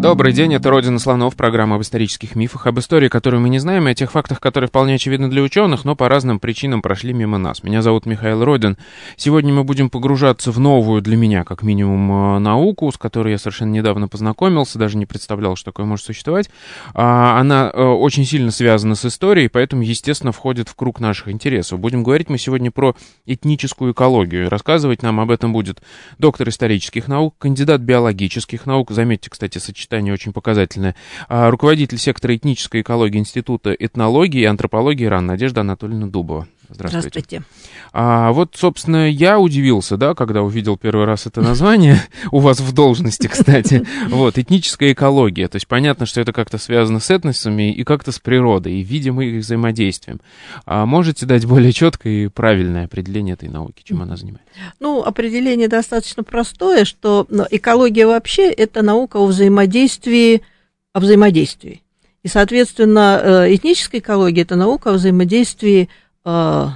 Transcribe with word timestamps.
Добрый 0.00 0.32
день, 0.32 0.54
это 0.54 0.70
«Родина 0.70 0.98
слонов», 0.98 1.36
программа 1.36 1.76
об 1.76 1.82
исторических 1.82 2.34
мифах, 2.34 2.66
об 2.66 2.78
истории, 2.78 3.08
которую 3.08 3.42
мы 3.42 3.50
не 3.50 3.58
знаем, 3.58 3.86
и 3.86 3.90
о 3.90 3.94
тех 3.94 4.10
фактах, 4.10 4.40
которые 4.40 4.68
вполне 4.68 4.94
очевидны 4.94 5.28
для 5.28 5.42
ученых, 5.42 5.84
но 5.84 5.94
по 5.94 6.08
разным 6.08 6.40
причинам 6.40 6.80
прошли 6.80 7.12
мимо 7.12 7.36
нас. 7.36 7.62
Меня 7.62 7.82
зовут 7.82 8.06
Михаил 8.06 8.42
Родин. 8.42 8.78
Сегодня 9.16 9.52
мы 9.52 9.62
будем 9.62 9.90
погружаться 9.90 10.52
в 10.52 10.58
новую 10.58 11.02
для 11.02 11.18
меня, 11.18 11.44
как 11.44 11.62
минимум, 11.62 12.36
э, 12.36 12.38
науку, 12.38 12.90
с 12.90 12.96
которой 12.96 13.32
я 13.32 13.38
совершенно 13.38 13.72
недавно 13.72 14.08
познакомился, 14.08 14.78
даже 14.78 14.96
не 14.96 15.04
представлял, 15.04 15.54
что 15.54 15.66
такое 15.66 15.84
может 15.84 16.06
существовать. 16.06 16.48
А, 16.94 17.38
она 17.38 17.70
э, 17.70 17.82
очень 17.82 18.24
сильно 18.24 18.50
связана 18.52 18.94
с 18.94 19.04
историей, 19.04 19.48
поэтому, 19.48 19.82
естественно, 19.82 20.32
входит 20.32 20.70
в 20.70 20.76
круг 20.76 21.00
наших 21.00 21.28
интересов. 21.28 21.78
Будем 21.78 22.04
говорить 22.04 22.30
мы 22.30 22.38
сегодня 22.38 22.70
про 22.70 22.96
этническую 23.26 23.92
экологию. 23.92 24.48
Рассказывать 24.48 25.02
нам 25.02 25.20
об 25.20 25.30
этом 25.30 25.52
будет 25.52 25.82
доктор 26.18 26.48
исторических 26.48 27.06
наук, 27.06 27.34
кандидат 27.36 27.82
биологических 27.82 28.64
наук, 28.64 28.92
заметьте, 28.92 29.28
кстати, 29.28 29.58
сочетание 29.58 29.89
сочетание 29.90 30.12
очень 30.14 30.32
показательное. 30.32 30.94
А, 31.28 31.50
руководитель 31.50 31.98
сектора 31.98 32.36
этнической 32.36 32.82
экологии 32.82 33.18
Института 33.18 33.72
этнологии 33.72 34.42
и 34.42 34.44
антропологии 34.44 35.04
РАН 35.04 35.26
Надежда 35.26 35.62
Анатольевна 35.62 36.06
Дубова. 36.06 36.46
Здравствуйте. 36.72 37.08
Здравствуйте. 37.08 37.42
А, 37.92 38.32
вот, 38.32 38.54
собственно, 38.56 39.10
я 39.10 39.38
удивился, 39.38 39.96
да, 39.96 40.14
когда 40.14 40.42
увидел 40.42 40.76
первый 40.76 41.04
раз 41.04 41.26
это 41.26 41.40
название, 41.40 42.00
у 42.30 42.38
вас 42.38 42.60
в 42.60 42.72
должности, 42.72 43.26
кстати, 43.26 43.84
вот, 44.08 44.38
этническая 44.38 44.92
экология, 44.92 45.48
то 45.48 45.56
есть 45.56 45.66
понятно, 45.66 46.06
что 46.06 46.20
это 46.20 46.32
как-то 46.32 46.58
связано 46.58 47.00
с 47.00 47.10
этносами 47.10 47.72
и 47.72 47.82
как-то 47.82 48.12
с 48.12 48.18
природой, 48.18 48.74
и, 48.74 48.82
видимо, 48.82 49.24
их 49.24 49.42
взаимодействием. 49.42 50.20
А 50.64 50.86
можете 50.86 51.26
дать 51.26 51.44
более 51.44 51.72
четкое 51.72 52.24
и 52.24 52.28
правильное 52.28 52.84
определение 52.84 53.34
этой 53.34 53.48
науки, 53.48 53.82
чем 53.84 54.02
она 54.02 54.16
занимается? 54.16 54.48
Ну, 54.78 55.02
определение 55.02 55.68
достаточно 55.68 56.22
простое, 56.22 56.84
что 56.84 57.26
ну, 57.28 57.44
экология 57.50 58.06
вообще– 58.06 58.50
это 58.52 58.82
наука 58.82 59.16
о 59.16 59.26
взаимодействии, 59.26 60.42
о 60.92 61.00
взаимодействии. 61.00 61.82
И, 62.22 62.28
соответственно, 62.28 63.20
э, 63.22 63.54
этническая 63.54 64.00
экология– 64.00 64.42
это 64.42 64.54
наука 64.54 64.90
о 64.90 64.92
взаимодействии 64.94 65.88
Э, 66.24 66.68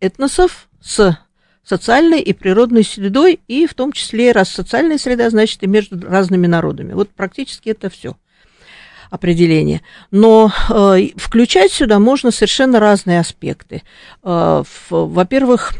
этносов 0.00 0.68
с 0.82 1.18
социальной 1.64 2.20
и 2.20 2.32
природной 2.34 2.84
средой, 2.84 3.40
и 3.48 3.66
в 3.66 3.74
том 3.74 3.92
числе, 3.92 4.32
раз 4.32 4.50
социальная 4.50 4.98
среда, 4.98 5.30
значит, 5.30 5.62
и 5.62 5.66
между 5.66 5.98
разными 6.06 6.46
народами. 6.46 6.92
Вот 6.92 7.08
практически 7.10 7.70
это 7.70 7.88
все 7.88 8.16
определение. 9.10 9.80
Но 10.10 10.52
э, 10.68 11.08
включать 11.16 11.72
сюда 11.72 11.98
можно 11.98 12.30
совершенно 12.30 12.80
разные 12.80 13.20
аспекты. 13.20 13.82
Э, 14.22 14.62
во-первых, 14.90 15.72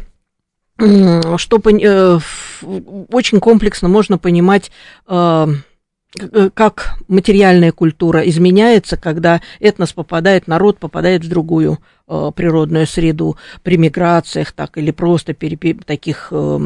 что 0.79 1.61
э, 1.65 2.19
очень 3.11 3.41
комплексно 3.41 3.89
можно 3.89 4.19
понимать 4.19 4.71
э, 5.07 5.47
как 6.55 6.99
материальная 7.09 7.73
культура 7.73 8.21
изменяется, 8.21 8.97
когда 8.97 9.41
этнос 9.61 9.93
попадает, 9.93 10.47
народ 10.47 10.79
попадает 10.79 11.25
в 11.25 11.29
другую 11.29 11.79
э, 12.07 12.31
природную 12.35 12.87
среду 12.87 13.37
при 13.63 13.77
миграциях, 13.77 14.53
так 14.53 14.79
или 14.79 14.91
просто 14.91 15.35
при 15.35 15.57
таких 15.57 16.29
э, 16.31 16.59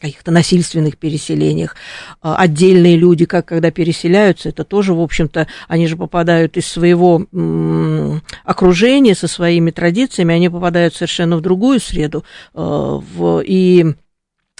каких-то 0.00 0.30
насильственных 0.30 0.96
переселениях. 0.96 1.76
Э, 2.22 2.34
отдельные 2.36 2.96
люди, 2.96 3.24
как 3.24 3.46
когда 3.46 3.70
переселяются, 3.70 4.48
это 4.50 4.64
тоже, 4.64 4.94
в 4.94 5.00
общем-то, 5.00 5.46
они 5.66 5.86
же 5.86 5.96
попадают 5.96 6.56
из 6.56 6.66
своего 6.66 7.26
м, 7.32 8.22
окружения, 8.44 9.14
со 9.14 9.28
своими 9.28 9.70
традициями, 9.70 10.34
они 10.34 10.48
попадают 10.48 10.94
совершенно 10.94 11.36
в 11.36 11.40
другую 11.40 11.80
среду. 11.80 12.24
Э, 12.54 12.60
в, 12.60 13.42
и 13.44 13.94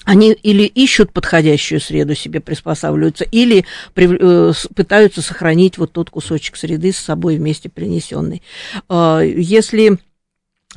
они 0.09 0.33
или 0.33 0.63
ищут 0.63 1.13
подходящую 1.13 1.83
среду 1.83 2.15
себе 2.15 2.41
приспосабливаются, 2.41 3.25
или 3.25 3.67
при, 3.93 4.09
э, 4.19 4.53
пытаются 4.75 5.21
сохранить 5.21 5.77
вот 5.77 5.93
тот 5.93 6.09
кусочек 6.09 6.57
среды 6.57 6.93
с 6.93 6.97
собой 6.97 7.37
вместе 7.37 7.69
принесенный. 7.69 8.43
Э, 8.89 9.21
если 9.23 9.99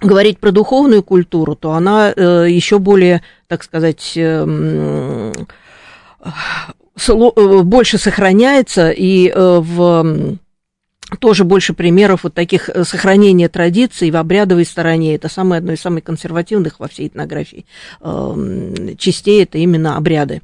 говорить 0.02 0.38
про 0.38 0.52
духовную 0.52 1.02
культуру, 1.02 1.56
то 1.56 1.72
она 1.72 2.12
э, 2.14 2.48
еще 2.50 2.78
более, 2.78 3.22
так 3.48 3.64
сказать, 3.64 4.12
э, 4.18 5.32
э, 7.08 7.62
больше 7.64 7.98
сохраняется 7.98 8.92
и 8.92 9.30
э, 9.30 9.60
в 9.62 10.38
тоже 11.18 11.44
больше 11.44 11.74
примеров 11.74 12.24
вот 12.24 12.34
таких 12.34 12.70
э, 12.70 12.84
сохранения 12.84 13.50
традиций 13.50 14.12
в 14.12 14.18
обрядовой 14.18 14.66
стороне. 14.66 15.16
Это 15.16 15.30
самое 15.30 15.60
одно 15.60 15.74
из 15.74 15.82
самых 15.82 16.04
консервативных 16.04 16.80
во 16.80 16.88
всей 16.88 17.08
этнографии 17.08 17.66
эм, 18.02 18.98
частей, 18.98 19.44
это 19.44 19.58
именно 19.58 19.98
обряды. 19.98 20.42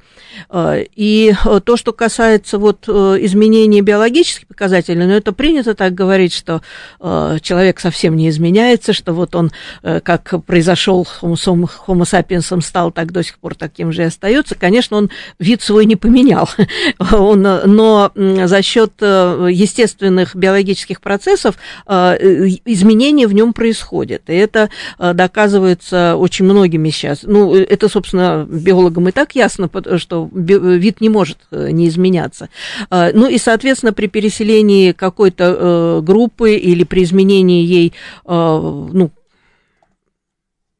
Э, 0.50 0.84
и 0.94 1.32
э, 1.32 1.60
то, 1.64 1.76
что 1.76 1.92
касается 1.92 2.58
вот 2.58 2.88
изменения 2.88 3.80
биологических 3.80 4.46
показателей, 4.46 5.04
ну, 5.04 5.12
это 5.12 5.32
принято 5.32 5.74
так 5.74 5.94
говорить, 5.94 6.32
что 6.32 6.62
человек 7.00 7.80
совсем 7.80 8.16
не 8.16 8.28
изменяется, 8.28 8.92
что 8.92 9.12
вот 9.12 9.34
он, 9.34 9.50
как 9.82 10.34
произошел 10.44 11.06
homo 11.20 11.68
sapiens 11.86 12.60
стал, 12.62 12.90
так 12.92 13.12
до 13.12 13.22
сих 13.22 13.38
пор 13.38 13.54
таким 13.54 13.92
же 13.92 14.02
и 14.02 14.06
остается. 14.06 14.54
Конечно, 14.54 14.96
он 14.96 15.10
вид 15.38 15.62
свой 15.62 15.86
не 15.86 15.96
поменял, 15.96 16.48
он, 17.12 17.42
но 17.42 18.12
за 18.14 18.62
счет 18.62 18.92
естественных 19.00 20.34
биологических 20.34 20.57
биологических 20.58 21.00
процессов 21.00 21.56
э, 21.86 22.16
изменения 22.64 23.26
в 23.26 23.32
нем 23.32 23.52
происходят. 23.52 24.22
И 24.28 24.34
это 24.34 24.70
э, 24.98 25.14
доказывается 25.14 26.16
очень 26.16 26.44
многими 26.44 26.90
сейчас. 26.90 27.20
Ну, 27.22 27.54
это, 27.54 27.88
собственно, 27.88 28.46
биологам 28.48 29.08
и 29.08 29.12
так 29.12 29.34
ясно, 29.34 29.70
что 29.96 30.28
вид 30.32 31.00
не 31.00 31.08
может 31.08 31.38
э, 31.50 31.70
не 31.70 31.88
изменяться. 31.88 32.48
Ну 32.90 33.28
и, 33.28 33.38
соответственно, 33.38 33.92
при 33.92 34.06
переселении 34.06 34.92
какой-то 34.92 36.00
группы 36.02 36.54
или 36.54 36.84
при 36.84 37.02
изменении 37.02 37.64
ей 37.64 37.92
ну, 38.26 39.10
Э, 39.10 39.10
э, 39.10 39.17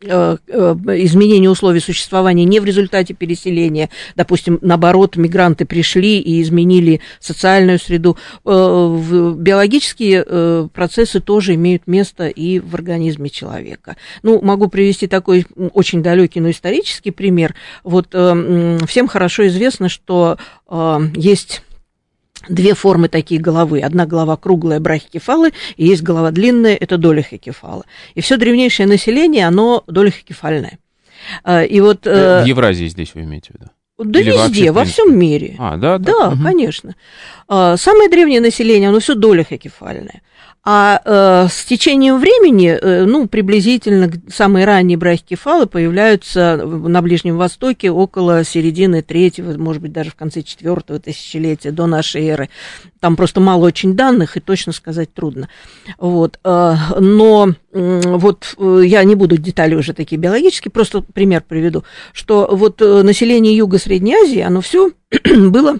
изменение 0.00 1.50
условий 1.50 1.80
существования 1.80 2.44
не 2.44 2.60
в 2.60 2.64
результате 2.64 3.14
переселения, 3.14 3.90
допустим, 4.14 4.58
наоборот, 4.62 5.16
мигранты 5.16 5.64
пришли 5.64 6.20
и 6.20 6.40
изменили 6.40 7.00
социальную 7.18 7.80
среду. 7.80 8.16
Э, 8.44 9.34
биологические 9.36 10.68
процессы 10.72 11.20
тоже 11.20 11.54
имеют 11.54 11.86
место 11.86 12.28
и 12.28 12.60
в 12.60 12.74
организме 12.74 13.28
человека. 13.28 13.96
Ну, 14.22 14.40
могу 14.40 14.68
привести 14.68 15.06
такой 15.08 15.46
очень 15.72 16.02
далекий, 16.02 16.40
но 16.40 16.50
исторический 16.50 17.10
пример. 17.10 17.54
Вот 17.82 18.08
всем 18.08 19.08
хорошо 19.08 19.46
известно, 19.48 19.88
что 19.88 20.38
есть 21.14 21.62
две 22.48 22.74
формы 22.74 23.08
такие 23.08 23.40
головы. 23.40 23.80
Одна 23.80 24.06
голова 24.06 24.36
круглая, 24.36 24.80
брахикефалы, 24.80 25.52
и 25.76 25.86
есть 25.86 26.02
голова 26.02 26.30
длинная, 26.30 26.74
это 26.74 26.98
долихокефалы. 26.98 27.84
И 28.14 28.20
все 28.20 28.36
древнейшее 28.36 28.86
население, 28.86 29.46
оно 29.46 29.84
долихокефальное. 29.86 30.78
А, 31.44 31.62
и 31.62 31.80
вот, 31.80 32.06
э, 32.06 32.42
в 32.42 32.46
Евразии 32.46 32.86
здесь 32.86 33.14
вы 33.14 33.22
имеете 33.22 33.52
в 33.52 33.60
виду? 33.60 33.70
Да 33.98 34.20
Или 34.20 34.30
везде, 34.30 34.70
во 34.70 34.84
всем 34.84 35.18
мире. 35.18 35.56
А, 35.58 35.76
да? 35.76 35.98
Да, 35.98 36.28
угу. 36.28 36.42
конечно. 36.42 36.94
А, 37.48 37.76
самое 37.76 38.08
древнее 38.08 38.40
население, 38.40 38.90
оно 38.90 39.00
все 39.00 39.14
долихокефальное. 39.14 40.22
А 40.70 41.00
э, 41.02 41.48
с 41.48 41.64
течением 41.64 42.18
времени, 42.18 42.68
э, 42.68 43.06
ну, 43.06 43.26
приблизительно 43.26 44.12
самые 44.28 44.66
ранние 44.66 44.98
брахикефалы 44.98 45.64
появляются 45.64 46.58
на 46.58 47.00
Ближнем 47.00 47.38
Востоке 47.38 47.90
около 47.90 48.44
середины 48.44 49.00
третьего, 49.00 49.56
может 49.56 49.80
быть, 49.80 49.92
даже 49.94 50.10
в 50.10 50.14
конце 50.14 50.42
четвертого 50.42 51.00
тысячелетия 51.00 51.70
до 51.70 51.86
нашей 51.86 52.26
эры. 52.26 52.50
Там 53.00 53.16
просто 53.16 53.40
мало 53.40 53.64
очень 53.64 53.94
данных, 53.94 54.36
и 54.36 54.40
точно 54.40 54.74
сказать 54.74 55.10
трудно. 55.14 55.48
Вот. 55.96 56.38
Э, 56.44 56.74
но 57.00 57.54
э, 57.72 58.00
вот 58.04 58.54
э, 58.58 58.82
я 58.84 59.04
не 59.04 59.14
буду 59.14 59.38
детали 59.38 59.74
уже 59.74 59.94
такие 59.94 60.18
биологические, 60.18 60.70
просто 60.70 61.00
пример 61.00 61.42
приведу, 61.48 61.84
что 62.12 62.46
вот 62.52 62.82
э, 62.82 63.02
население 63.02 63.56
Юго-Средней 63.56 64.16
Азии, 64.16 64.40
оно 64.40 64.60
все 64.60 64.90
было 65.34 65.78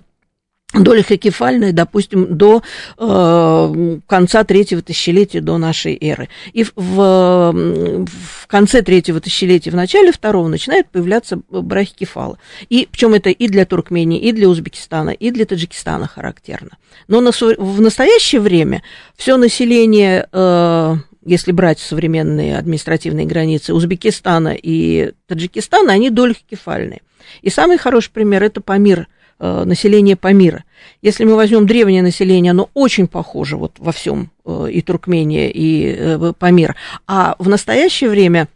доля 0.75 1.03
хокефальная, 1.03 1.73
допустим, 1.73 2.37
до 2.37 2.63
э, 2.99 3.99
конца 4.07 4.45
третьего 4.45 4.83
тысячелетия 4.83 5.41
до 5.41 5.57
нашей 5.57 5.97
эры. 5.99 6.29
И 6.53 6.65
в, 6.65 6.73
в, 6.77 8.47
конце 8.47 8.83
третьего 8.83 9.19
тысячелетия, 9.21 9.71
в 9.71 9.75
начале 9.75 10.13
второго 10.13 10.47
начинают 10.49 10.89
появляться 10.89 11.41
брахикефалы. 11.49 12.37
И 12.69 12.87
причем 12.91 13.15
это 13.15 13.31
и 13.31 13.49
для 13.49 13.65
Туркмении, 13.65 14.21
и 14.21 14.33
для 14.33 14.49
Узбекистана, 14.49 15.11
и 15.11 15.31
для 15.31 15.47
Таджикистана 15.47 16.07
характерно. 16.07 16.77
Но 17.09 17.23
на, 17.23 17.31
в 17.31 17.81
настоящее 17.81 18.43
время 18.43 18.83
все 19.17 19.39
население 19.39 20.29
э, 20.31 20.97
если 21.25 21.53
брать 21.53 21.79
современные 21.79 22.59
административные 22.59 23.27
границы 23.27 23.73
Узбекистана 23.73 24.55
и 24.55 25.13
Таджикистана, 25.27 25.93
они 25.93 26.11
долькефальные. 26.11 27.01
И 27.41 27.51
самый 27.51 27.79
хороший 27.79 28.11
пример– 28.13 28.43
это 28.45 28.61
Памир– 28.61 29.07
населения 29.39 30.17
Памира. 30.17 30.65
Если 31.03 31.25
мы 31.25 31.37
возьмем 31.37 31.67
древнее 31.67 32.03
население, 32.03 32.51
оно 32.51 32.71
очень 32.75 33.07
похоже 33.07 33.57
вот 33.57 33.73
во 33.79 33.93
всем 33.93 34.31
и 34.69 34.81
Туркмения, 34.83 35.49
и 35.49 36.33
Памир. 36.39 36.77
А 37.07 37.37
в 37.39 37.49
настоящее 37.49 38.11
время 38.11 38.49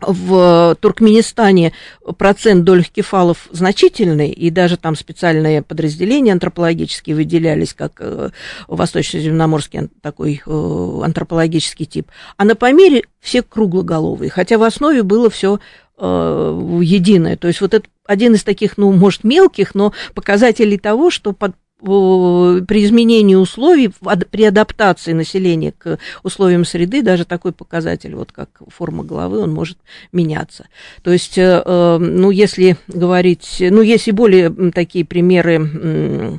в 0.00 0.76
Туркменистане 0.80 1.72
процент 2.18 2.64
доль 2.64 2.84
кефалов 2.84 3.48
значительный, 3.50 4.30
и 4.30 4.50
даже 4.50 4.76
там 4.76 4.96
специальные 4.96 5.62
подразделения 5.62 6.32
антропологические 6.32 7.16
выделялись, 7.16 7.74
как 7.74 7.92
э, 8.00 8.30
восточно-земноморский 8.68 9.88
такой 10.02 10.42
э, 10.44 11.00
антропологический 11.02 11.86
тип. 11.86 12.08
А 12.36 12.44
на 12.44 12.54
Памире 12.54 13.04
все 13.20 13.42
круглоголовые, 13.42 14.30
хотя 14.30 14.58
в 14.58 14.62
основе 14.62 15.02
было 15.02 15.30
все 15.30 15.60
э, 15.98 16.80
единое. 16.82 17.36
То 17.36 17.48
есть 17.48 17.60
вот 17.60 17.74
это 17.74 17.88
один 18.06 18.34
из 18.34 18.44
таких, 18.44 18.76
ну, 18.78 18.92
может, 18.92 19.24
мелких, 19.24 19.74
но 19.74 19.92
показателей 20.14 20.78
того, 20.78 21.10
что 21.10 21.32
под 21.32 21.54
при 21.84 22.84
изменении 22.84 23.34
условий, 23.34 23.90
при 24.30 24.44
адаптации 24.44 25.12
населения 25.12 25.72
к 25.72 25.98
условиям 26.22 26.64
среды, 26.64 27.02
даже 27.02 27.26
такой 27.26 27.52
показатель, 27.52 28.14
вот 28.14 28.32
как 28.32 28.48
форма 28.68 29.04
головы, 29.04 29.40
он 29.40 29.52
может 29.52 29.76
меняться. 30.10 30.68
То 31.02 31.12
есть, 31.12 31.36
э, 31.36 31.62
э, 31.64 31.98
ну, 31.98 32.30
если 32.30 32.78
говорить, 32.88 33.58
ну, 33.60 33.82
есть 33.82 34.08
и 34.08 34.12
более 34.12 34.50
такие 34.70 35.04
примеры, 35.04 35.70
э, 35.74 36.38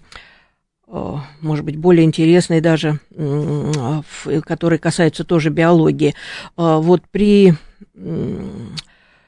может 1.41 1.65
быть, 1.65 1.75
более 1.75 2.05
интересные 2.05 2.61
даже, 2.61 2.99
которые 4.45 4.79
касаются 4.79 5.25
тоже 5.25 5.49
биологии. 5.49 6.15
Вот 6.55 7.01
при 7.11 7.53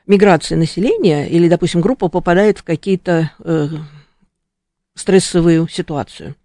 миграции 0.07 0.55
населения 0.55 1.27
или, 1.27 1.47
допустим, 1.47 1.81
группа 1.81 2.07
попадает 2.07 2.59
в 2.59 2.63
какие-то 2.63 3.31
стрессовую 4.95 5.67
ситуацию. 5.67 6.35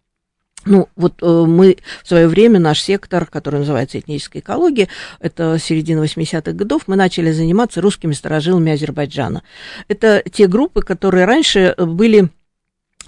Ну, 0.65 0.89
вот 0.95 1.15
э, 1.23 1.27
мы 1.27 1.79
в 2.05 2.09
свое 2.09 2.29
время, 2.29 2.61
наш 2.61 2.81
сектор, 2.81 3.27
который 3.27 3.61
называется 3.61 3.99
этническая 3.99 4.41
экология, 4.41 4.89
это 5.19 5.59
середина 5.59 6.05
80-х 6.05 6.53
годов, 6.53 6.83
мы 6.87 6.95
начали 6.95 7.33
заниматься 7.33 7.81
русскими 7.81 8.13
сторожилами 8.13 8.73
Азербайджана. 8.73 9.43
Это 9.89 10.23
те 10.31 10.47
группы, 10.47 10.83
которые 10.83 11.25
раньше 11.25 11.75
были 11.77 12.29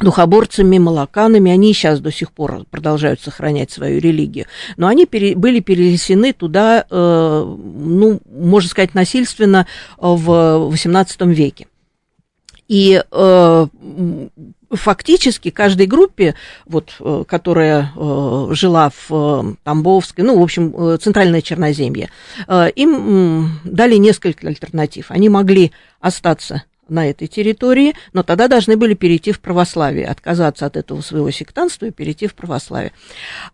духоборцами, 0.01 0.79
молоканами, 0.79 1.51
они 1.51 1.73
сейчас 1.73 2.01
до 2.01 2.11
сих 2.11 2.33
пор 2.33 2.65
продолжают 2.71 3.21
сохранять 3.21 3.71
свою 3.71 4.01
религию, 4.01 4.47
но 4.77 4.89
они 4.89 5.07
пере, 5.07 5.35
были 5.37 5.61
перенесены 5.61 6.33
туда, 6.33 6.85
э, 6.89 7.45
ну, 7.45 8.21
можно 8.31 8.69
сказать, 8.69 8.95
насильственно 8.95 9.67
в 9.99 10.71
XVIII 10.73 11.33
веке. 11.33 11.67
И 12.67 13.03
э, 13.11 13.67
фактически 14.71 15.51
каждой 15.51 15.87
группе, 15.87 16.35
вот, 16.67 16.95
э, 16.99 17.25
которая 17.27 17.93
э, 17.95 18.49
жила 18.53 18.91
в 18.91 19.11
э, 19.11 19.55
Тамбовской, 19.63 20.25
ну, 20.25 20.39
в 20.39 20.43
общем, 20.43 20.75
э, 20.77 20.99
Центральное 20.99 21.43
Черноземье, 21.43 22.11
э, 22.49 22.71
им 22.75 23.61
дали 23.65 23.97
несколько 23.97 24.49
альтернатив. 24.49 25.11
Они 25.11 25.29
могли 25.29 25.73
остаться 26.01 26.63
на 26.89 27.09
этой 27.09 27.27
территории, 27.27 27.95
но 28.13 28.23
тогда 28.23 28.49
должны 28.49 28.77
были 28.77 28.95
перейти 28.95 29.33
в 29.33 29.41
православие, 29.41 30.07
отказаться 30.07 30.67
от 30.67 30.77
этого 30.77 31.01
своего 31.01 31.31
сектанства 31.31 31.87
и 31.87 31.91
перейти 31.91 32.27
в 32.27 32.35
православие. 32.35 32.93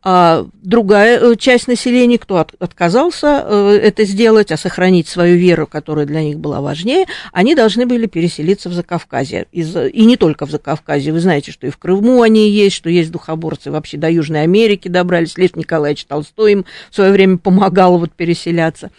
А 0.03 0.47
другая 0.63 1.19
э, 1.21 1.37
часть 1.37 1.69
населения, 1.69 2.19
кто 2.19 2.39
от, 2.39 2.55
отказался 2.59 3.45
э, 3.45 3.81
это 3.83 4.05
сделать, 4.05 4.53
а 4.53 4.57
сохранить 4.57 5.09
свою 5.09 5.37
веру, 5.37 5.67
которая 5.67 6.07
для 6.07 6.23
них 6.23 6.39
была 6.39 6.61
важнее, 6.61 7.07
они 7.33 7.55
должны 7.55 7.87
были 7.87 8.07
переселиться 8.07 8.69
в 8.69 8.73
Закавказье. 8.73 9.47
И 9.53 10.05
не 10.05 10.17
только 10.17 10.47
в 10.47 10.51
Закавказье. 10.51 11.13
Вы 11.13 11.21
знаете, 11.21 11.53
что 11.53 11.67
и 11.67 11.71
в 11.71 11.79
Крыму 11.79 12.23
они 12.23 12.51
есть, 12.51 12.77
что 12.77 12.91
есть 12.91 13.11
духоборцы 13.11 13.71
вообще 13.71 13.97
до 13.97 14.11
Южной 14.11 14.43
Америки 14.43 14.89
добрались. 14.89 15.37
Лев 15.39 15.57
Николаевич 15.57 16.05
Толстой 16.05 16.53
им 16.53 16.65
в 16.91 16.95
свое 16.95 17.13
время 17.13 17.39
помогал 17.39 17.99
вот 17.99 18.13
переселяться. 18.13 18.91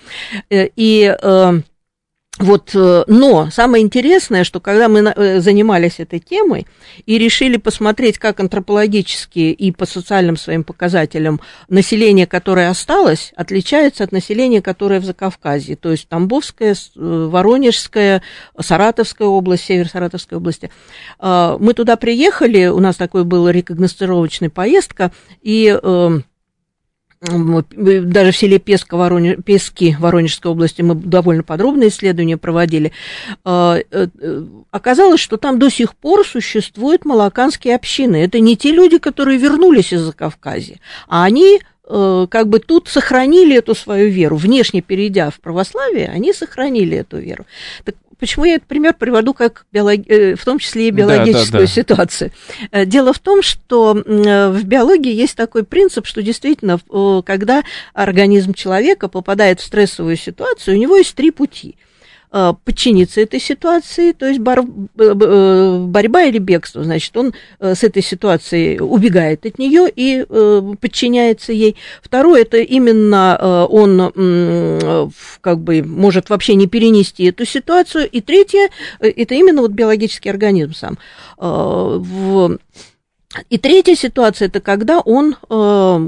Э, 0.50 0.68
и 0.75 1.16
вот, 2.39 2.72
э, 2.74 3.04
но 3.07 3.50
самое 3.51 3.83
интересное, 3.83 4.45
что 4.45 4.62
когда 4.62 4.88
мы 4.88 5.01
э, 5.01 5.42
занимались 5.42 6.00
этой 6.00 6.19
темой 6.19 6.66
и 7.06 7.18
решили 7.18 7.57
посмотреть, 7.57 8.18
как 8.19 8.39
антропологически 8.39 9.51
и 9.51 9.72
по 9.72 9.86
социальным 9.86 10.38
своим 10.38 10.63
показателям 10.63 11.42
население, 11.68 12.25
которое 12.25 12.69
осталось, 12.69 13.33
отличается 13.36 14.06
от 14.06 14.13
населения, 14.13 14.62
которое 14.62 15.01
в 15.01 15.06
Закавказье, 15.06 15.75
то 15.75 15.92
есть 15.92 16.07
Тамбовская, 16.07 16.74
э, 16.74 17.28
Воронежская, 17.30 18.24
Саратовская 18.57 19.28
область, 19.28 19.66
север 19.66 19.89
Саратовской 19.89 20.38
области. 20.38 20.72
Мы 21.19 21.74
туда 21.75 21.95
приехали, 21.98 22.68
у 22.68 22.80
нас 22.80 22.95
такой 22.95 23.24
был 23.24 23.50
рекогностировочная 23.50 24.50
поездка, 24.50 25.12
и 25.42 25.78
даже 27.21 28.31
в 28.31 28.38
селе 28.38 28.57
Песка, 28.57 28.97
Воронеж, 28.97 29.38
Пески 29.45 29.95
Воронежской 30.00 30.51
области 30.51 30.81
мы 30.81 30.95
довольно 30.95 31.44
подробное 31.44 31.89
исследование 31.89 32.38
проводили, 32.38 32.91
а, 33.44 33.77
э, 33.77 34.07
э, 34.19 34.44
оказалось, 34.71 35.19
что 35.19 35.38
там 35.38 35.59
до 35.59 35.69
сих 35.69 35.95
пор 35.95 36.25
существуют 36.25 37.06
малаканские 37.06 37.75
общины. 37.75 38.15
Это 38.15 38.39
не 38.39 38.57
те 38.57 38.71
люди, 38.71 38.97
которые 38.97 39.38
вернулись 39.38 39.94
из 39.94 40.01
Закавказья, 40.01 40.79
а 41.07 41.23
они 41.23 41.62
э, 41.88 42.27
как 42.27 42.47
бы 42.47 42.57
тут 42.57 42.88
сохранили 42.88 43.56
эту 43.56 43.75
свою 43.75 44.09
веру, 44.09 44.35
внешне 44.35 44.81
перейдя 44.81 45.29
в 45.29 45.39
православие, 45.39 46.07
они 46.07 46.33
сохранили 46.33 46.97
эту 46.97 47.18
веру. 47.18 47.45
Так 47.85 47.95
Почему 48.21 48.45
я 48.45 48.56
этот 48.56 48.68
пример 48.68 48.94
приводу 48.94 49.33
как 49.33 49.65
биолог... 49.71 50.07
Э, 50.07 50.35
в 50.35 50.45
том 50.45 50.59
числе 50.59 50.89
и 50.89 50.91
биологическую 50.91 51.51
да, 51.51 51.57
да, 51.57 51.65
да. 51.65 51.68
ситуацию? 51.68 52.31
Э, 52.71 52.85
дело 52.85 53.13
в 53.13 53.19
том, 53.19 53.41
что 53.41 53.97
э, 53.97 54.50
в 54.50 54.63
биологии 54.63 55.12
есть 55.12 55.35
такой 55.35 55.63
принцип, 55.63 56.06
что 56.06 56.21
действительно, 56.21 56.79
когда 57.25 57.63
организм 57.95 58.53
человека 58.53 59.07
попадает 59.07 59.59
в 59.59 59.65
стрессовую 59.65 60.18
ситуацию, 60.18 60.77
у 60.77 60.79
него 60.79 60.97
есть 60.97 61.15
три 61.15 61.31
пути– 61.31 61.75
подчиниться 62.31 63.19
этой 63.19 63.42
ситуации, 63.42 64.13
то 64.13 64.25
есть 64.25 64.39
бор, 64.39 64.60
э, 64.60 65.86
борьба 65.86 66.24
или 66.24 66.38
бегство, 66.38 66.81
значит, 66.81 67.18
он 67.18 67.33
э, 67.60 67.75
с 67.75 67.83
этой 67.83 68.01
ситуацией 68.01 68.80
убегает 68.80 69.45
от 69.45 69.60
нее 69.60 69.92
и 69.94 70.25
подчиняется 70.80 71.51
ей. 71.51 71.75
Второе, 72.01 72.44
это 72.44 72.57
именно 72.57 73.66
он 73.69 75.12
как 75.42 75.60
бы 75.60 75.83
может 75.83 76.30
вообще 76.30 76.56
не 76.56 76.68
перенести 76.68 77.25
эту 77.25 77.45
ситуацию. 77.45 78.10
И 78.10 78.22
третье, 78.22 78.69
это 79.00 79.36
именно 79.36 79.62
вот 79.62 79.72
биологический 79.72 80.30
организм 80.30 80.74
сам. 80.74 80.98
И 83.50 83.57
третья 83.57 83.95
ситуация, 83.95 84.48
это 84.48 84.62
когда 84.62 85.00
он 85.00 85.36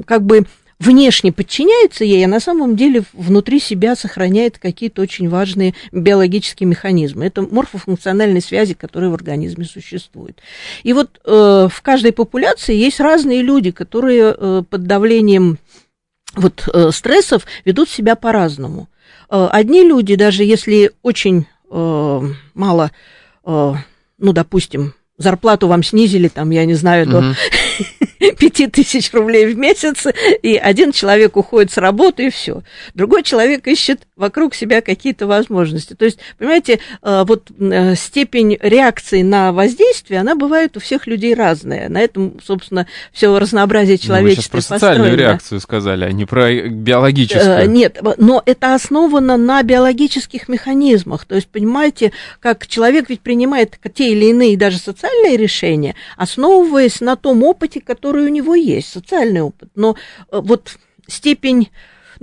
как 0.05 0.23
бы 0.23 0.45
внешне 0.83 1.31
подчиняется 1.31 2.03
ей, 2.03 2.25
а 2.25 2.27
на 2.27 2.39
самом 2.39 2.75
деле 2.75 3.03
внутри 3.13 3.59
себя 3.59 3.95
сохраняет 3.95 4.57
какие-то 4.59 5.01
очень 5.01 5.29
важные 5.29 5.73
биологические 5.91 6.67
механизмы. 6.67 7.25
Это 7.25 7.41
морфофункциональные 7.41 8.41
связи, 8.41 8.73
которые 8.73 9.09
в 9.09 9.13
организме 9.13 9.65
существуют. 9.65 10.39
И 10.83 10.93
вот 10.93 11.19
э, 11.23 11.67
в 11.71 11.81
каждой 11.81 12.11
популяции 12.11 12.75
есть 12.75 12.99
разные 12.99 13.41
люди, 13.41 13.71
которые 13.71 14.35
э, 14.37 14.63
под 14.69 14.83
давлением 14.83 15.57
вот, 16.35 16.67
э, 16.73 16.91
стрессов 16.91 17.45
ведут 17.65 17.89
себя 17.89 18.15
по-разному. 18.15 18.89
Э, 19.29 19.47
одни 19.51 19.83
люди, 19.83 20.15
даже 20.15 20.43
если 20.43 20.91
очень 21.01 21.47
э, 21.71 22.21
мало, 22.53 22.91
э, 23.45 23.73
ну, 24.17 24.33
допустим, 24.33 24.93
зарплату 25.17 25.67
вам 25.67 25.83
снизили, 25.83 26.27
там, 26.27 26.49
я 26.49 26.65
не 26.65 26.73
знаю, 26.73 27.07
угу. 27.07 27.35
5 28.39 28.71
тысяч 28.71 29.11
рублей 29.13 29.45
в 29.45 29.57
месяц, 29.57 30.05
и 30.41 30.55
один 30.55 30.91
человек 30.91 31.35
уходит 31.37 31.71
с 31.71 31.77
работы, 31.77 32.27
и 32.27 32.29
все. 32.29 32.63
Другой 32.93 33.23
человек 33.23 33.67
ищет 33.67 34.01
вокруг 34.15 34.55
себя 34.55 34.81
какие-то 34.81 35.27
возможности. 35.27 35.93
То 35.93 36.05
есть, 36.05 36.19
понимаете, 36.37 36.79
э, 37.01 37.23
вот 37.27 37.51
э, 37.59 37.95
степень 37.95 38.57
реакции 38.61 39.21
на 39.21 39.51
воздействие, 39.51 40.19
она 40.19 40.35
бывает 40.35 40.77
у 40.77 40.79
всех 40.79 41.07
людей 41.07 41.33
разная. 41.33 41.89
На 41.89 41.99
этом, 41.99 42.39
собственно, 42.43 42.87
все 43.11 43.37
разнообразие 43.37 43.97
человечества 43.97 44.57
ну, 44.57 44.57
вы 44.57 44.61
сейчас 44.61 44.69
про 44.69 44.79
социальную 44.79 45.17
реакцию 45.17 45.59
сказали, 45.59 46.05
а 46.05 46.11
не 46.11 46.25
про 46.25 46.51
биологическую. 46.69 47.63
Э, 47.63 47.65
нет, 47.65 47.99
но 48.17 48.41
это 48.45 48.75
основано 48.75 49.37
на 49.37 49.61
биологических 49.63 50.47
механизмах. 50.47 51.25
То 51.25 51.35
есть, 51.35 51.47
понимаете, 51.47 52.13
как 52.39 52.67
человек 52.67 53.09
ведь 53.09 53.21
принимает 53.21 53.77
те 53.93 54.11
или 54.11 54.25
иные 54.25 54.57
даже 54.57 54.77
социальные 54.77 55.37
решения, 55.37 55.95
основываясь 56.17 57.01
на 57.01 57.15
том 57.15 57.43
опыте, 57.43 57.81
который 57.81 58.12
у 58.21 58.27
него 58.29 58.55
есть, 58.55 58.89
социальный 58.89 59.41
опыт. 59.41 59.69
Но 59.75 59.95
вот 60.31 60.77
степень 61.07 61.69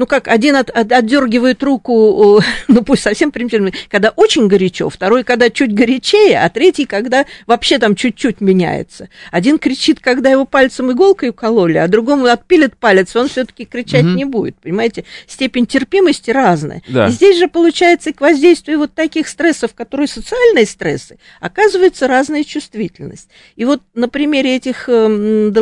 ну 0.01 0.07
как, 0.07 0.29
один 0.29 0.57
от, 0.57 0.71
от, 0.71 0.91
отдергивает 0.93 1.63
руку, 1.63 2.41
ну 2.69 2.83
пусть 2.83 3.03
совсем 3.03 3.31
примитивно, 3.31 3.71
когда 3.91 4.09
очень 4.17 4.49
горячо, 4.49 4.89
второй, 4.89 5.25
когда 5.25 5.51
чуть 5.51 5.75
горячее, 5.75 6.41
а 6.41 6.49
третий, 6.49 6.87
когда 6.87 7.27
вообще 7.47 7.79
там 7.79 7.95
чуть-чуть 7.95 8.41
меняется. 8.41 9.11
Один 9.31 9.59
кричит, 9.59 10.01
когда 10.01 10.31
его 10.31 10.47
пальцем 10.47 10.91
иголкой 10.91 11.29
укололи, 11.29 11.77
а 11.77 11.87
другому 11.87 12.25
отпилит 12.29 12.79
палец, 12.79 13.15
он 13.15 13.29
все-таки 13.29 13.67
кричать 13.67 14.05
угу. 14.07 14.13
не 14.13 14.25
будет. 14.25 14.57
Понимаете, 14.57 15.05
степень 15.27 15.67
терпимости 15.67 16.31
разная. 16.31 16.81
Да. 16.89 17.09
И 17.09 17.11
здесь 17.11 17.37
же 17.37 17.47
получается 17.49 18.15
к 18.15 18.23
воздействию 18.23 18.79
вот 18.79 18.95
таких 18.95 19.29
стрессов, 19.29 19.75
которые 19.75 20.07
социальные 20.09 20.65
стрессы, 20.65 21.19
оказывается 21.41 22.09
разная 22.09 22.45
чувствительность. 22.45 23.29
И 23.57 23.67
вот 23.67 23.83
на 23.93 24.09
примере 24.09 24.57
этих 24.57 24.89
эм, 24.89 25.53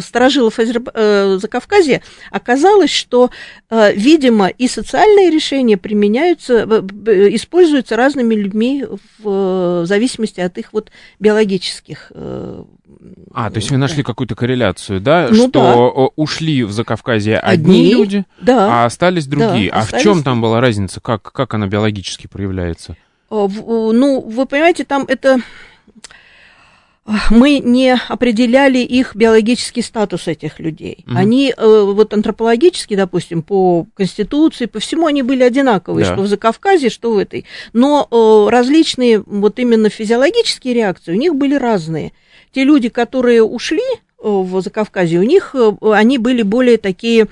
сторожилов 0.00 0.54
Закавказья 1.42 2.00
оказалось, 2.30 2.69
что, 2.86 3.30
э, 3.70 3.92
видимо, 3.94 4.48
и 4.48 4.68
социальные 4.68 5.30
решения 5.30 5.76
применяются, 5.76 6.64
используются 6.64 7.96
разными 7.96 8.34
людьми 8.34 8.84
в 9.18 9.84
зависимости 9.86 10.40
от 10.40 10.58
их 10.58 10.72
вот 10.72 10.90
биологических 11.18 12.12
э, 12.14 12.64
а, 13.32 13.50
то 13.50 13.58
есть 13.58 13.70
вы 13.70 13.76
нашли 13.76 14.02
какую-то 14.02 14.34
корреляцию, 14.34 15.00
да, 15.00 15.28
ну, 15.30 15.48
что 15.48 15.50
да. 15.50 16.22
ушли 16.22 16.64
в 16.64 16.72
Закавказье 16.72 17.38
одни, 17.38 17.88
одни 17.88 17.92
люди, 17.94 18.24
да, 18.40 18.82
а 18.82 18.84
остались 18.86 19.26
другие. 19.26 19.70
Да, 19.70 19.76
а 19.76 19.80
остались... 19.80 20.02
в 20.02 20.04
чем 20.04 20.22
там 20.22 20.40
была 20.40 20.60
разница? 20.60 21.00
Как, 21.00 21.22
как 21.22 21.54
она 21.54 21.66
биологически 21.66 22.26
проявляется? 22.26 22.96
Э, 23.30 23.46
ну, 23.48 24.20
вы 24.20 24.46
понимаете, 24.46 24.84
там 24.84 25.04
это 25.06 25.38
мы 27.30 27.58
не 27.58 27.98
определяли 28.08 28.78
их 28.78 29.16
биологический 29.16 29.82
статус 29.82 30.28
этих 30.28 30.60
людей. 30.60 31.04
Mm-hmm. 31.06 31.16
Они 31.16 31.54
э, 31.56 31.82
вот 31.82 32.12
антропологически, 32.12 32.94
допустим, 32.94 33.42
по 33.42 33.86
конституции, 33.94 34.66
по 34.66 34.80
всему 34.80 35.06
они 35.06 35.22
были 35.22 35.42
одинаковые, 35.42 36.06
да. 36.06 36.12
что 36.12 36.22
в 36.22 36.26
Закавказье, 36.26 36.90
что 36.90 37.12
в 37.12 37.18
этой. 37.18 37.46
Но 37.72 38.06
э, 38.10 38.50
различные 38.50 39.20
вот 39.20 39.58
именно 39.58 39.88
физиологические 39.88 40.74
реакции 40.74 41.12
у 41.12 41.16
них 41.16 41.34
были 41.34 41.54
разные. 41.54 42.12
Те 42.52 42.64
люди, 42.64 42.88
которые 42.88 43.42
ушли 43.42 43.80
э, 43.80 43.98
в 44.22 44.60
Закавказье, 44.60 45.20
у 45.20 45.24
них 45.24 45.54
они 45.80 46.18
были 46.18 46.42
более 46.42 46.78
такие 46.78 47.28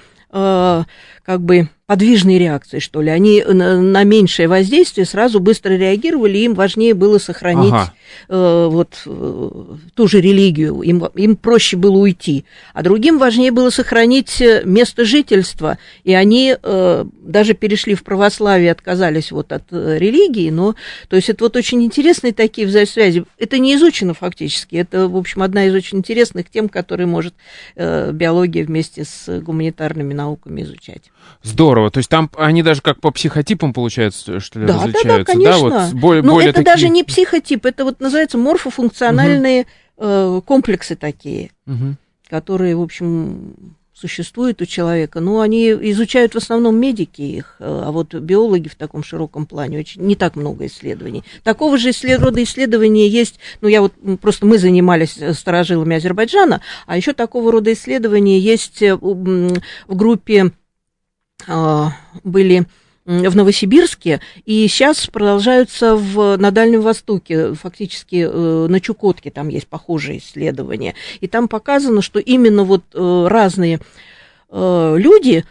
как 1.28 1.42
бы 1.42 1.68
подвижные 1.84 2.38
реакции, 2.38 2.78
что 2.80 3.02
ли. 3.02 3.10
Они 3.10 3.42
на, 3.42 3.80
на 3.80 4.04
меньшее 4.04 4.46
воздействие 4.46 5.06
сразу 5.06 5.40
быстро 5.40 5.72
реагировали, 5.72 6.36
им 6.38 6.54
важнее 6.54 6.92
было 6.92 7.18
сохранить 7.18 7.72
ага. 7.72 7.94
э, 8.28 8.68
вот 8.70 9.02
э, 9.06 9.50
ту 9.94 10.08
же 10.08 10.20
религию, 10.20 10.80
им, 10.82 11.04
им 11.14 11.36
проще 11.36 11.78
было 11.78 11.96
уйти. 11.96 12.44
А 12.72 12.82
другим 12.82 13.18
важнее 13.18 13.52
было 13.52 13.68
сохранить 13.68 14.40
э, 14.40 14.62
место 14.64 15.06
жительства, 15.06 15.78
и 16.04 16.14
они 16.14 16.56
э, 16.62 17.04
даже 17.22 17.54
перешли 17.54 17.94
в 17.94 18.04
православие, 18.04 18.72
отказались 18.72 19.30
вот 19.30 19.52
от 19.52 19.64
э, 19.70 19.96
религии, 19.98 20.48
но, 20.48 20.76
то 21.08 21.16
есть 21.16 21.28
это 21.30 21.44
вот 21.44 21.56
очень 21.56 21.82
интересные 21.82 22.34
такие 22.34 22.66
взаимосвязи. 22.66 23.24
Это 23.38 23.58
не 23.58 23.74
изучено 23.76 24.12
фактически, 24.12 24.76
это, 24.76 25.08
в 25.08 25.16
общем, 25.16 25.42
одна 25.42 25.64
из 25.66 25.74
очень 25.74 25.98
интересных 25.98 26.50
тем, 26.50 26.70
которые 26.70 27.06
может 27.06 27.34
э, 27.76 28.12
биология 28.12 28.64
вместе 28.64 29.04
с 29.04 29.40
гуманитарными 29.40 30.12
науками 30.12 30.62
изучать. 30.62 31.10
Здорово. 31.42 31.90
То 31.90 31.98
есть 31.98 32.10
там 32.10 32.30
они 32.36 32.62
даже 32.62 32.82
как 32.82 33.00
по 33.00 33.10
психотипам, 33.10 33.72
получается, 33.72 34.40
что 34.40 34.60
ли, 34.60 34.66
да, 34.66 34.74
различаются? 34.74 35.08
Да, 35.08 35.18
да, 35.18 35.24
конечно. 35.24 35.70
Да, 35.70 35.86
вот 35.86 35.92
более, 35.94 36.22
Но 36.22 36.34
более 36.34 36.50
это 36.50 36.58
такие... 36.58 36.74
даже 36.74 36.88
не 36.88 37.04
психотип, 37.04 37.64
это 37.64 37.84
вот 37.84 38.00
называется 38.00 38.38
морфофункциональные 38.38 39.62
угу. 39.62 39.68
э, 39.98 40.40
комплексы 40.44 40.96
такие, 40.96 41.50
угу. 41.66 41.94
которые, 42.28 42.76
в 42.76 42.82
общем, 42.82 43.54
существуют 43.98 44.62
у 44.62 44.66
человека. 44.66 45.20
Но 45.20 45.40
они 45.40 45.70
изучают 45.70 46.34
в 46.34 46.38
основном 46.38 46.78
медики 46.78 47.22
их, 47.22 47.56
э, 47.58 47.82
а 47.86 47.90
вот 47.90 48.14
биологи 48.14 48.68
в 48.68 48.74
таком 48.74 49.02
широком 49.02 49.46
плане 49.46 49.78
очень 49.80 50.02
не 50.02 50.16
так 50.16 50.36
много 50.36 50.66
исследований. 50.66 51.24
Такого 51.42 51.78
же 51.78 51.90
исслед... 51.90 52.20
рода 52.20 52.42
исследования 52.42 53.08
есть, 53.08 53.38
ну 53.60 53.68
я 53.68 53.80
вот 53.80 53.92
просто 54.20 54.46
мы 54.46 54.58
занимались 54.58 55.16
э, 55.18 55.32
старожилами 55.34 55.96
Азербайджана, 55.96 56.60
а 56.86 56.96
еще 56.96 57.12
такого 57.12 57.50
рода 57.50 57.72
исследования 57.72 58.38
есть 58.38 58.82
э, 58.82 58.94
в 58.94 59.60
группе 59.88 60.52
были 61.46 62.66
в 63.08 63.36
Новосибирске, 63.36 64.20
и 64.44 64.68
сейчас 64.68 65.06
продолжаются 65.06 65.96
в, 65.96 66.36
на 66.36 66.50
Дальнем 66.50 66.82
Востоке, 66.82 67.54
фактически 67.54 68.28
э, 68.30 68.66
на 68.68 68.80
Чукотке 68.80 69.30
там 69.30 69.48
есть 69.48 69.66
похожие 69.66 70.18
исследования. 70.18 70.94
И 71.20 71.26
там 71.26 71.48
показано, 71.48 72.02
что 72.02 72.18
именно 72.18 72.64
вот 72.64 72.82
э, 72.92 73.26
разные 73.28 73.80
э, 74.50 74.94
люди 74.98 75.44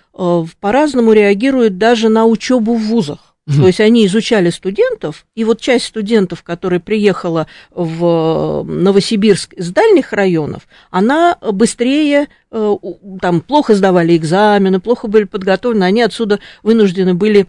по-разному 0.60 1.13
реагируют 1.13 1.79
даже 1.79 2.10
на 2.10 2.25
учебу 2.25 2.75
в 2.75 2.82
вузах. 2.82 3.26
То 3.56 3.68
есть 3.68 3.80
они 3.80 4.06
изучали 4.06 4.50
студентов, 4.50 5.25
и 5.34 5.46
вот 5.46 5.62
часть 5.62 5.86
студентов, 5.86 6.44
которая 6.44 6.82
приехала 6.82 7.48
в 7.72 8.63
Новосибирск 8.63 9.54
из 9.54 9.72
дальних 9.72 10.12
районов, 10.12 10.68
она 10.92 11.38
быстрее, 11.54 12.27
э, 12.51 12.75
там, 13.22 13.39
плохо 13.39 13.74
сдавали 13.74 14.18
экзамены, 14.18 14.82
плохо 14.82 15.08
были 15.08 15.24
подготовлены, 15.24 15.86
они 15.86 16.01
отсюда 16.01 16.39
вынуждены 16.62 17.13
были 17.13 17.48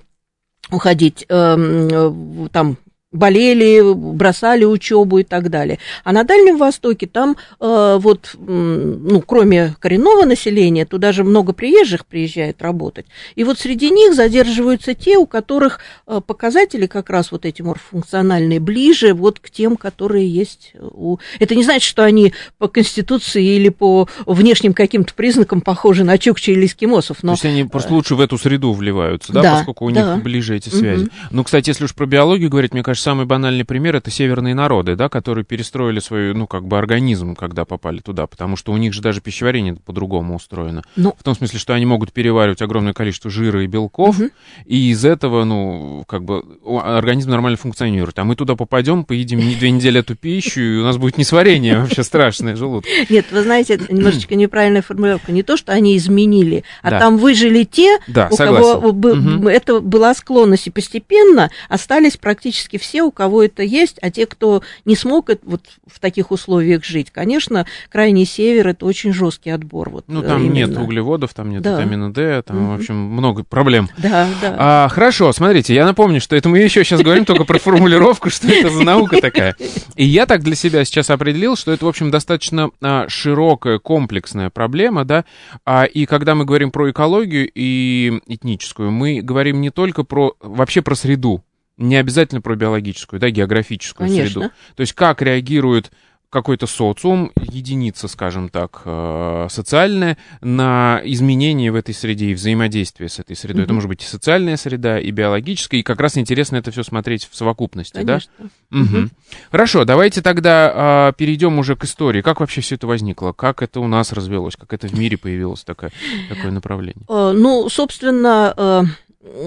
уходить 0.70 1.26
эм, 1.28 1.88
э, 1.88 2.48
там 2.52 2.76
болели, 3.10 3.94
бросали 3.94 4.64
учебу 4.64 5.18
и 5.18 5.24
так 5.24 5.48
далее. 5.48 5.78
А 6.04 6.12
на 6.12 6.24
Дальнем 6.24 6.58
Востоке 6.58 7.06
там 7.06 7.36
э, 7.58 7.98
вот, 8.00 8.34
ну, 8.38 9.22
кроме 9.22 9.74
коренного 9.80 10.24
населения, 10.24 10.84
туда 10.84 11.12
же 11.12 11.24
много 11.24 11.54
приезжих 11.54 12.04
приезжает 12.04 12.60
работать. 12.60 13.06
И 13.34 13.44
вот 13.44 13.58
среди 13.58 13.90
них 13.90 14.14
задерживаются 14.14 14.94
те, 14.94 15.16
у 15.16 15.26
которых 15.26 15.80
э, 16.06 16.20
показатели 16.26 16.86
как 16.86 17.08
раз 17.08 17.32
вот 17.32 17.46
эти 17.46 17.62
морфункциональные 17.62 18.60
ближе 18.60 19.14
вот 19.14 19.40
к 19.40 19.48
тем, 19.48 19.76
которые 19.76 20.28
есть 20.28 20.72
у... 20.78 21.16
Это 21.38 21.54
не 21.54 21.64
значит, 21.64 21.88
что 21.88 22.04
они 22.04 22.34
по 22.58 22.68
конституции 22.68 23.42
или 23.42 23.70
по 23.70 24.06
внешним 24.26 24.74
каким-то 24.74 25.14
признакам 25.14 25.62
похожи 25.62 26.04
на 26.04 26.18
чукчи 26.18 26.50
или 26.50 26.66
эскимосов, 26.66 27.22
но... 27.22 27.32
То 27.32 27.34
есть 27.34 27.44
они 27.46 27.64
просто 27.64 27.94
лучше 27.94 28.16
в 28.16 28.20
эту 28.20 28.36
среду 28.36 28.74
вливаются, 28.74 29.32
да, 29.32 29.42
да 29.42 29.54
поскольку 29.56 29.86
у 29.86 29.90
да. 29.90 30.14
них 30.14 30.22
ближе 30.22 30.56
эти 30.56 30.68
связи. 30.68 31.04
Угу. 31.04 31.10
Ну, 31.30 31.44
кстати, 31.44 31.70
если 31.70 31.84
уж 31.84 31.94
про 31.94 32.04
биологию 32.04 32.50
говорить, 32.50 32.74
мне 32.74 32.82
кажется, 32.82 32.97
же 32.98 33.02
самый 33.02 33.24
банальный 33.26 33.64
пример 33.64 33.96
это 33.96 34.10
северные 34.10 34.54
народы, 34.54 34.96
да, 34.96 35.08
которые 35.08 35.44
перестроили 35.44 36.00
свой, 36.00 36.34
ну, 36.34 36.46
как 36.46 36.66
бы 36.66 36.76
организм, 36.76 37.34
когда 37.34 37.64
попали 37.64 38.00
туда, 38.00 38.26
потому 38.26 38.56
что 38.56 38.72
у 38.72 38.76
них 38.76 38.92
же 38.92 39.00
даже 39.00 39.20
пищеварение 39.20 39.76
по-другому 39.76 40.36
устроено. 40.36 40.82
Ну, 40.96 41.14
в 41.18 41.22
том 41.22 41.34
смысле, 41.34 41.58
что 41.58 41.74
они 41.74 41.86
могут 41.86 42.12
переваривать 42.12 42.60
огромное 42.60 42.92
количество 42.92 43.30
жира 43.30 43.62
и 43.62 43.66
белков, 43.66 44.18
угу. 44.18 44.30
и 44.66 44.90
из 44.90 45.04
этого, 45.04 45.44
ну, 45.44 46.04
как 46.06 46.24
бы 46.24 46.42
организм 46.82 47.30
нормально 47.30 47.56
функционирует. 47.56 48.18
А 48.18 48.24
мы 48.24 48.34
туда 48.34 48.56
попадем, 48.56 49.04
поедим 49.04 49.38
две 49.38 49.70
недели 49.70 50.00
эту 50.00 50.16
пищу, 50.16 50.60
и 50.60 50.76
у 50.78 50.82
нас 50.82 50.96
будет 50.96 51.16
несварение 51.18 51.78
вообще 51.78 52.02
страшное 52.02 52.56
желудок. 52.56 52.90
Нет, 53.08 53.26
вы 53.30 53.42
знаете, 53.42 53.74
это 53.74 53.92
немножечко 53.92 54.34
неправильная 54.34 54.82
формулировка. 54.82 55.32
Не 55.32 55.42
то, 55.42 55.56
что 55.56 55.72
они 55.72 55.96
изменили, 55.96 56.64
а 56.82 56.90
да. 56.90 56.98
там 56.98 57.16
выжили 57.16 57.64
те, 57.64 57.98
да, 58.08 58.28
у 58.30 58.36
согласен. 58.36 58.80
кого 58.80 58.88
угу. 58.88 59.48
это 59.48 59.80
была 59.80 60.14
склонность, 60.14 60.66
и 60.66 60.70
постепенно 60.70 61.50
остались 61.68 62.16
практически 62.16 62.76
все 62.76 62.87
все, 62.88 63.02
у 63.02 63.10
кого 63.10 63.42
это 63.42 63.62
есть, 63.62 63.98
а 64.00 64.10
те, 64.10 64.26
кто 64.26 64.62
не 64.86 64.96
смог 64.96 65.28
вот 65.42 65.60
в 65.86 66.00
таких 66.00 66.30
условиях 66.30 66.84
жить, 66.84 67.10
конечно, 67.10 67.66
крайний 67.90 68.24
север 68.24 68.68
это 68.68 68.86
очень 68.86 69.12
жесткий 69.12 69.50
отбор. 69.50 69.90
Вот 69.90 70.04
ну, 70.08 70.22
там 70.22 70.42
именно. 70.42 70.54
нет 70.54 70.78
углеводов, 70.78 71.34
там 71.34 71.50
нет 71.50 71.60
да. 71.60 71.74
витамина 71.74 72.12
D, 72.12 72.42
там, 72.42 72.56
mm-hmm. 72.56 72.76
в 72.76 72.80
общем, 72.80 72.96
много 72.96 73.44
проблем. 73.44 73.90
Да, 73.98 74.26
да. 74.40 74.56
А, 74.58 74.88
хорошо, 74.88 75.32
смотрите, 75.32 75.74
я 75.74 75.84
напомню, 75.84 76.20
что 76.20 76.34
это 76.34 76.48
мы 76.48 76.60
еще 76.60 76.82
сейчас 76.82 77.02
говорим 77.02 77.26
только 77.26 77.44
про 77.44 77.58
формулировку, 77.58 78.30
что 78.30 78.48
это 78.48 78.70
за 78.70 78.82
наука 78.82 79.20
такая. 79.20 79.54
И 79.96 80.04
я 80.06 80.24
так 80.24 80.42
для 80.42 80.54
себя 80.54 80.84
сейчас 80.86 81.10
определил, 81.10 81.56
что 81.56 81.72
это, 81.72 81.84
в 81.84 81.88
общем, 81.88 82.10
достаточно 82.10 82.70
а, 82.80 83.04
широкая, 83.08 83.78
комплексная 83.78 84.48
проблема, 84.48 85.04
да, 85.04 85.26
а, 85.66 85.84
и 85.84 86.06
когда 86.06 86.34
мы 86.34 86.46
говорим 86.46 86.70
про 86.70 86.90
экологию 86.90 87.50
и 87.54 88.18
этническую, 88.26 88.90
мы 88.90 89.20
говорим 89.20 89.60
не 89.60 89.68
только 89.68 90.04
про, 90.04 90.32
вообще 90.40 90.80
про 90.80 90.94
среду, 90.94 91.42
не 91.78 91.96
обязательно 91.96 92.40
про 92.40 92.54
биологическую, 92.56 93.18
да, 93.20 93.30
географическую 93.30 94.08
Конечно. 94.08 94.40
среду. 94.42 94.52
То 94.76 94.80
есть 94.82 94.92
как 94.92 95.22
реагирует 95.22 95.90
какой-то 96.30 96.66
социум, 96.66 97.32
единица, 97.40 98.06
скажем 98.06 98.50
так, 98.50 98.82
э, 98.84 99.46
социальная, 99.50 100.18
на 100.42 101.00
изменения 101.04 101.72
в 101.72 101.74
этой 101.74 101.94
среде 101.94 102.26
и 102.26 102.34
взаимодействие 102.34 103.08
с 103.08 103.18
этой 103.18 103.34
средой. 103.34 103.62
Mm-hmm. 103.62 103.64
Это 103.64 103.72
может 103.72 103.88
быть 103.88 104.02
и 104.02 104.06
социальная 104.06 104.58
среда, 104.58 105.00
и 105.00 105.10
биологическая, 105.10 105.80
и 105.80 105.82
как 105.82 106.00
раз 106.00 106.18
интересно 106.18 106.56
это 106.56 106.70
все 106.70 106.82
смотреть 106.82 107.26
в 107.30 107.34
совокупности, 107.34 107.94
Конечно. 107.94 108.30
да? 108.38 108.78
Mm-hmm. 108.78 109.08
Хорошо, 109.50 109.84
давайте 109.86 110.20
тогда 110.20 111.08
э, 111.08 111.12
перейдем 111.16 111.58
уже 111.58 111.76
к 111.76 111.84
истории. 111.84 112.20
Как 112.20 112.40
вообще 112.40 112.60
все 112.60 112.74
это 112.74 112.86
возникло? 112.86 113.32
Как 113.32 113.62
это 113.62 113.80
у 113.80 113.86
нас 113.86 114.12
развелось? 114.12 114.56
Как 114.56 114.74
это 114.74 114.86
в 114.86 114.98
мире 114.98 115.16
появилось 115.16 115.64
такое, 115.64 115.92
такое 116.28 116.50
направление? 116.50 117.06
Uh, 117.06 117.32
ну, 117.32 117.68
собственно... 117.70 118.84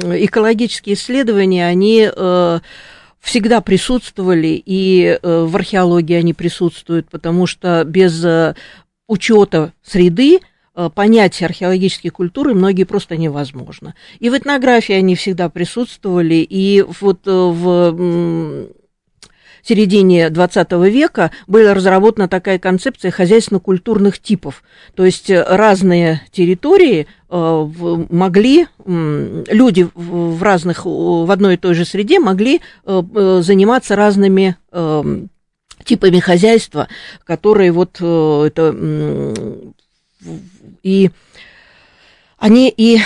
Экологические 0.04 0.96
исследования, 0.96 1.66
они 1.68 2.10
э, 2.14 2.60
всегда 3.20 3.62
присутствовали, 3.62 4.62
и 4.66 5.20
э, 5.22 5.44
в 5.46 5.56
археологии 5.56 6.16
они 6.16 6.34
присутствуют, 6.34 7.10
потому 7.10 7.48
что 7.48 7.84
без 7.84 8.24
э, 8.24 8.56
учета 9.08 9.74
среды 9.84 10.40
понятия 10.96 11.48
археологической 11.48 12.12
культуры 12.12 12.54
многие 12.54 12.86
просто 12.86 13.18
невозможно. 13.18 13.94
И 14.20 14.30
в 14.30 14.38
этнографии 14.38 14.96
они 14.96 15.16
всегда 15.16 15.50
присутствовали, 15.50 16.48
и 16.50 16.82
вот 17.02 17.20
в 17.26 18.70
середине 19.64 20.30
20 20.30 20.72
века 20.90 21.32
была 21.48 21.74
разработана 21.74 22.28
такая 22.28 22.60
концепция 22.60 23.12
хозяйственно-культурных 23.12 24.20
типов. 24.20 24.64
То 24.96 25.06
есть 25.06 25.30
разные 25.30 26.22
территории 26.32 27.08
э, 27.30 27.68
могли, 28.10 28.68
люди 28.86 29.88
в 29.94 30.42
разных, 30.44 30.86
в 30.86 31.32
одной 31.32 31.56
и 31.56 31.58
той 31.58 31.74
же 31.74 31.86
среде 31.86 32.20
могли 32.20 32.62
э, 32.86 33.02
э, 33.16 33.42
заниматься 33.44 33.96
разными 33.96 34.56
типами 35.84 36.20
хозяйства, 36.20 36.88
которые 37.26 37.72
вот 37.72 37.96
это 37.96 38.76
и 40.84 41.10
они 42.38 42.74
и 42.76 43.00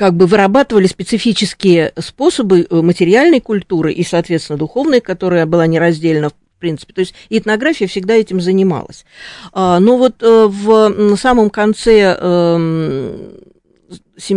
как 0.00 0.14
бы 0.14 0.24
вырабатывали 0.24 0.86
специфические 0.86 1.92
способы 1.98 2.66
э, 2.70 2.74
материальной 2.80 3.40
культуры 3.40 3.92
и, 3.92 4.02
соответственно, 4.02 4.58
духовной, 4.58 5.02
которая 5.02 5.44
была 5.44 5.66
нераздельна 5.66 6.30
в 6.30 6.34
принципе. 6.58 6.94
То 6.94 7.00
есть 7.00 7.14
этнография 7.28 7.86
всегда 7.86 8.14
этим 8.14 8.40
занималась. 8.40 9.04
А, 9.52 9.78
но 9.78 9.98
вот 9.98 10.22
э, 10.22 10.46
в 10.48 11.16
самом 11.18 11.50
конце 11.50 12.16
эм, 12.18 13.32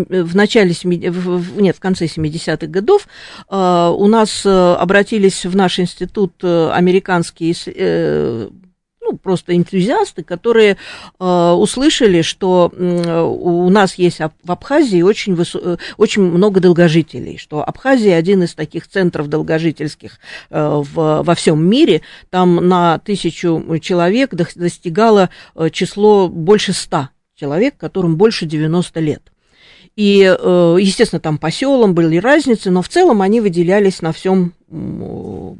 в 0.09 0.35
начале, 0.35 0.75
нет, 0.83 1.77
в 1.77 1.79
конце 1.79 2.07
70-х 2.07 2.67
годов 2.67 3.07
э, 3.49 3.93
у 3.97 4.07
нас 4.07 4.45
обратились 4.45 5.45
в 5.45 5.55
наш 5.55 5.79
институт 5.79 6.43
американские 6.43 7.55
ну, 9.03 9.17
просто 9.17 9.55
энтузиасты, 9.55 10.23
которые 10.23 10.77
э, 11.19 11.51
услышали, 11.51 12.21
что 12.21 12.71
э, 12.73 13.21
у 13.21 13.69
нас 13.69 13.95
есть 13.95 14.19
в 14.19 14.51
Абхазии 14.51 15.01
очень, 15.01 15.33
высо- 15.33 15.75
э, 15.75 15.77
очень 15.97 16.21
много 16.23 16.59
долгожителей, 16.59 17.37
что 17.37 17.63
Абхазия 17.63 18.17
один 18.17 18.43
из 18.43 18.53
таких 18.53 18.87
центров 18.87 19.27
долгожительских 19.27 20.19
э, 20.49 20.81
в, 20.93 21.23
во 21.23 21.35
всем 21.35 21.65
мире. 21.65 22.01
Там 22.29 22.67
на 22.67 22.99
тысячу 22.99 23.77
человек 23.81 24.33
достигало 24.33 25.29
э, 25.55 25.69
число 25.69 26.27
больше 26.27 26.73
ста 26.73 27.09
человек, 27.35 27.75
которым 27.77 28.15
больше 28.15 28.45
90 28.45 28.99
лет. 28.99 29.33
И, 29.95 30.23
э, 30.23 30.77
естественно, 30.79 31.19
там 31.19 31.37
по 31.37 31.51
селам 31.51 31.93
были 31.93 32.17
разницы, 32.17 32.71
но 32.71 32.81
в 32.81 32.89
целом 32.89 33.21
они 33.21 33.41
выделялись 33.41 34.01
на 34.01 34.11
всем 34.11 34.53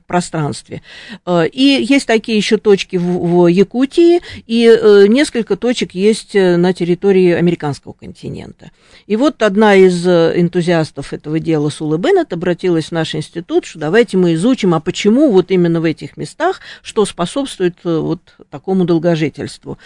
пространстве. 0.07 0.81
Э, 1.25 1.47
и 1.47 1.83
есть 1.83 2.07
такие 2.07 2.37
еще 2.37 2.57
точки 2.57 2.97
в, 2.97 3.47
Якутии, 3.47 4.21
и 4.47 4.65
э, 4.67 5.07
несколько 5.07 5.55
точек 5.55 5.91
есть 5.93 6.35
э, 6.35 6.57
на 6.57 6.73
территории 6.73 7.31
американского 7.31 7.93
континента. 7.93 8.71
И 9.05 9.15
вот 9.15 9.41
одна 9.43 9.75
из 9.75 10.05
энтузиастов 10.07 11.13
этого 11.13 11.39
дела, 11.39 11.69
Сула 11.69 11.97
Беннет, 11.97 12.33
обратилась 12.33 12.85
в 12.85 12.91
наш 12.91 13.15
институт, 13.15 13.65
что 13.65 13.79
давайте 13.79 14.17
мы 14.17 14.33
изучим, 14.33 14.73
а 14.73 14.79
почему 14.79 15.31
вот 15.31 15.51
именно 15.51 15.81
в 15.81 15.83
этих 15.83 16.17
местах, 16.17 16.61
что 16.81 17.05
способствует 17.05 17.75
вот 17.83 18.21
такому 18.49 18.85
долгожительству. 18.85 19.77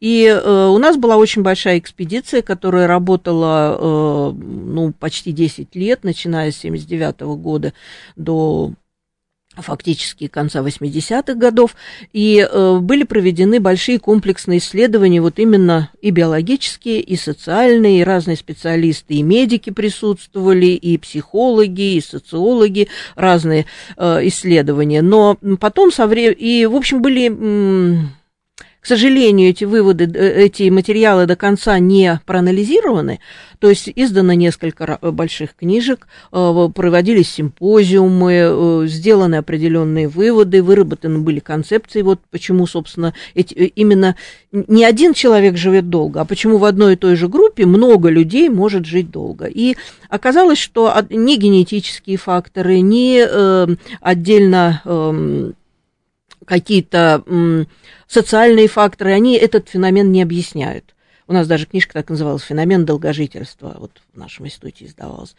И 0.00 0.30
у 0.44 0.78
нас 0.78 0.96
была 0.96 1.16
очень 1.16 1.42
большая 1.42 1.78
экспедиция, 1.78 2.42
которая 2.42 2.86
работала 2.86 4.32
ну, 4.32 4.92
почти 4.92 5.32
10 5.32 5.74
лет, 5.74 6.04
начиная 6.04 6.52
с 6.52 6.56
79 6.58 7.20
года 7.20 7.72
до 8.16 8.72
фактически 9.56 10.26
конца 10.26 10.60
80-х 10.60 11.34
годов, 11.34 11.76
и 12.12 12.46
э, 12.48 12.78
были 12.80 13.04
проведены 13.04 13.60
большие 13.60 13.98
комплексные 13.98 14.58
исследования, 14.58 15.20
вот 15.20 15.38
именно 15.38 15.90
и 16.00 16.10
биологические, 16.10 17.00
и 17.00 17.16
социальные, 17.16 18.00
и 18.00 18.04
разные 18.04 18.36
специалисты, 18.36 19.14
и 19.14 19.22
медики 19.22 19.70
присутствовали, 19.70 20.66
и 20.66 20.98
психологи, 20.98 21.94
и 21.94 22.00
социологи, 22.00 22.88
разные 23.14 23.66
э, 23.96 24.26
исследования. 24.28 25.02
Но 25.02 25.38
потом 25.60 25.92
со 25.92 26.06
временем, 26.06 26.36
и, 26.38 26.66
в 26.66 26.74
общем, 26.74 27.02
были... 27.02 27.26
М- 27.26 28.15
к 28.86 28.88
сожалению, 28.88 29.50
эти 29.50 29.64
выводы, 29.64 30.08
э, 30.14 30.44
эти 30.44 30.70
материалы 30.70 31.26
до 31.26 31.34
конца 31.34 31.76
не 31.80 32.20
проанализированы, 32.24 33.18
то 33.58 33.68
есть 33.68 33.90
издано 33.92 34.32
несколько 34.34 35.00
больших 35.02 35.56
книжек, 35.56 36.06
э, 36.30 36.68
проводились 36.72 37.28
симпозиумы, 37.28 38.32
э, 38.32 38.84
сделаны 38.86 39.34
определенные 39.34 40.06
выводы, 40.06 40.62
выработаны 40.62 41.18
были 41.18 41.40
концепции, 41.40 42.02
вот 42.02 42.20
почему, 42.30 42.68
собственно, 42.68 43.12
эти, 43.34 43.54
именно 43.54 44.14
не 44.52 44.84
один 44.84 45.14
человек 45.14 45.56
живет 45.56 45.90
долго, 45.90 46.20
а 46.20 46.24
почему 46.24 46.58
в 46.58 46.64
одной 46.64 46.92
и 46.92 46.96
той 46.96 47.16
же 47.16 47.26
группе 47.26 47.66
много 47.66 48.08
людей 48.08 48.48
может 48.48 48.86
жить 48.86 49.10
долго. 49.10 49.46
И 49.46 49.76
оказалось, 50.08 50.58
что 50.58 50.94
ни 51.10 51.34
генетические 51.34 52.18
факторы, 52.18 52.78
ни 52.78 53.20
отдельно 54.00 54.80
эм, 54.84 55.54
какие-то 56.46 57.22
социальные 58.06 58.68
факторы, 58.68 59.12
они 59.12 59.36
этот 59.36 59.68
феномен 59.68 60.10
не 60.12 60.22
объясняют. 60.22 60.94
У 61.28 61.32
нас 61.32 61.48
даже 61.48 61.66
книжка 61.66 61.94
так 61.94 62.08
называлась 62.08 62.42
«Феномен 62.42 62.84
долгожительства», 62.84 63.74
вот 63.78 63.90
в 64.14 64.16
нашем 64.16 64.46
институте 64.46 64.84
издавалась. 64.84 65.34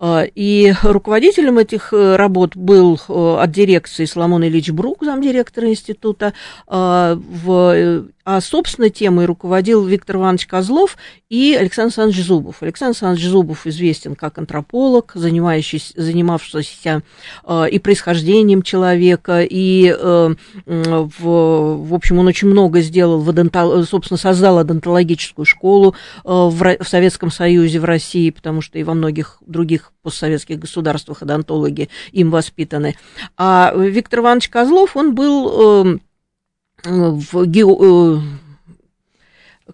А, 0.00 0.24
и 0.34 0.72
руководителем 0.82 1.58
этих 1.58 1.92
э, 1.92 2.16
работ 2.16 2.56
был 2.56 3.00
э, 3.08 3.36
от 3.40 3.50
дирекции 3.52 4.04
Соломон 4.04 4.44
Ильич 4.44 4.70
Брук, 4.70 5.04
замдиректора 5.04 5.68
института, 5.68 6.34
а, 6.66 7.14
в 7.14 7.72
э, 7.72 8.04
а, 8.30 8.42
собственно, 8.42 8.90
темой 8.90 9.24
руководил 9.24 9.86
Виктор 9.86 10.16
Иванович 10.16 10.46
Козлов 10.46 10.98
и 11.30 11.56
Александр 11.58 11.86
Александрович 11.86 12.26
Зубов. 12.26 12.56
Александр 12.60 12.90
Александрович 12.90 13.24
Зубов 13.24 13.66
известен 13.66 14.14
как 14.16 14.36
антрополог, 14.36 15.12
занимающийся, 15.14 15.94
занимавшийся 15.96 17.02
э, 17.46 17.68
и 17.70 17.78
происхождением 17.78 18.60
человека, 18.60 19.40
и, 19.40 19.96
э, 19.98 20.34
в, 20.66 21.06
в 21.18 21.94
общем, 21.94 22.18
он 22.18 22.26
очень 22.26 22.48
много 22.48 22.82
сделал, 22.82 23.20
в 23.20 23.30
одонтол, 23.30 23.82
собственно, 23.84 24.18
создал 24.18 24.58
одонтологическую 24.58 25.46
школу 25.46 25.94
э, 26.22 26.28
в, 26.28 26.84
в 26.84 26.86
Советском 26.86 27.30
Союзе, 27.30 27.80
в 27.80 27.86
России, 27.86 28.28
потому 28.28 28.60
что 28.60 28.78
и 28.78 28.82
во 28.82 28.92
многих 28.92 29.38
других 29.46 29.94
постсоветских 30.02 30.58
государствах 30.58 31.22
одонтологи 31.22 31.88
им 32.12 32.30
воспитаны. 32.30 32.94
А 33.38 33.72
Виктор 33.74 34.20
Иванович 34.20 34.50
Козлов, 34.50 34.96
он 34.98 35.14
был... 35.14 35.86
Э, 35.86 35.98
в 36.84 37.46
гео 37.46 38.20
э, 38.20 38.20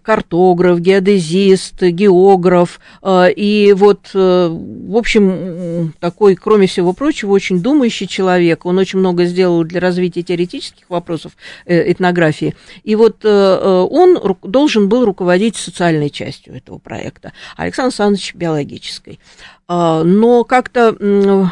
картограф, 0.01 0.79
геодезист, 0.79 1.81
географ, 1.81 2.79
э, 3.01 3.31
и 3.35 3.73
вот, 3.73 4.09
э, 4.13 4.47
в 4.49 4.97
общем, 4.97 5.93
такой, 5.99 6.35
кроме 6.35 6.67
всего 6.67 6.93
прочего, 6.93 7.31
очень 7.31 7.61
думающий 7.61 8.07
человек. 8.07 8.65
Он 8.65 8.77
очень 8.77 8.99
много 8.99 9.25
сделал 9.25 9.63
для 9.63 9.79
развития 9.79 10.23
теоретических 10.23 10.89
вопросов 10.89 11.33
этнографии. 11.65 12.55
И 12.83 12.95
вот 12.95 13.23
он 13.23 14.37
должен 14.41 14.89
был 14.89 15.05
руководить 15.05 15.55
социальной 15.55 16.09
частью 16.09 16.55
этого 16.55 16.77
проекта, 16.77 17.33
Александр 17.55 17.87
Александрович 17.87 18.33
биологической. 18.35 19.19
А, 19.67 20.03
но 20.03 20.43
как-то 20.43 20.95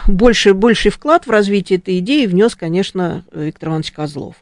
больше, 0.08 0.54
больший 0.54 0.91
вклад 0.91 1.26
в 1.26 1.32
развитие 1.32 1.80
этой 1.80 1.99
идеи 1.99 2.28
внес, 2.28 2.56
конечно, 2.56 3.23
Виктор 3.34 3.69
Иванович 3.69 3.91
Козлов. 3.91 4.36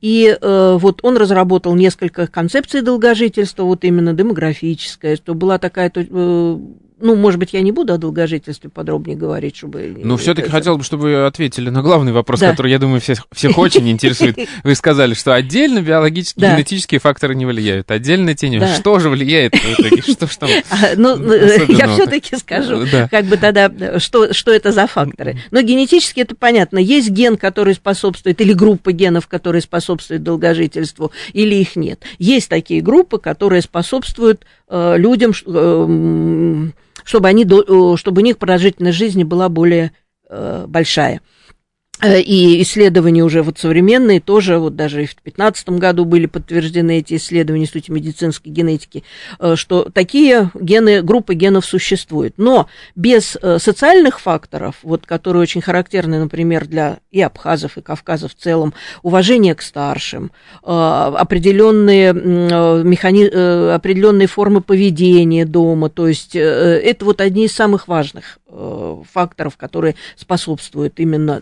И 0.00 0.36
э, 0.40 0.76
вот 0.80 1.00
он 1.02 1.18
разработал 1.18 1.74
несколько 1.74 2.26
концепций 2.26 2.80
долгожительства, 2.80 3.64
вот 3.64 3.84
именно 3.84 4.14
демографическое, 4.14 5.16
что 5.16 5.34
была 5.34 5.58
такая 5.58 5.92
э, 5.94 6.58
ну, 7.00 7.14
может 7.14 7.38
быть, 7.38 7.52
я 7.52 7.60
не 7.60 7.72
буду 7.72 7.92
о 7.92 7.98
долгожительстве 7.98 8.70
подробнее 8.70 9.16
говорить, 9.16 9.56
чтобы... 9.56 9.94
Но 10.02 10.16
все-таки 10.16 10.48
хотел 10.48 10.76
бы, 10.76 10.84
чтобы 10.84 11.04
вы 11.04 11.26
ответили 11.26 11.70
на 11.70 11.82
главный 11.82 12.12
вопрос, 12.12 12.40
да. 12.40 12.50
который, 12.50 12.72
я 12.72 12.78
думаю, 12.78 13.00
всех, 13.00 13.26
всех 13.32 13.56
очень 13.58 13.88
интересует. 13.88 14.36
Вы 14.64 14.74
сказали, 14.74 15.14
что 15.14 15.34
отдельно 15.34 15.80
биологические, 15.80 16.40
да. 16.40 16.56
генетические 16.56 17.00
факторы 17.00 17.34
не 17.34 17.46
влияют, 17.46 17.90
отдельно 17.90 18.34
тени. 18.34 18.58
Да. 18.58 18.74
Что 18.74 18.98
же 18.98 19.10
влияет 19.10 19.54
в 19.54 19.80
итоге? 19.80 20.02
Что 20.02 20.26
ж 20.26 20.36
там 20.36 20.50
а, 20.70 20.76
Ну, 20.96 21.32
я 21.68 21.88
все-таки 21.88 22.36
скажу, 22.36 22.84
как 23.10 23.24
бы 23.26 23.36
тогда, 23.36 23.98
что, 23.98 24.32
что 24.32 24.52
это 24.52 24.72
за 24.72 24.86
факторы. 24.86 25.38
Но 25.50 25.60
генетически 25.60 26.20
это 26.20 26.34
понятно. 26.34 26.78
Есть 26.78 27.10
ген, 27.10 27.36
который 27.36 27.74
способствует, 27.74 28.40
или 28.40 28.52
группа 28.52 28.92
генов, 28.92 29.28
которые 29.28 29.62
способствуют 29.62 30.22
долгожительству, 30.22 31.12
или 31.32 31.54
их 31.54 31.76
нет. 31.76 32.02
Есть 32.18 32.48
такие 32.48 32.80
группы, 32.80 33.18
которые 33.18 33.62
способствуют 33.62 34.44
э, 34.68 34.96
людям... 34.98 35.32
Э, 35.46 36.68
чтобы, 37.08 37.28
они, 37.28 37.46
чтобы 37.96 38.20
у 38.20 38.24
них 38.24 38.36
продолжительность 38.36 38.98
жизни 38.98 39.24
была 39.24 39.48
более 39.48 39.92
э, 40.28 40.66
большая. 40.68 41.22
Э, 42.00 42.20
и 42.20 42.62
исследования 42.62 43.24
уже 43.24 43.42
вот 43.42 43.58
современные 43.58 44.20
тоже, 44.20 44.58
вот 44.58 44.76
даже 44.76 45.02
и 45.02 45.06
в 45.06 45.14
2015 45.14 45.70
году 45.70 46.04
были 46.04 46.26
подтверждены 46.26 46.98
эти 46.98 47.16
исследования 47.16 47.62
в 47.62 47.64
Институте 47.64 47.92
медицинской 47.92 48.52
генетики, 48.52 49.02
э, 49.40 49.56
что 49.56 49.88
такие 49.92 50.50
гены, 50.54 51.02
группы 51.02 51.34
генов 51.34 51.64
существуют. 51.64 52.34
Но 52.36 52.68
без 52.94 53.36
э, 53.40 53.58
социальных 53.58 54.20
факторов, 54.20 54.76
вот, 54.82 55.06
которые 55.06 55.42
очень 55.42 55.60
характерны, 55.60 56.20
например, 56.20 56.66
для 56.66 56.98
и 57.10 57.20
абхазов, 57.20 57.78
и 57.78 57.82
кавказов 57.82 58.32
в 58.32 58.36
целом, 58.36 58.74
уважение 59.02 59.54
к 59.54 59.62
старшим, 59.62 60.30
определенные, 60.62 62.12
механи... 62.12 63.26
определенные 63.26 64.28
формы 64.28 64.60
поведения 64.60 65.46
дома, 65.46 65.88
то 65.88 66.06
есть 66.06 66.36
это 66.36 67.04
вот 67.04 67.20
одни 67.20 67.46
из 67.46 67.52
самых 67.52 67.88
важных 67.88 68.38
факторов, 69.12 69.56
которые 69.56 69.94
способствуют 70.16 71.00
именно 71.00 71.40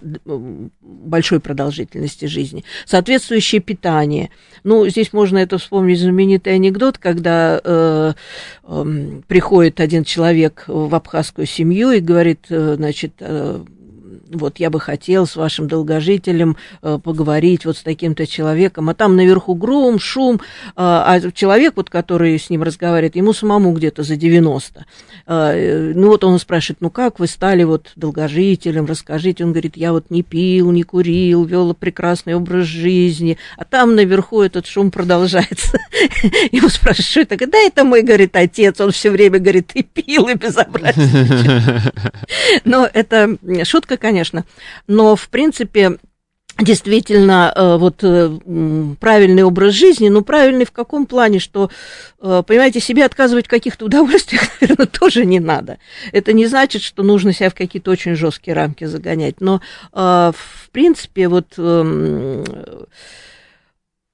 большой 0.81 1.41
продолжительности 1.41 2.27
жизни. 2.27 2.65
Соответствующее 2.85 3.61
питание. 3.61 4.31
Ну, 4.65 4.89
здесь 4.89 5.13
можно 5.13 5.39
это 5.39 5.59
вспомнить 5.59 6.01
знаменитый 6.01 6.55
анекдот, 6.55 6.99
когда 6.99 7.61
э, 7.63 8.13
э, 8.65 8.85
приходит 9.27 9.81
один 9.81 10.05
человек 10.05 10.65
в 10.67 10.95
абхазскую 10.95 11.47
семью 11.47 11.91
и 11.91 12.01
говорит, 12.01 12.47
э, 12.49 12.75
значит, 12.77 13.15
э, 13.21 13.65
вот 14.31 14.59
я 14.59 14.71
бы 14.71 14.81
хотел 14.81 15.27
с 15.27 15.37
вашим 15.37 15.69
долгожителем 15.69 16.57
э, 16.83 16.99
поговорить 17.03 17.65
вот 17.65 17.77
с 17.77 17.83
таким-то 17.83 18.27
человеком, 18.27 18.89
а 18.89 18.95
там 18.95 19.17
наверху 19.17 19.55
гром, 19.55 19.99
шум, 19.99 20.37
э, 20.37 20.39
а 20.77 21.21
человек, 21.33 21.75
вот, 21.77 21.91
который 21.91 22.39
с 22.39 22.51
ним 22.51 22.63
разговаривает, 22.63 23.17
ему 23.17 23.33
самому 23.33 23.73
где-то 23.73 24.03
за 24.03 24.17
90. 24.17 24.87
Э, 25.27 25.93
ну 25.95 26.09
вот 26.09 26.25
он 26.25 26.39
спрашивает, 26.39 26.81
ну 26.81 26.91
как 26.91 27.19
вы 27.19 27.27
стали 27.27 27.65
вот 27.65 27.93
долгожителем, 27.97 28.87
расскажите. 28.87 29.45
Он 29.45 29.53
говорит, 29.53 29.77
я 29.77 29.93
вот 29.93 30.11
не 30.11 30.23
пил, 30.23 30.71
не 30.71 30.83
курил, 30.83 31.45
вел 31.45 31.75
прекрасный 31.75 32.35
образ 32.35 32.67
жизни, 32.67 33.39
а 33.57 33.65
там 33.65 33.95
наверху 33.95 34.43
этот 34.43 34.67
шум 34.67 34.91
продолжается. 34.91 35.79
Его 36.53 36.69
спрашивают, 36.69 37.07
что 37.07 37.21
это? 37.21 37.47
Да, 37.47 37.59
это 37.59 37.85
мой, 37.85 38.03
говорит, 38.03 38.35
отец, 38.37 38.81
он 38.81 38.91
все 38.91 39.11
время, 39.11 39.39
говорит, 39.39 39.71
и 39.75 39.83
пил, 39.83 40.29
и 40.29 40.35
безобразие. 40.35 41.93
Но 42.65 42.89
это 42.93 43.37
шутка, 43.65 43.97
конечно, 43.97 44.16
конечно. 44.17 44.45
Но, 44.87 45.15
в 45.15 45.29
принципе, 45.29 45.99
действительно 46.59 47.53
э, 47.55 47.77
вот 47.77 48.03
э, 48.03 48.31
правильный 48.99 49.43
образ 49.43 49.75
жизни, 49.75 50.09
но 50.09 50.23
правильный 50.23 50.65
в 50.65 50.73
каком 50.73 51.05
плане, 51.05 51.39
что, 51.39 51.71
э, 52.23 52.43
понимаете, 52.47 52.81
себе 52.81 53.05
отказывать 53.05 53.47
в 53.47 53.51
каких-то 53.51 53.85
удовольствиях, 53.85 54.43
наверное, 54.63 54.87
тоже 54.87 55.27
не 55.27 55.39
надо. 55.39 55.77
Это 56.13 56.33
не 56.33 56.47
значит, 56.47 56.81
что 56.83 57.03
нужно 57.03 57.35
себя 57.35 57.51
в 57.51 57.55
какие-то 57.55 57.91
очень 57.91 58.15
жесткие 58.15 58.55
рамки 58.55 58.85
загонять, 58.85 59.41
но, 59.41 59.61
в 59.93 60.71
принципе, 60.73 61.29
вот 61.29 61.49
эм, 61.59 62.43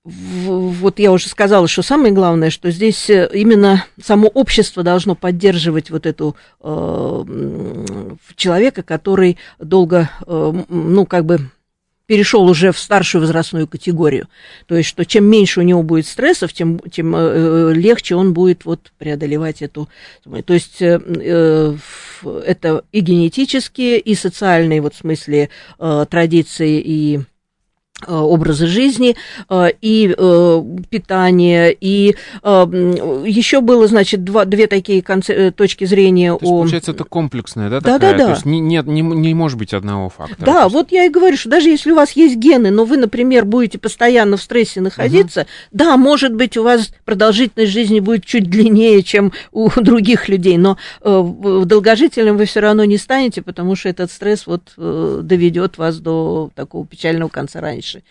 вот 0.04 0.98
я 0.98 1.12
уже 1.12 1.28
сказала, 1.28 1.68
что 1.68 1.82
самое 1.82 2.12
главное, 2.12 2.50
что 2.50 2.72
здесь 2.72 3.08
э, 3.08 3.30
именно 3.32 3.84
само 4.02 4.26
общество 4.26 4.82
должно 4.82 5.14
поддерживать 5.14 5.90
вот 5.90 6.06
эту 6.06 6.34
э, 6.60 7.24
человека, 8.34 8.82
который 8.82 9.38
долго, 9.60 10.10
э, 10.26 10.52
ну, 10.68 11.06
как 11.06 11.24
бы 11.24 11.50
перешел 12.06 12.42
уже 12.46 12.72
в 12.72 12.78
старшую 12.78 13.22
возрастную 13.22 13.68
категорию. 13.68 14.28
То 14.66 14.74
есть, 14.74 14.88
что 14.88 15.04
чем 15.04 15.24
меньше 15.24 15.60
у 15.60 15.62
него 15.62 15.84
будет 15.84 16.06
стрессов, 16.06 16.52
тем, 16.52 16.80
тем 16.90 17.14
э, 17.14 17.18
э 17.18 17.72
легче 17.72 18.16
он 18.16 18.34
будет 18.34 18.64
вот 18.64 18.92
преодолевать 18.98 19.62
эту... 19.62 19.88
То 20.44 20.52
есть, 20.52 20.82
э, 20.82 21.00
э, 21.00 21.76
это 22.44 22.84
и 22.90 23.00
генетические, 23.00 24.00
и 24.00 24.16
социальные, 24.16 24.80
вот 24.80 24.94
в 24.94 24.98
смысле 24.98 25.48
э, 25.78 26.06
традиции 26.10 26.82
и 26.84 27.20
образа 28.10 28.66
жизни 28.66 29.16
э, 29.48 29.68
и 29.80 30.14
э, 30.16 30.62
питания, 30.90 31.70
и 31.70 32.14
еще 32.42 33.60
было, 33.60 33.86
значит, 33.86 34.24
два, 34.24 34.44
две 34.44 34.66
такие 34.66 35.02
конце, 35.02 35.50
точки 35.50 35.84
зрения 35.84 36.30
То 36.32 36.38
есть, 36.40 36.52
о... 36.52 36.58
получается, 36.58 36.90
это 36.92 37.04
комплексное, 37.04 37.70
да, 37.70 37.80
да, 37.80 37.94
такая? 37.94 38.12
Да, 38.12 38.18
да, 38.18 38.24
То 38.26 38.30
есть 38.32 38.44
не, 38.44 38.60
нет, 38.60 38.86
не, 38.86 39.02
не 39.02 39.34
может 39.34 39.58
быть 39.58 39.74
одного 39.74 40.08
фактора. 40.08 40.44
Да, 40.44 40.68
вот 40.68 40.92
я 40.92 41.04
и 41.04 41.08
говорю, 41.08 41.36
что 41.36 41.48
даже 41.48 41.68
если 41.68 41.90
у 41.90 41.94
вас 41.94 42.12
есть 42.12 42.36
гены, 42.36 42.70
но 42.70 42.84
вы, 42.84 42.96
например, 42.96 43.44
будете 43.44 43.78
постоянно 43.78 44.36
в 44.36 44.42
стрессе 44.42 44.80
находиться, 44.80 45.42
угу. 45.42 45.48
да, 45.72 45.96
может 45.96 46.34
быть, 46.34 46.56
у 46.56 46.62
вас 46.62 46.92
продолжительность 47.04 47.72
жизни 47.72 48.00
будет 48.00 48.24
чуть 48.24 48.48
длиннее, 48.48 49.02
чем 49.02 49.32
у 49.52 49.68
других 49.76 50.28
людей, 50.28 50.58
но 50.58 50.78
долгожителем 51.02 52.36
вы 52.36 52.46
все 52.46 52.60
равно 52.60 52.84
не 52.84 52.96
станете, 52.96 53.42
потому 53.42 53.76
что 53.76 53.88
этот 53.88 54.10
стресс 54.10 54.46
вот 54.46 54.72
доведет 54.76 55.78
вас 55.78 55.98
до 55.98 56.50
такого 56.54 56.86
печального 56.86 57.28
конца 57.28 57.60
раньше 57.60 57.91
дальше. 57.92 58.02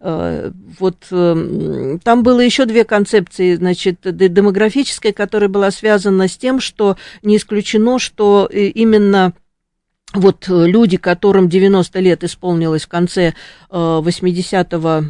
Э, 0.00 0.50
вот 0.78 1.06
эм, 1.10 1.98
там 2.00 2.22
было 2.22 2.40
еще 2.40 2.66
две 2.66 2.84
концепции, 2.84 3.54
значит, 3.54 4.00
демографическая, 4.02 5.12
которая 5.12 5.48
была 5.48 5.70
связана 5.70 6.28
с 6.28 6.36
тем, 6.36 6.60
что 6.60 6.96
не 7.22 7.38
исключено, 7.38 7.98
что 7.98 8.48
э, 8.50 8.66
именно 8.66 9.32
вот 10.12 10.44
люди, 10.48 10.98
которым 10.98 11.48
90 11.48 11.98
лет 12.00 12.24
исполнилось 12.24 12.84
в 12.84 12.88
конце 12.88 13.34
80-го, 13.70 15.04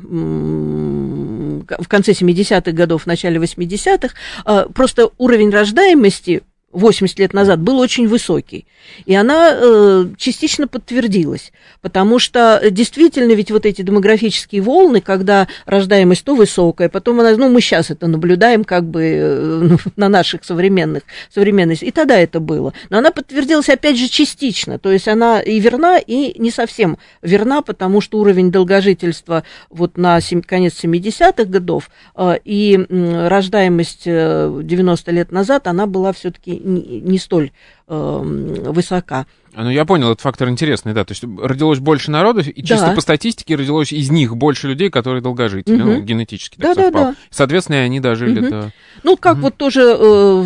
э, 1.68 1.82
в 1.82 1.88
конце 1.88 2.12
70-х 2.12 2.72
годов, 2.72 3.02
в 3.02 3.06
начале 3.06 3.38
80-х, 3.38 4.68
просто 4.72 5.10
уровень 5.18 5.50
рождаемости 5.50 6.42
80 6.76 7.18
лет 7.18 7.32
назад 7.32 7.60
был 7.60 7.78
очень 7.78 8.06
высокий. 8.06 8.66
И 9.06 9.14
она 9.14 9.50
э, 9.52 10.06
частично 10.18 10.68
подтвердилась, 10.68 11.52
потому 11.80 12.18
что 12.18 12.60
действительно 12.70 13.32
ведь 13.32 13.50
вот 13.50 13.66
эти 13.66 13.82
демографические 13.82 14.60
волны, 14.60 15.00
когда 15.00 15.48
рождаемость 15.64 16.24
то 16.24 16.34
высокая, 16.34 16.88
потом 16.88 17.20
она, 17.20 17.36
ну 17.36 17.48
мы 17.48 17.60
сейчас 17.60 17.90
это 17.90 18.06
наблюдаем 18.06 18.64
как 18.64 18.84
бы 18.84 19.02
э, 19.02 19.58
ну, 19.62 19.78
на 19.96 20.08
наших 20.08 20.44
современных, 20.44 21.02
современных, 21.32 21.82
и 21.82 21.90
тогда 21.90 22.18
это 22.18 22.40
было. 22.40 22.74
Но 22.90 22.98
она 22.98 23.10
подтвердилась 23.10 23.68
опять 23.68 23.98
же 23.98 24.08
частично, 24.08 24.78
то 24.78 24.92
есть 24.92 25.08
она 25.08 25.40
и 25.40 25.58
верна, 25.58 25.98
и 25.98 26.38
не 26.38 26.50
совсем 26.50 26.98
верна, 27.22 27.62
потому 27.62 28.00
что 28.00 28.18
уровень 28.18 28.50
долгожительства 28.50 29.44
вот 29.70 29.96
на 29.96 30.20
7, 30.20 30.42
конец 30.42 30.74
70-х 30.84 31.44
годов 31.44 31.90
э, 32.14 32.36
и 32.44 32.78
э, 32.78 33.28
рождаемость 33.28 34.04
90 34.04 35.10
лет 35.12 35.32
назад, 35.32 35.66
она 35.66 35.86
была 35.86 36.12
все-таки 36.12 36.65
не, 36.66 37.18
столь 37.18 37.52
э, 37.88 38.20
высока. 38.22 39.26
Ну, 39.56 39.70
я 39.70 39.86
понял, 39.86 40.10
этот 40.10 40.20
фактор 40.20 40.50
интересный, 40.50 40.92
да. 40.92 41.04
То 41.04 41.12
есть 41.12 41.24
родилось 41.24 41.78
больше 41.78 42.10
народу, 42.10 42.40
и 42.40 42.62
чисто 42.62 42.88
да. 42.88 42.92
по 42.92 43.00
статистике 43.00 43.56
родилось 43.56 43.90
из 43.90 44.10
них 44.10 44.36
больше 44.36 44.68
людей, 44.68 44.90
которые 44.90 45.22
долгожители, 45.22 45.80
угу. 45.80 45.90
ну, 45.92 46.00
генетически 46.02 46.58
так 46.58 46.76
да, 46.76 46.82
совпало. 46.84 47.04
Да. 47.06 47.14
Соответственно, 47.30 47.78
они 47.80 47.98
дожили 48.00 48.40
угу. 48.40 48.50
до... 48.50 48.72
Ну, 49.02 49.16
как 49.16 49.36
угу. 49.36 49.42
вот 49.44 49.56
тоже 49.56 49.96
э, 49.98 50.42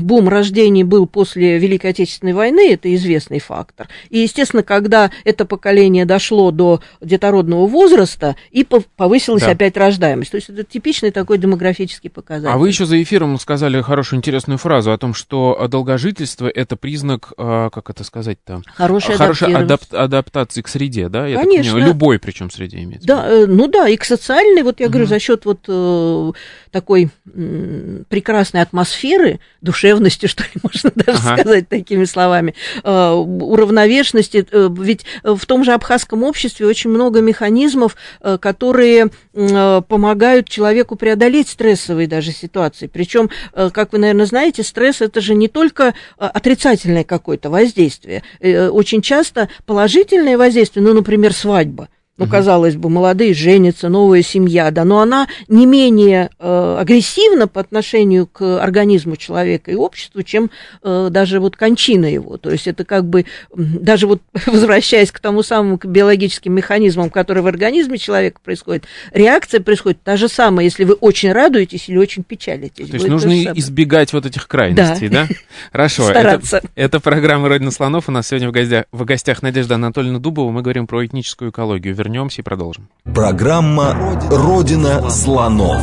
бум 0.00 0.28
рождений 0.28 0.82
был 0.82 1.06
после 1.06 1.58
Великой 1.58 1.90
Отечественной 1.90 2.32
войны, 2.32 2.72
это 2.72 2.94
известный 2.94 3.38
фактор. 3.38 3.88
И, 4.08 4.20
естественно, 4.20 4.62
когда 4.62 5.10
это 5.24 5.44
поколение 5.44 6.06
дошло 6.06 6.50
до 6.52 6.80
детородного 7.02 7.66
возраста, 7.66 8.36
и 8.50 8.64
повысилась 8.64 9.42
да. 9.42 9.50
опять 9.50 9.76
рождаемость. 9.76 10.30
То 10.30 10.36
есть 10.36 10.48
это 10.48 10.64
типичный 10.64 11.10
такой 11.10 11.36
демографический 11.36 12.08
показатель. 12.08 12.52
А 12.52 12.56
вы 12.56 12.68
еще 12.68 12.86
за 12.86 13.02
эфиром 13.02 13.38
сказали 13.38 13.82
хорошую 13.82 14.18
интересную 14.18 14.56
фразу 14.56 14.90
о 14.90 14.96
том, 14.96 15.12
что 15.12 15.66
долгожительство– 15.68 16.48
это 16.54 16.76
признак, 16.76 17.34
э, 17.36 17.68
как 17.70 17.90
это 17.90 18.04
сказать, 18.04 18.21
сказать-то? 18.22 18.62
Хорошая, 18.74 19.16
Хорошая 19.16 19.56
адап 19.56 19.82
адаптация 19.90 20.62
к 20.62 20.68
среде, 20.68 21.08
да? 21.08 21.26
Я 21.26 21.38
Конечно. 21.38 21.72
понимаю, 21.72 21.92
любой 21.92 22.18
причем 22.18 22.50
среде 22.50 22.78
имеется. 22.82 23.06
Да, 23.06 23.26
э, 23.28 23.46
ну 23.46 23.68
да, 23.68 23.88
и 23.88 23.96
к 23.96 24.04
социальной, 24.04 24.62
вот 24.62 24.80
я 24.80 24.86
угу. 24.86 24.92
говорю, 24.92 25.08
за 25.08 25.18
счет 25.18 25.44
вот 25.44 25.64
э, 25.68 26.32
такой 26.70 27.10
э, 27.26 28.02
прекрасной 28.08 28.62
атмосферы, 28.62 29.40
душевности, 29.60 30.26
что 30.32 30.44
ли, 30.44 30.50
можно 30.62 30.92
даже 30.94 31.18
ага. 31.18 31.36
сказать 31.38 31.68
такими 31.68 32.04
словами, 32.04 32.54
э, 32.82 33.10
уравновешенности, 33.10 34.46
э, 34.50 34.68
ведь 34.78 35.04
в 35.22 35.44
том 35.46 35.64
же 35.64 35.72
абхазском 35.72 36.22
обществе 36.22 36.66
очень 36.66 36.90
много 36.90 37.20
механизмов, 37.20 37.96
э, 38.20 38.38
которые 38.38 39.10
помогают 39.32 40.48
человеку 40.48 40.96
преодолеть 40.96 41.48
стрессовые 41.48 42.06
даже 42.06 42.32
ситуации. 42.32 42.86
Причем, 42.86 43.30
э, 43.52 43.70
как 43.72 43.92
вы, 43.92 43.98
наверное, 43.98 44.26
знаете, 44.26 44.62
стресс 44.62 45.00
это 45.00 45.20
же 45.20 45.34
не 45.34 45.48
только 45.48 45.84
э, 45.84 45.92
отрицательное 46.18 47.04
какое-то 47.04 47.50
воздействие. 47.50 48.22
Э, 48.40 48.68
очень 48.68 49.00
часто 49.00 49.48
положительное 49.64 50.36
воздействие, 50.36 50.84
ну, 50.84 50.92
например, 50.92 51.32
свадьба. 51.32 51.88
Ну, 52.24 52.30
казалось 52.30 52.76
бы, 52.76 52.88
молодые 52.88 53.34
женятся, 53.34 53.88
новая 53.88 54.22
семья, 54.22 54.70
да, 54.70 54.84
но 54.84 55.00
она 55.00 55.28
не 55.48 55.66
менее 55.66 56.30
э, 56.38 56.76
агрессивна 56.80 57.48
по 57.48 57.60
отношению 57.60 58.26
к 58.26 58.62
организму 58.62 59.16
человека 59.16 59.70
и 59.70 59.74
обществу, 59.74 60.22
чем 60.22 60.50
э, 60.82 61.08
даже 61.10 61.40
вот 61.40 61.56
кончина 61.56 62.06
его. 62.06 62.36
То 62.36 62.50
есть 62.50 62.66
это 62.66 62.84
как 62.84 63.04
бы, 63.04 63.26
даже 63.54 64.06
вот 64.06 64.20
возвращаясь 64.46 65.10
к 65.12 65.20
тому 65.20 65.42
самому 65.42 65.78
к 65.78 65.86
биологическим 65.86 66.52
механизмам, 66.52 67.10
которые 67.10 67.42
в 67.42 67.46
организме 67.46 67.98
человека 67.98 68.40
происходят, 68.42 68.84
реакция 69.12 69.60
происходит 69.60 70.02
та 70.02 70.16
же 70.16 70.28
самая, 70.28 70.64
если 70.64 70.84
вы 70.84 70.94
очень 70.94 71.32
радуетесь 71.32 71.88
или 71.88 71.96
очень 71.96 72.22
печалитесь. 72.22 72.88
То 72.88 72.94
есть 72.94 73.08
нужно 73.08 73.32
избегать 73.54 74.12
вот 74.12 74.26
этих 74.26 74.48
крайностей, 74.48 75.08
да? 75.08 75.26
да? 75.28 75.34
Хорошо. 75.72 76.04
Стараться. 76.08 76.58
Это, 76.58 76.68
это 76.76 77.00
программа 77.00 77.48
«Родина 77.48 77.70
слонов». 77.70 78.08
У 78.08 78.12
нас 78.12 78.28
сегодня 78.28 78.48
в 78.48 78.52
гостях, 78.52 78.84
в 78.92 79.04
гостях 79.04 79.42
Надежда 79.42 79.74
Анатольевна 79.76 80.18
Дубова. 80.18 80.50
Мы 80.50 80.62
говорим 80.62 80.86
про 80.86 81.04
этническую 81.04 81.50
экологию. 81.50 81.94
Вернемся 82.12 82.42
и 82.42 82.44
продолжим. 82.44 82.88
Программа 83.14 83.96
«Родина 84.30 85.08
слонов». 85.08 85.80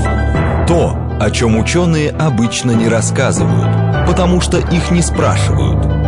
То, 0.67 0.95
о 1.19 1.31
чем 1.31 1.57
ученые 1.57 2.11
обычно 2.11 2.69
не 2.69 2.87
рассказывают, 2.87 4.05
потому 4.05 4.39
что 4.39 4.59
их 4.59 4.91
не 4.91 5.01
спрашивают– 5.01 5.83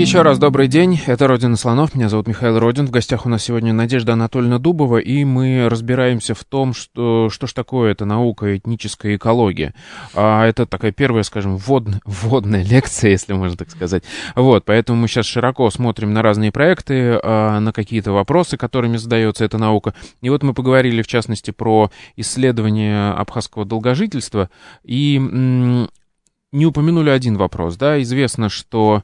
еще 0.00 0.22
раз 0.22 0.38
добрый 0.38 0.68
день, 0.68 0.98
это 1.06 1.28
«Родина 1.28 1.56
слонов», 1.56 1.94
меня 1.94 2.08
зовут 2.08 2.26
Михаил 2.26 2.58
Родин, 2.58 2.86
в 2.86 2.90
гостях 2.90 3.26
у 3.26 3.28
нас 3.28 3.44
сегодня 3.44 3.74
Надежда 3.74 4.14
Анатольевна 4.14 4.58
Дубова, 4.58 4.96
и 4.96 5.24
мы 5.24 5.68
разбираемся 5.68 6.34
в 6.34 6.44
том, 6.44 6.72
что, 6.72 7.28
что 7.28 7.46
ж 7.46 7.52
такое 7.52 7.92
эта 7.92 8.06
наука 8.06 8.56
этническая 8.56 9.16
экология. 9.16 9.74
А 10.14 10.46
это 10.46 10.64
такая 10.64 10.92
первая, 10.92 11.22
скажем, 11.24 11.56
ввод, 11.56 11.88
вводная 12.06 12.64
лекция, 12.64 13.10
если 13.10 13.34
можно 13.34 13.56
так 13.56 13.70
сказать. 13.70 14.02
Вот, 14.34 14.64
поэтому 14.64 14.98
мы 14.98 15.08
сейчас 15.08 15.26
широко 15.26 15.68
смотрим 15.70 16.14
на 16.14 16.22
разные 16.22 16.52
проекты, 16.52 17.20
а, 17.22 17.60
на 17.60 17.72
какие-то 17.72 18.12
вопросы, 18.12 18.56
которыми 18.56 18.96
задается 18.96 19.44
эта 19.44 19.58
наука. 19.58 19.94
И 20.22 20.30
вот 20.30 20.42
мы 20.42 20.54
поговорили, 20.54 21.02
в 21.02 21.06
частности, 21.06 21.50
про 21.50 21.90
исследование 22.16 23.10
абхазского 23.10 23.66
долгожительства, 23.66 24.48
и 24.84 25.18
не 26.52 26.66
упомянули 26.66 27.10
один 27.10 27.36
вопрос, 27.36 27.76
да, 27.76 28.00
известно, 28.00 28.48
что 28.48 29.02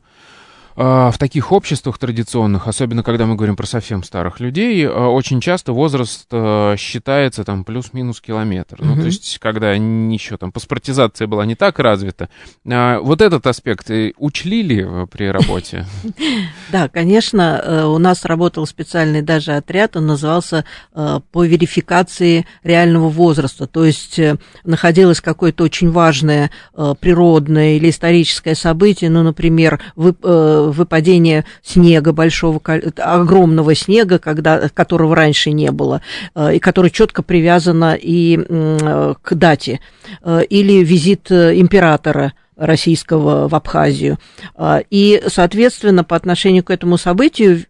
в 0.78 1.18
таких 1.18 1.50
обществах 1.50 1.98
традиционных, 1.98 2.68
особенно 2.68 3.02
когда 3.02 3.26
мы 3.26 3.34
говорим 3.34 3.56
про 3.56 3.66
совсем 3.66 4.04
старых 4.04 4.38
людей, 4.38 4.86
а, 4.86 5.08
очень 5.08 5.40
часто 5.40 5.72
возраст 5.72 6.26
а, 6.30 6.76
считается 6.76 7.42
там 7.42 7.64
плюс-минус 7.64 8.20
километр. 8.20 8.76
Mm-hmm. 8.76 8.84
Ну, 8.86 8.96
то 9.00 9.06
есть, 9.06 9.38
когда 9.40 9.72
еще 9.72 10.36
там 10.36 10.52
паспортизация 10.52 11.26
была 11.26 11.46
не 11.46 11.54
так 11.54 11.78
развита. 11.78 12.28
Вот 12.64 13.22
этот 13.22 13.46
аспект 13.46 13.90
э, 13.90 14.12
учли 14.18 14.62
ли 14.62 14.86
при 15.10 15.26
работе? 15.30 15.86
Да, 16.70 16.88
конечно, 16.88 17.62
э, 17.64 17.84
у 17.84 17.96
нас 17.98 18.24
работал 18.26 18.66
специальный 18.66 19.22
даже 19.22 19.52
отряд, 19.52 19.96
он 19.96 20.06
назывался 20.06 20.64
э, 20.94 21.20
по 21.32 21.44
верификации 21.44 22.46
реального 22.62 23.08
возраста. 23.08 23.66
То 23.66 23.84
есть 23.84 24.20
находилось 24.64 25.20
какое-то 25.20 25.64
очень 25.64 25.90
важное 25.90 26.50
природное 27.00 27.76
или 27.76 27.88
историческое 27.88 28.54
событие, 28.54 29.08
ну, 29.08 29.22
например, 29.22 29.80
выпадение 30.70 31.44
снега 31.62 32.12
большого, 32.12 32.60
огромного 32.96 33.74
снега, 33.74 34.18
когда, 34.18 34.68
которого 34.68 35.14
раньше 35.14 35.50
не 35.50 35.70
было, 35.70 36.02
э, 36.34 36.56
и 36.56 36.58
который 36.58 36.90
четко 36.90 37.22
привязано 37.22 37.96
и 38.00 38.36
к 39.22 39.34
дате, 39.34 39.80
э, 40.22 40.42
или 40.48 40.84
визит 40.84 41.30
э, 41.30 41.58
императора 41.58 42.32
российского 42.56 43.46
в 43.46 43.54
Абхазию. 43.54 44.18
И, 44.90 45.22
соответственно, 45.28 46.02
по 46.02 46.16
отношению 46.16 46.64
к 46.64 46.72
этому 46.72 46.98
событию, 46.98 47.62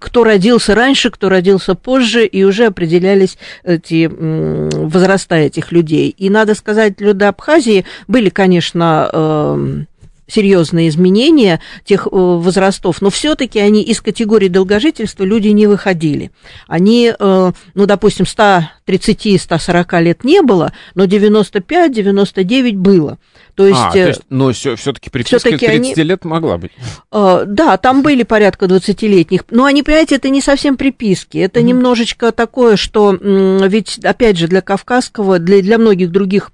кто 0.00 0.24
родился 0.24 0.74
раньше, 0.74 1.10
кто 1.10 1.28
родился 1.28 1.74
позже, 1.74 2.24
и 2.24 2.42
уже 2.42 2.64
определялись 2.64 3.36
эти 3.64 4.06
возраста 4.06 5.34
этих 5.34 5.72
людей. 5.72 6.08
И, 6.08 6.30
надо 6.30 6.54
сказать, 6.54 7.02
люди 7.02 7.24
Абхазии 7.24 7.84
были, 8.06 8.30
конечно, 8.30 9.10
эм, 9.12 9.86
серьезные 10.28 10.88
изменения 10.88 11.60
тех 11.84 12.06
э, 12.06 12.10
возрастов, 12.12 13.00
но 13.00 13.10
все-таки 13.10 13.58
они 13.58 13.82
из 13.82 14.00
категории 14.00 14.48
долгожительства 14.48 15.24
люди 15.24 15.48
не 15.48 15.66
выходили. 15.66 16.30
Они, 16.68 17.12
э, 17.18 17.52
ну, 17.74 17.86
допустим, 17.86 18.26
130-140 18.26 20.02
лет 20.02 20.24
не 20.24 20.42
было, 20.42 20.72
но 20.94 21.04
95-99 21.04 22.72
было. 22.72 23.18
То 23.54 23.66
есть, 23.66 23.80
а, 23.80 23.90
то 23.90 24.06
есть 24.06 24.20
но 24.30 24.52
все-таки 24.52 25.10
приписка 25.10 25.40
30 25.40 25.68
они, 25.68 25.94
лет 25.94 26.24
могла 26.24 26.58
быть. 26.58 26.70
Да, 27.10 27.76
там 27.76 28.02
были 28.02 28.22
порядка 28.22 28.66
20-летних, 28.66 29.46
но 29.50 29.64
они, 29.64 29.82
понимаете, 29.82 30.14
это 30.14 30.28
не 30.28 30.40
совсем 30.40 30.76
приписки, 30.76 31.38
это 31.38 31.58
mm-hmm. 31.58 31.64
немножечко 31.64 32.30
такое, 32.30 32.76
что 32.76 33.12
ведь, 33.12 33.98
опять 34.04 34.36
же, 34.36 34.46
для 34.46 34.60
кавказского, 34.60 35.40
для, 35.40 35.60
для 35.60 35.78
многих 35.78 36.12
других 36.12 36.52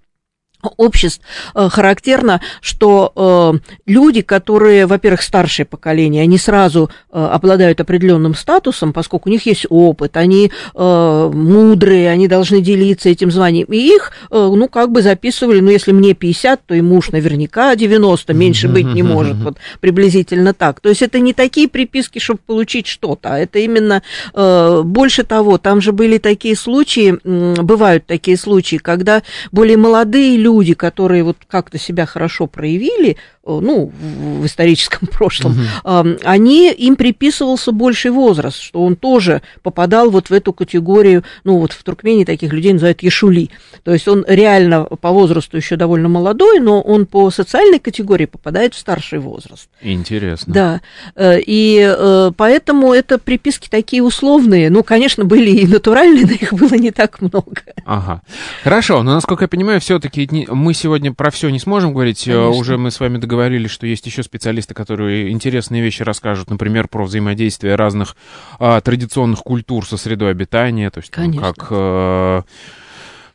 обществ 0.77 1.23
э, 1.55 1.69
характерно, 1.69 2.41
что 2.61 3.13
э, 3.15 3.59
люди, 3.87 4.23
которые, 4.23 4.87
во-первых, 4.87 5.23
старшее 5.23 5.67
поколение, 5.67 6.23
они 6.23 6.39
сразу 6.39 6.91
э, 7.11 7.25
обладают 7.25 7.81
определенным 7.81 8.35
статусом, 8.35 8.93
поскольку 8.93 9.29
у 9.29 9.33
них 9.33 9.47
есть 9.47 9.67
опыт, 9.69 10.17
они 10.17 10.51
мудрые, 10.75 12.11
они 12.11 12.29
должны 12.29 12.61
делиться 12.61 13.09
этим 13.09 13.31
званием, 13.31 13.67
и 13.71 13.77
их, 13.77 14.13
ну, 14.31 14.69
как 14.69 14.91
бы 14.91 15.03
записывали, 15.03 15.61
ну, 15.61 15.71
если 15.71 15.93
мне 15.93 16.15
50, 16.15 16.67
то 16.67 16.75
и 16.75 16.81
муж 16.81 17.11
наверняка 17.11 17.75
90, 17.75 18.33
меньше 18.35 18.69
быть 18.69 18.87
не 18.87 19.03
может, 19.03 19.37
вот 19.37 19.57
приблизительно 19.81 20.55
так. 20.55 20.81
То 20.81 20.89
есть 20.89 21.03
это 21.03 21.19
не 21.19 21.33
такие 21.33 21.69
приписки, 21.69 22.19
чтобы 22.19 22.41
получить 22.47 22.87
что-то, 22.87 23.35
а 23.35 23.39
это 23.39 23.59
именно 23.59 24.03
больше 24.35 25.25
того, 25.25 25.59
там 25.59 25.81
же 25.81 25.93
были 25.93 26.19
такие 26.19 26.57
случаи, 26.57 27.19
бывают 27.25 28.07
такие 28.07 28.37
случаи, 28.37 28.77
когда 28.77 29.23
более 29.53 29.77
молодые 29.77 30.37
люди 30.37 30.54
люди, 30.55 30.75
которые 30.75 31.25
вот 31.25 31.39
как-то 31.49 31.79
себя 31.79 32.07
хорошо 32.07 32.47
проявили, 32.47 33.17
ну, 33.47 33.93
в 34.01 34.47
историческом 34.47 35.07
прошлом, 35.13 35.53
угу. 35.85 36.17
они, 36.25 36.73
им 36.73 36.97
приписывался 36.97 37.73
больший 37.73 38.11
возраст, 38.11 38.59
что 38.61 38.83
он 38.83 38.97
тоже 38.97 39.43
попадал 39.63 40.11
вот 40.11 40.31
в 40.31 40.33
эту 40.33 40.53
категорию, 40.53 41.25
ну, 41.45 41.59
вот 41.59 41.73
в 41.73 41.83
Туркмении 41.83 42.25
таких 42.25 42.53
людей 42.53 42.73
называют 42.73 43.03
ешули. 43.03 43.51
То 43.83 43.93
есть 43.93 44.09
он 44.09 44.25
реально 44.27 44.85
по 44.85 45.11
возрасту 45.11 45.57
еще 45.57 45.77
довольно 45.77 46.09
молодой, 46.09 46.61
но 46.61 46.81
он 46.81 47.07
по 47.07 47.31
социальной 47.31 47.79
категории 47.79 48.27
попадает 48.27 48.75
в 48.75 48.79
старший 48.79 49.19
возраст. 49.19 49.69
Интересно. 49.83 50.53
Да, 50.53 50.81
э, 51.15 51.41
и 51.41 51.81
э, 51.87 52.33
поэтому 52.37 52.93
это 52.93 53.19
приписки 53.19 53.69
такие 53.69 54.03
условные. 54.03 54.71
Ну, 54.71 54.83
конечно, 54.83 55.25
были 55.25 55.51
и 55.51 55.67
натуральные, 55.67 56.25
но 56.27 56.33
их 56.33 56.55
было 56.55 56.75
не 56.75 56.91
так 56.91 57.21
много. 57.21 57.63
Ага. 57.85 58.23
Хорошо, 58.63 59.03
но, 59.03 59.15
насколько 59.15 59.45
я 59.45 59.49
понимаю, 59.49 59.81
все-таки 59.81 60.47
мы 60.51 60.73
сегодня 60.75 61.13
про 61.13 61.31
все 61.31 61.51
не 61.51 61.59
сможем 61.59 61.93
говорить. 61.93 62.25
Конечно. 62.25 62.49
Уже 62.51 62.79
мы 62.79 62.91
с 62.91 63.01
вами 63.01 63.19
договорились 63.19 63.34
говорили, 63.35 63.67
что 63.67 63.87
есть 63.87 64.07
еще 64.07 64.23
специалисты, 64.23 64.75
которые 64.75 65.31
интересные 65.31 65.83
вещи 65.83 66.03
расскажут, 66.03 66.51
например, 66.51 66.87
про 66.87 67.05
взаимодействие 67.05 67.75
разных 67.75 68.15
а, 68.61 68.81
традиционных 68.81 69.41
культур 69.41 69.85
со 69.85 69.97
средой 69.97 70.31
обитания, 70.31 70.91
то 70.91 71.01
есть 71.01 71.11
там, 71.11 71.33
как... 71.35 71.67
А, 71.71 72.45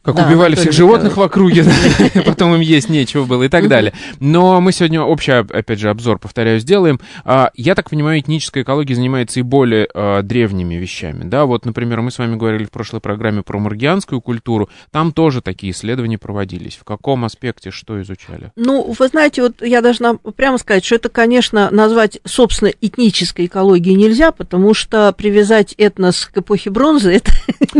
как 0.01 0.15
да, 0.15 0.27
убивали 0.27 0.55
всех 0.55 0.71
животных 0.71 1.17
в 1.17 1.21
округе, 1.21 1.65
потом 2.25 2.55
им 2.55 2.61
есть 2.61 2.89
нечего 2.89 3.25
было 3.25 3.43
и 3.43 3.49
так 3.49 3.67
далее. 3.67 3.93
Но 4.19 4.61
мы 4.61 4.71
сегодня 4.71 5.01
общий, 5.01 5.31
опять 5.31 5.79
же, 5.79 5.89
обзор, 5.89 6.19
повторяю, 6.19 6.59
сделаем. 6.59 6.99
А, 7.25 7.51
я 7.55 7.75
так 7.75 7.89
понимаю, 7.89 8.19
этническая 8.19 8.63
экология 8.63 8.95
занимается 8.95 9.39
и 9.39 9.43
более 9.43 9.89
а, 9.93 10.21
древними 10.21 10.75
вещами, 10.75 11.23
да, 11.23 11.45
вот, 11.45 11.65
например, 11.65 12.01
мы 12.01 12.11
с 12.11 12.17
вами 12.17 12.35
говорили 12.37 12.63
в 12.63 12.71
прошлой 12.71 13.01
программе 13.01 13.43
про 13.43 13.59
маргианскую 13.59 14.21
культуру, 14.21 14.69
там 14.91 15.11
тоже 15.11 15.41
такие 15.41 15.73
исследования 15.73 16.17
проводились. 16.17 16.77
В 16.77 16.85
каком 16.85 17.25
аспекте 17.25 17.71
что 17.71 18.01
изучали? 18.01 18.51
Ну, 18.55 18.95
вы 18.97 19.07
знаете, 19.07 19.41
вот 19.41 19.61
я 19.61 19.81
должна 19.81 20.15
прямо 20.35 20.57
сказать, 20.57 20.85
что 20.85 20.95
это, 20.95 21.09
конечно, 21.09 21.69
назвать, 21.71 22.19
собственно, 22.23 22.71
этнической 22.81 23.47
экологией 23.47 23.95
нельзя, 23.95 24.31
потому 24.31 24.73
что 24.73 25.11
привязать 25.13 25.73
этнос 25.77 26.25
к 26.33 26.37
эпохе 26.37 26.69
бронзы, 26.69 27.15
это... 27.15 27.31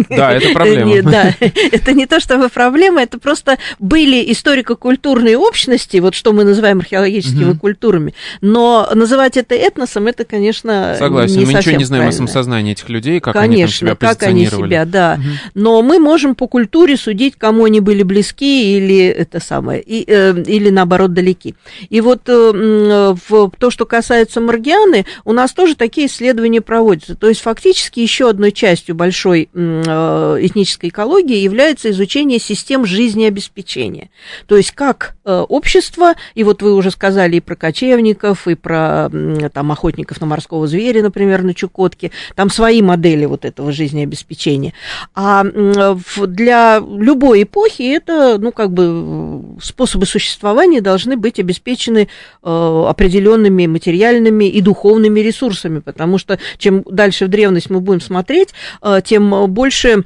Да, 0.10 0.34
это 0.34 0.50
проблема. 0.54 1.02
Да, 1.04 1.34
это 1.40 1.94
не 1.94 2.06
то, 2.10 2.20
то 2.20 2.20
чтобы 2.20 2.50
проблема, 2.50 3.02
это 3.02 3.20
просто 3.20 3.58
были 3.80 4.32
историко-культурные 4.32 5.38
общности, 5.38 5.98
вот 5.98 6.16
что 6.16 6.34
мы 6.34 6.44
называем 6.44 6.80
археологическими 6.80 7.52
угу. 7.52 7.60
культурами, 7.60 8.14
но 8.42 8.90
называть 8.94 9.38
это 9.38 9.56
этносом, 9.56 10.08
это, 10.08 10.26
конечно, 10.26 10.96
Согласен, 10.98 11.40
не 11.40 11.46
мы 11.46 11.54
ничего 11.54 11.78
не 11.78 11.86
знаем 11.86 12.04
правильно. 12.04 12.10
о 12.10 12.28
самосознании 12.28 12.72
этих 12.74 12.90
людей, 12.90 13.20
как 13.20 13.34
конечно, 13.34 13.54
они 13.54 13.62
там 13.64 13.70
себя 13.70 13.96
как 13.96 14.24
они 14.24 14.48
себя, 14.48 14.86
да. 14.86 15.18
Угу. 15.20 15.28
Но 15.56 15.82
мы 15.82 16.00
можем 16.00 16.36
по 16.36 16.48
культуре 16.48 16.98
судить, 16.98 17.36
кому 17.38 17.66
они 17.66 17.80
были 17.80 18.04
близки 18.04 18.78
или 18.78 19.06
это 19.06 19.40
самое, 19.40 19.82
и, 19.82 20.04
э, 20.08 20.44
или 20.46 20.70
наоборот 20.70 21.14
далеки. 21.14 21.56
И 21.90 22.02
вот 22.02 22.22
э, 22.28 23.16
в 23.30 23.52
то, 23.58 23.70
что 23.70 23.86
касается 23.86 24.42
Маргианы, 24.42 25.06
у 25.26 25.34
нас 25.34 25.54
тоже 25.54 25.76
такие 25.76 26.08
исследования 26.08 26.62
проводятся. 26.62 27.16
То 27.16 27.30
есть 27.30 27.42
фактически 27.42 28.00
еще 28.00 28.30
одной 28.30 28.52
частью 28.52 28.96
большой 28.96 29.50
э, 29.54 30.38
этнической 30.42 30.90
экологии 30.90 31.38
является 31.38 31.90
изучение 31.92 31.99
изучение 32.00 32.40
систем 32.40 32.86
жизнеобеспечения. 32.86 34.10
То 34.48 34.56
есть 34.56 34.72
как 34.72 35.16
э, 35.26 35.46
общество, 35.50 36.14
и 36.34 36.44
вот 36.44 36.62
вы 36.62 36.74
уже 36.74 36.92
сказали 36.92 37.38
и 37.38 37.40
про 37.42 37.56
кочевников, 37.56 38.48
и 38.48 38.56
про 38.56 39.10
там, 39.54 39.72
охотников 39.72 40.22
на 40.22 40.28
морского 40.28 40.66
зверя, 40.68 41.04
например, 41.04 41.44
на 41.44 41.54
Чукотке, 41.54 42.12
там 42.36 42.50
свои 42.50 42.82
модели 42.82 43.26
вот 43.26 43.44
этого 43.44 43.72
жизнеобеспечения. 43.72 44.74
А 45.14 45.44
для 45.44 46.80
любой 46.80 47.44
эпохи 47.44 47.82
это, 47.94 48.38
ну, 48.40 48.52
как 48.52 48.72
бы 48.72 49.58
способы 49.62 50.06
существования 50.06 50.82
должны 50.82 51.18
быть 51.18 51.40
обеспечены 51.40 52.08
э, 52.44 52.84
определенными 52.88 53.68
материальными 53.68 54.46
и 54.46 54.62
духовными 54.62 55.20
ресурсами, 55.20 55.80
потому 55.80 56.18
что 56.18 56.40
чем 56.58 56.84
дальше 56.90 57.26
в 57.26 57.30
древность 57.30 57.70
мы 57.70 57.82
будем 57.82 58.00
смотреть, 58.00 58.50
э, 58.82 59.02
тем 59.04 59.52
больше 59.52 60.06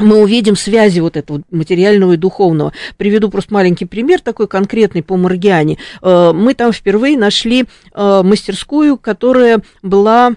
мы 0.00 0.20
увидим 0.22 0.56
связи 0.56 1.00
вот 1.00 1.16
этого 1.16 1.42
материального 1.50 2.14
и 2.14 2.16
духовного. 2.16 2.72
Приведу 2.96 3.30
просто 3.30 3.54
маленький 3.54 3.84
пример 3.84 4.20
такой 4.20 4.48
конкретный 4.48 5.02
по 5.02 5.16
Маргиане. 5.16 5.78
Э, 6.02 6.32
мы 6.34 6.54
там 6.54 6.72
впервые 6.72 7.16
нашли 7.18 7.64
э, 7.94 8.22
мастерскую, 8.24 8.96
которая 8.96 9.60
была 9.82 10.32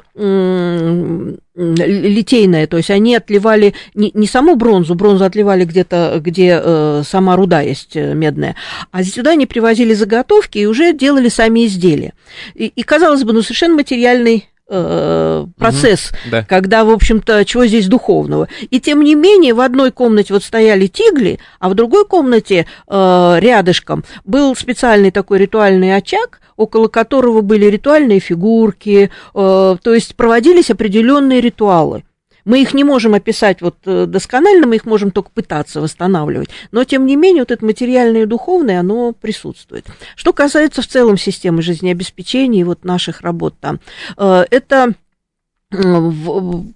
литейная, 1.56 2.68
то 2.68 2.78
есть 2.78 2.90
они 2.90 3.16
отливали 3.16 3.74
не, 3.94 4.12
не 4.14 4.26
саму 4.28 4.56
бронзу, 4.56 4.96
бронзу 4.96 5.26
отливали 5.26 5.66
где-то, 5.66 6.20
где 6.20 6.60
э, 6.64 7.04
сама 7.06 7.36
руда 7.36 7.62
есть 7.62 7.96
медная, 7.96 8.56
а 8.92 9.04
сюда 9.04 9.32
они 9.32 9.46
привозили 9.46 9.94
заготовки 9.94 10.58
и 10.58 10.66
уже 10.66 10.94
делали 10.94 11.30
сами 11.30 11.66
изделия. 11.66 12.14
И, 12.56 12.68
и 12.68 12.84
казалось 12.84 13.24
бы, 13.24 13.34
ну 13.34 13.42
совершенно 13.44 13.76
материальный 13.76 14.50
Э, 14.70 15.46
процесс, 15.58 16.12
угу, 16.12 16.32
да. 16.32 16.44
когда, 16.44 16.86
в 16.86 16.90
общем-то, 16.90 17.44
чего 17.44 17.66
здесь 17.66 17.88
духовного. 17.88 18.48
И 18.70 18.80
тем 18.80 19.04
не 19.04 19.14
менее, 19.14 19.54
в 19.54 19.60
одной 19.60 19.92
комнате 19.92 20.34
вот 20.34 20.42
стояли 20.42 20.88
тигли, 20.88 21.40
а 21.60 21.68
в 21.68 21.74
другой 21.74 22.06
комнате 22.06 22.66
э, 22.88 23.36
рядышком 23.40 24.06
был 24.24 24.56
специальный 24.56 25.12
такой 25.12 25.40
ритуальный 25.40 25.94
очаг, 25.94 26.40
около 26.56 26.88
которого 26.88 27.42
были 27.42 27.66
ритуальные 27.66 28.22
фигурки, 28.22 29.12
э, 29.34 29.76
то 29.84 29.94
есть 29.94 30.16
проводились 30.16 30.72
определенные 30.72 31.42
ритуалы. 31.42 32.04
Мы 32.46 32.62
их 32.62 32.74
не 32.74 32.84
можем 32.84 33.14
описать 33.14 33.62
вот 33.62 33.78
э, 33.86 34.06
досконально, 34.06 34.68
мы 34.68 34.76
их 34.76 34.86
можем 34.86 35.12
только 35.12 35.30
пытаться 35.32 35.82
восстанавливать, 35.82 36.50
но 36.72 36.84
тем 36.84 37.06
не 37.06 37.16
менее 37.16 37.44
вот 37.44 37.52
это 37.52 37.66
материальное 37.66 38.24
и 38.24 38.26
духовное, 38.26 38.80
оно 38.80 39.14
присутствует. 39.14 39.86
Что 40.16 40.34
касается 40.34 40.82
в 40.82 40.88
целом 40.88 41.18
системы 41.18 41.62
жизнеобеспечения 41.62 42.62
и 42.62 42.64
вот 42.66 42.84
наших 42.84 43.22
работ 43.22 43.56
там, 43.60 43.80
э, 44.18 44.46
это 44.50 44.94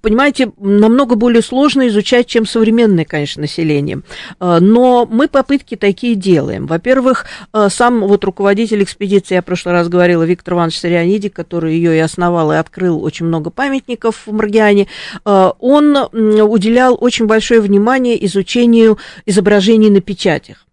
понимаете, 0.02 0.52
намного 0.60 1.16
более 1.16 1.42
сложно 1.42 1.88
изучать, 1.88 2.28
чем 2.28 2.46
современное, 2.46 3.06
конечно, 3.06 3.42
население. 3.42 4.02
А, 4.40 4.60
но 4.60 5.08
мы 5.10 5.28
попытки 5.28 5.76
такие 5.76 6.16
делаем. 6.16 6.66
Во-первых, 6.66 7.26
а, 7.52 7.70
сам 7.70 8.02
вот 8.02 8.24
руководитель 8.24 8.84
экспедиции, 8.84 9.36
я 9.36 9.42
в 9.42 9.46
прошлый 9.46 9.74
раз 9.74 9.88
говорила, 9.90 10.24
Виктор 10.24 10.56
Иванович 10.56 10.80
Сарианиди, 10.80 11.30
который 11.30 11.76
ее 11.76 11.96
и 11.96 12.00
основал, 12.00 12.52
и 12.52 12.56
открыл 12.56 13.04
очень 13.04 13.26
много 13.26 13.50
памятников 13.50 14.24
в 14.26 14.32
Маргиане, 14.32 14.88
он 15.24 15.98
уделял 16.14 16.98
очень 17.00 17.26
большое 17.26 17.62
внимание 17.62 18.24
изучению 18.26 18.98
изображений 19.26 19.90
на 19.90 20.02
печатях 20.02 20.67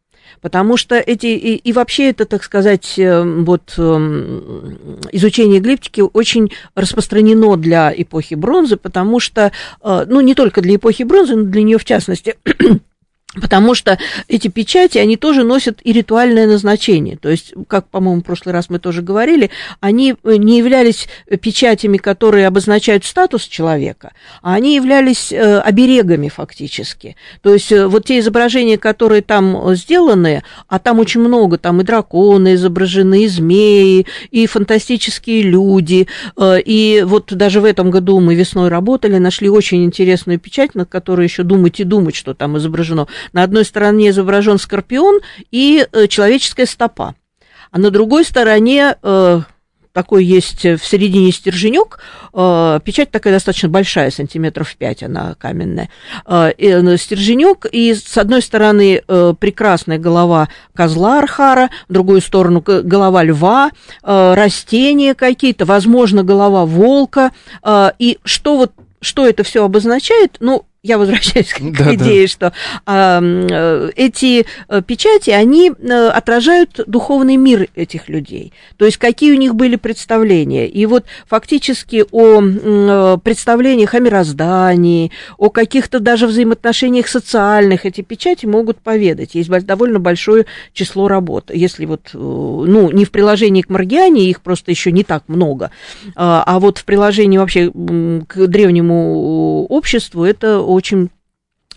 потому 0.44 0.76
что 0.76 0.96
эти, 0.96 1.28
и, 1.28 1.54
и 1.54 1.72
вообще 1.72 2.10
это, 2.10 2.26
так 2.26 2.44
сказать, 2.44 2.98
э, 2.98 3.22
вот 3.22 3.76
эм, 3.78 4.78
изучение 5.10 5.58
глиптики 5.58 6.02
очень 6.02 6.52
распространено 6.74 7.56
для 7.56 7.90
эпохи 7.96 8.34
бронзы, 8.34 8.76
потому 8.76 9.20
что, 9.20 9.52
э, 9.82 10.04
ну, 10.06 10.20
не 10.20 10.34
только 10.34 10.60
для 10.60 10.74
эпохи 10.74 11.04
бронзы, 11.04 11.34
но 11.34 11.44
для 11.44 11.62
нее 11.62 11.78
в 11.78 11.86
частности, 11.86 12.36
Потому 13.40 13.74
что 13.74 13.98
эти 14.28 14.48
печати, 14.48 14.98
они 14.98 15.16
тоже 15.16 15.42
носят 15.42 15.80
и 15.82 15.92
ритуальное 15.92 16.46
назначение. 16.46 17.16
То 17.16 17.30
есть, 17.30 17.52
как, 17.66 17.88
по-моему, 17.88 18.20
в 18.20 18.24
прошлый 18.24 18.52
раз 18.52 18.70
мы 18.70 18.78
тоже 18.78 19.02
говорили, 19.02 19.50
они 19.80 20.14
э, 20.22 20.36
не 20.36 20.58
являлись 20.58 21.08
печатями, 21.40 21.96
которые 21.96 22.46
обозначают 22.46 23.04
статус 23.04 23.42
человека, 23.44 24.12
а 24.42 24.54
они 24.54 24.76
являлись 24.76 25.32
э, 25.32 25.58
оберегами 25.58 26.28
фактически. 26.28 27.16
То 27.42 27.52
есть, 27.52 27.72
э, 27.72 27.86
вот 27.86 28.04
те 28.04 28.20
изображения, 28.20 28.78
которые 28.78 29.22
там 29.22 29.74
сделаны, 29.74 30.44
а 30.68 30.78
там 30.78 31.00
очень 31.00 31.20
много, 31.20 31.58
там 31.58 31.80
и 31.80 31.84
драконы 31.84 32.54
изображены, 32.54 33.24
и 33.24 33.28
змеи, 33.28 34.06
и 34.30 34.46
фантастические 34.46 35.42
люди. 35.42 36.06
И 36.40 37.04
вот 37.06 37.32
даже 37.32 37.60
в 37.60 37.64
этом 37.64 37.90
году 37.90 38.20
мы 38.20 38.34
весной 38.34 38.68
работали, 38.68 39.18
нашли 39.18 39.48
очень 39.48 39.84
интересную 39.84 40.38
печать, 40.38 40.74
на 40.74 40.84
которой 40.84 41.24
еще 41.24 41.42
думать 41.42 41.80
и 41.80 41.84
думать, 41.84 42.14
что 42.14 42.34
там 42.34 42.56
изображено 42.58 43.08
на 43.32 43.42
одной 43.42 43.64
стороне 43.64 44.10
изображен 44.10 44.58
скорпион 44.58 45.20
и 45.50 45.86
э, 45.90 46.06
человеческая 46.08 46.66
стопа, 46.66 47.14
а 47.70 47.78
на 47.78 47.90
другой 47.90 48.24
стороне 48.24 48.96
э, 49.02 49.40
такой 49.92 50.24
есть 50.24 50.64
в 50.64 50.84
середине 50.84 51.30
стерженек, 51.30 52.00
э, 52.32 52.80
печать 52.84 53.10
такая 53.10 53.32
достаточно 53.32 53.68
большая, 53.68 54.10
сантиметров 54.10 54.74
5 54.76 55.04
она 55.04 55.34
каменная, 55.38 55.88
стерженек, 56.26 57.66
и 57.70 57.94
с 57.94 58.16
одной 58.18 58.42
стороны 58.42 59.02
прекрасная 59.38 59.98
голова 59.98 60.48
козла 60.74 61.18
архара, 61.18 61.70
в 61.88 61.92
другую 61.92 62.20
сторону 62.20 62.62
голова 62.64 63.22
льва, 63.22 63.70
растения 64.02 65.14
какие-то, 65.14 65.64
возможно, 65.64 66.24
голова 66.24 66.64
волка, 66.66 67.30
и 67.98 68.18
что 68.24 68.56
вот 68.56 68.72
что 69.04 69.26
это 69.26 69.44
все 69.44 69.64
обозначает, 69.64 70.38
ну, 70.40 70.64
я 70.84 70.98
возвращаюсь 70.98 71.52
к 71.52 71.60
да, 71.60 71.94
идее, 71.94 72.26
да. 72.26 72.28
что 72.28 72.52
э, 72.86 73.90
эти 73.96 74.44
э, 74.68 74.82
печати, 74.82 75.30
они 75.30 75.72
э, 75.72 76.08
отражают 76.08 76.78
духовный 76.86 77.36
мир 77.36 77.68
этих 77.74 78.10
людей, 78.10 78.52
то 78.76 78.84
есть 78.84 78.98
какие 78.98 79.32
у 79.32 79.36
них 79.36 79.54
были 79.54 79.76
представления. 79.76 80.68
И 80.68 80.84
вот 80.84 81.06
фактически 81.26 82.04
о 82.12 82.42
э, 82.42 83.18
представлениях 83.24 83.94
о 83.94 83.98
мироздании, 83.98 85.10
о 85.38 85.48
каких-то 85.48 86.00
даже 86.00 86.26
взаимоотношениях 86.26 87.08
социальных 87.08 87.86
эти 87.86 88.02
печати 88.02 88.44
могут 88.44 88.78
поведать. 88.78 89.34
Есть 89.34 89.48
довольно 89.64 90.00
большое 90.00 90.44
число 90.74 91.08
работ. 91.08 91.50
Если 91.50 91.86
вот, 91.86 92.10
ну, 92.12 92.90
не 92.90 93.06
в 93.06 93.10
приложении 93.10 93.62
к 93.62 93.70
Маргиане, 93.70 94.28
их 94.28 94.42
просто 94.42 94.70
еще 94.70 94.92
не 94.92 95.02
так 95.02 95.24
много, 95.28 95.70
а, 96.14 96.44
а 96.46 96.60
вот 96.60 96.76
в 96.76 96.84
приложении 96.84 97.38
вообще 97.38 97.70
к 97.70 98.46
древнему 98.46 99.64
обществу 99.64 100.24
это 100.24 100.60
очень 100.74 101.10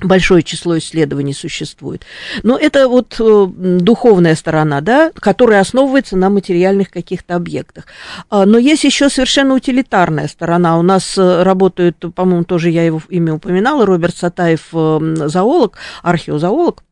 большое 0.01 0.43
число 0.43 0.77
исследований 0.77 1.33
существует. 1.33 2.03
Но 2.43 2.57
это 2.57 2.87
вот 2.87 3.15
э, 3.19 3.47
духовная 3.79 4.35
сторона, 4.35 4.81
да, 4.81 5.11
которая 5.15 5.61
основывается 5.61 6.15
на 6.15 6.29
материальных 6.29 6.91
каких-то 6.91 7.35
объектах. 7.35 7.85
А, 8.29 8.45
но 8.45 8.57
есть 8.57 8.83
еще 8.83 9.09
совершенно 9.09 9.55
утилитарная 9.55 10.27
сторона. 10.27 10.77
У 10.77 10.83
нас 10.83 11.17
э, 11.17 11.43
работает, 11.43 11.97
по-моему, 12.13 12.43
тоже 12.43 12.69
я 12.69 12.83
его 12.83 13.01
имя 13.09 13.33
упоминала, 13.33 13.85
Роберт 13.85 14.15
Сатаев, 14.15 14.67
э, 14.73 15.15
зоолог, 15.27 15.77
археозоолог. 16.03 16.83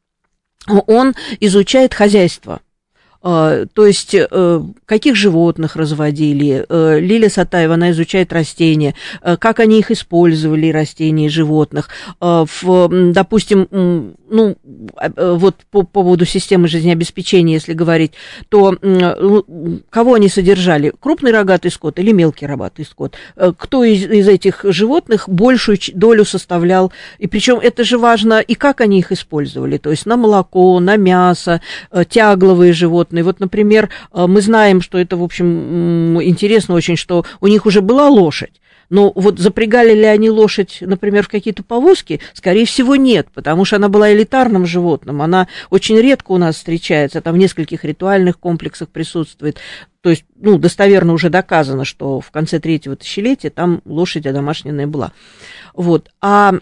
Он 0.68 1.14
изучает 1.40 1.94
хозяйство 1.94 2.62
то 3.26 3.88
есть, 3.88 4.14
э, 4.14 4.62
каких 4.86 5.16
животных 5.16 5.76
разводили. 5.76 6.64
Э, 6.70 7.00
Лилия 7.00 7.30
Сатаева, 7.30 7.74
она 7.74 7.90
изучает 7.90 8.32
растения, 8.32 8.94
э, 9.24 9.36
как 9.38 9.60
они 9.60 9.80
их 9.80 9.90
использовали, 9.90 10.70
растения 10.70 11.26
и 11.26 11.30
животных. 11.30 11.90
В, 12.22 13.12
допустим, 13.14 13.68
ну, 14.30 14.56
вот 15.18 15.56
по 15.72 15.82
поводу 15.84 16.26
системы 16.26 16.68
жизнеобеспечения, 16.68 17.56
если 17.56 17.74
говорить, 17.74 18.12
то 18.50 18.76
кого 19.90 20.14
они 20.14 20.30
содержали? 20.30 20.94
Крупный 21.00 21.32
рогатый 21.32 21.72
скот 21.72 21.98
или 21.98 22.12
мелкий 22.12 22.46
рогатый 22.46 22.86
скот? 22.86 23.16
Кто 23.58 23.84
из, 23.84 24.04
из 24.04 24.28
этих 24.28 24.66
животных 24.66 25.28
большую 25.28 25.80
долю 25.94 26.26
составлял? 26.26 26.92
И 27.18 27.28
причем 27.28 27.60
это 27.60 27.84
же 27.84 27.98
важно, 27.98 28.40
и 28.40 28.54
как 28.54 28.82
они 28.82 29.00
их 29.00 29.12
использовали. 29.12 29.78
То 29.78 29.90
есть 29.90 30.06
на 30.06 30.16
молоко, 30.16 30.80
на 30.80 30.96
мясо, 30.96 31.62
тягловые 32.10 32.74
животные, 32.74 33.15
животные. 33.16 33.24
Вот, 33.24 33.40
например, 33.40 33.90
э, 34.14 34.26
мы 34.28 34.42
знаем, 34.42 34.82
что 34.82 34.98
это, 34.98 35.18
в 35.18 35.24
общем, 35.24 36.22
интересно 36.22 36.76
очень, 36.76 36.98
что 36.98 37.26
у 37.42 37.48
них 37.48 37.66
уже 37.66 37.82
была 37.82 38.10
лошадь. 38.10 38.62
Но 38.88 39.12
вот 39.16 39.40
запрягали 39.40 39.94
ли 39.96 40.04
они 40.04 40.30
лошадь, 40.30 40.78
например, 40.82 41.24
в 41.24 41.30
какие-то 41.30 41.64
повозки? 41.64 42.22
Скорее 42.34 42.66
всего, 42.66 42.96
нет, 42.96 43.28
потому 43.34 43.66
что 43.66 43.78
она 43.78 43.90
была 43.90 44.14
элитарным 44.14 44.68
животным. 44.68 45.24
Она 45.24 45.48
очень 45.72 46.00
редко 46.00 46.34
у 46.34 46.38
нас 46.38 46.58
встречается, 46.58 47.22
там 47.22 47.34
в 47.34 47.38
нескольких 47.40 47.84
ритуальных 47.84 48.38
комплексах 48.38 48.90
присутствует. 48.90 49.58
То 50.02 50.12
есть, 50.12 50.24
ну, 50.36 50.60
достоверно 50.60 51.14
уже 51.14 51.30
доказано, 51.30 51.84
что 51.84 52.20
в 52.20 52.30
конце 52.30 52.60
третьего 52.60 52.96
тысячелетия 52.96 53.50
там 53.50 53.82
лошадь 53.86 54.28
одомашненная 54.28 54.86
была. 54.86 55.14
Вот. 55.74 56.12
А 56.22 56.54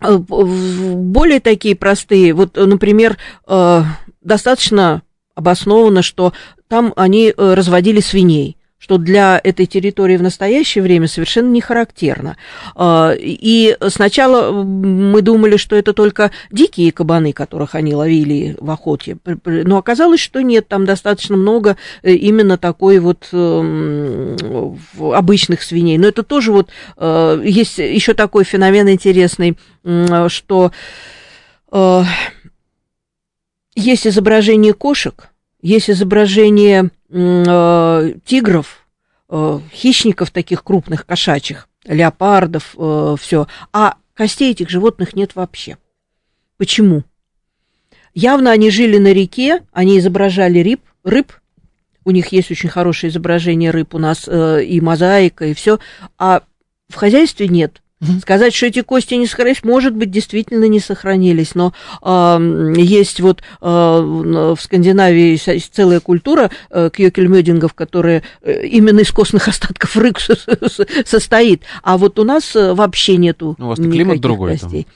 э, 0.00 0.16
более 0.16 1.40
такие 1.40 1.74
простые, 1.74 2.34
вот, 2.34 2.54
например, 2.54 3.16
э, 3.48 3.82
достаточно 4.20 5.02
обосновано, 5.34 6.02
что 6.02 6.32
там 6.68 6.92
они 6.96 7.34
э, 7.36 7.54
разводили 7.54 8.00
свиней 8.00 8.56
что 8.82 8.98
для 8.98 9.40
этой 9.42 9.66
территории 9.66 10.16
в 10.16 10.22
настоящее 10.22 10.82
время 10.82 11.06
совершенно 11.06 11.48
не 11.50 11.60
характерно. 11.60 12.36
А, 12.74 13.12
и 13.16 13.76
сначала 13.88 14.50
мы 14.50 15.22
думали, 15.22 15.56
что 15.56 15.76
это 15.76 15.92
только 15.92 16.32
дикие 16.50 16.90
кабаны, 16.90 17.32
которых 17.32 17.76
они 17.76 17.94
ловили 17.94 18.56
в 18.58 18.68
охоте, 18.72 19.18
но 19.44 19.76
оказалось, 19.78 20.18
что 20.18 20.42
нет, 20.42 20.66
там 20.66 20.84
достаточно 20.84 21.36
много 21.36 21.76
э, 22.02 22.14
именно 22.14 22.58
такой 22.58 22.98
вот 22.98 23.28
эм, 23.32 24.36
обычных 24.98 25.62
свиней. 25.62 25.96
Но 25.96 26.08
это 26.08 26.24
тоже 26.24 26.50
вот 26.50 26.70
э, 26.96 27.40
есть 27.44 27.78
еще 27.78 28.14
такой 28.14 28.42
феномен 28.42 28.88
интересный, 28.88 29.56
что 30.26 30.72
есть 33.74 34.06
изображение 34.06 34.74
кошек, 34.74 35.30
есть 35.60 35.90
изображение 35.90 36.90
э, 37.08 38.14
тигров, 38.24 38.86
э, 39.28 39.60
хищников 39.72 40.30
таких 40.30 40.64
крупных, 40.64 41.06
кошачьих, 41.06 41.68
леопардов, 41.84 42.74
э, 42.76 43.16
все. 43.20 43.46
А 43.72 43.96
костей 44.14 44.52
этих 44.52 44.68
животных 44.68 45.14
нет 45.14 45.34
вообще. 45.34 45.78
Почему? 46.56 47.04
Явно 48.14 48.50
они 48.50 48.70
жили 48.70 48.98
на 48.98 49.12
реке, 49.12 49.62
они 49.72 49.98
изображали 49.98 50.62
рыб, 50.62 50.80
рыб, 51.02 51.32
у 52.04 52.10
них 52.10 52.28
есть 52.28 52.50
очень 52.50 52.68
хорошее 52.68 53.10
изображение 53.10 53.70
рыб, 53.70 53.94
у 53.94 53.98
нас 53.98 54.24
э, 54.26 54.64
и 54.64 54.80
мозаика, 54.80 55.46
и 55.46 55.54
все, 55.54 55.78
а 56.18 56.42
в 56.88 56.94
хозяйстве 56.94 57.48
нет. 57.48 57.80
Сказать, 58.20 58.54
что 58.54 58.66
эти 58.66 58.82
кости 58.82 59.14
не 59.14 59.26
сохранились, 59.26 59.62
может 59.62 59.94
быть, 59.94 60.10
действительно 60.10 60.64
не 60.64 60.80
сохранились, 60.80 61.54
но 61.54 61.72
э, 62.02 62.72
есть 62.76 63.20
вот 63.20 63.42
э, 63.60 63.66
в 63.66 64.58
Скандинавии 64.60 65.36
целая 65.36 66.00
культура 66.00 66.50
э, 66.70 66.90
кьёкельмёдингов, 66.92 67.74
которая 67.74 68.22
э, 68.42 68.66
именно 68.66 69.00
из 69.00 69.12
костных 69.12 69.46
остатков 69.48 69.96
рыб 69.96 70.18
состоит, 71.06 71.62
а 71.82 71.96
вот 71.96 72.18
у 72.18 72.24
нас 72.24 72.56
э, 72.56 72.74
вообще 72.74 73.16
нету 73.16 73.56
У 73.58 73.66
вас 73.66 73.78
климат 73.78 74.20
другой 74.20 74.58
костей. 74.58 74.86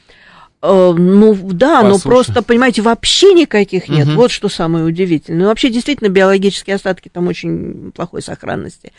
Там. 0.61 0.93
Э, 0.93 0.95
ну 0.97 1.35
да, 1.53 1.83
По 1.83 1.89
но 1.89 1.99
просто, 1.99 2.43
понимаете, 2.43 2.83
вообще 2.83 3.35
никаких 3.35 3.89
нет. 3.89 4.09
Угу. 4.09 4.17
Вот 4.17 4.31
что 4.33 4.49
самое 4.49 4.85
удивительное. 4.85 5.43
Ну, 5.43 5.47
вообще, 5.47 5.71
действительно, 5.71 6.09
биологические 6.09 6.77
остатки 6.77 7.09
там 7.09 7.29
очень 7.29 7.93
плохой 7.95 8.23
сохранности. 8.23 8.93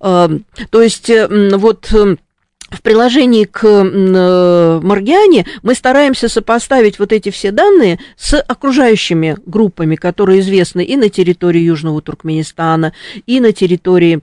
Э, 0.00 0.28
то 0.70 0.82
есть, 0.82 1.10
вот 1.10 1.92
в 2.72 2.82
приложении 2.82 3.44
к 3.44 3.64
э, 3.64 4.80
Маргиане 4.82 5.46
мы 5.62 5.74
стараемся 5.74 6.28
сопоставить 6.28 6.98
вот 6.98 7.12
эти 7.12 7.30
все 7.30 7.50
данные 7.50 7.98
с 8.16 8.40
окружающими 8.40 9.36
группами, 9.46 9.96
которые 9.96 10.40
известны 10.40 10.84
и 10.84 10.96
на 10.96 11.08
территории 11.08 11.60
Южного 11.60 12.00
Туркменистана, 12.00 12.92
и 13.26 13.40
на 13.40 13.52
территории 13.52 14.20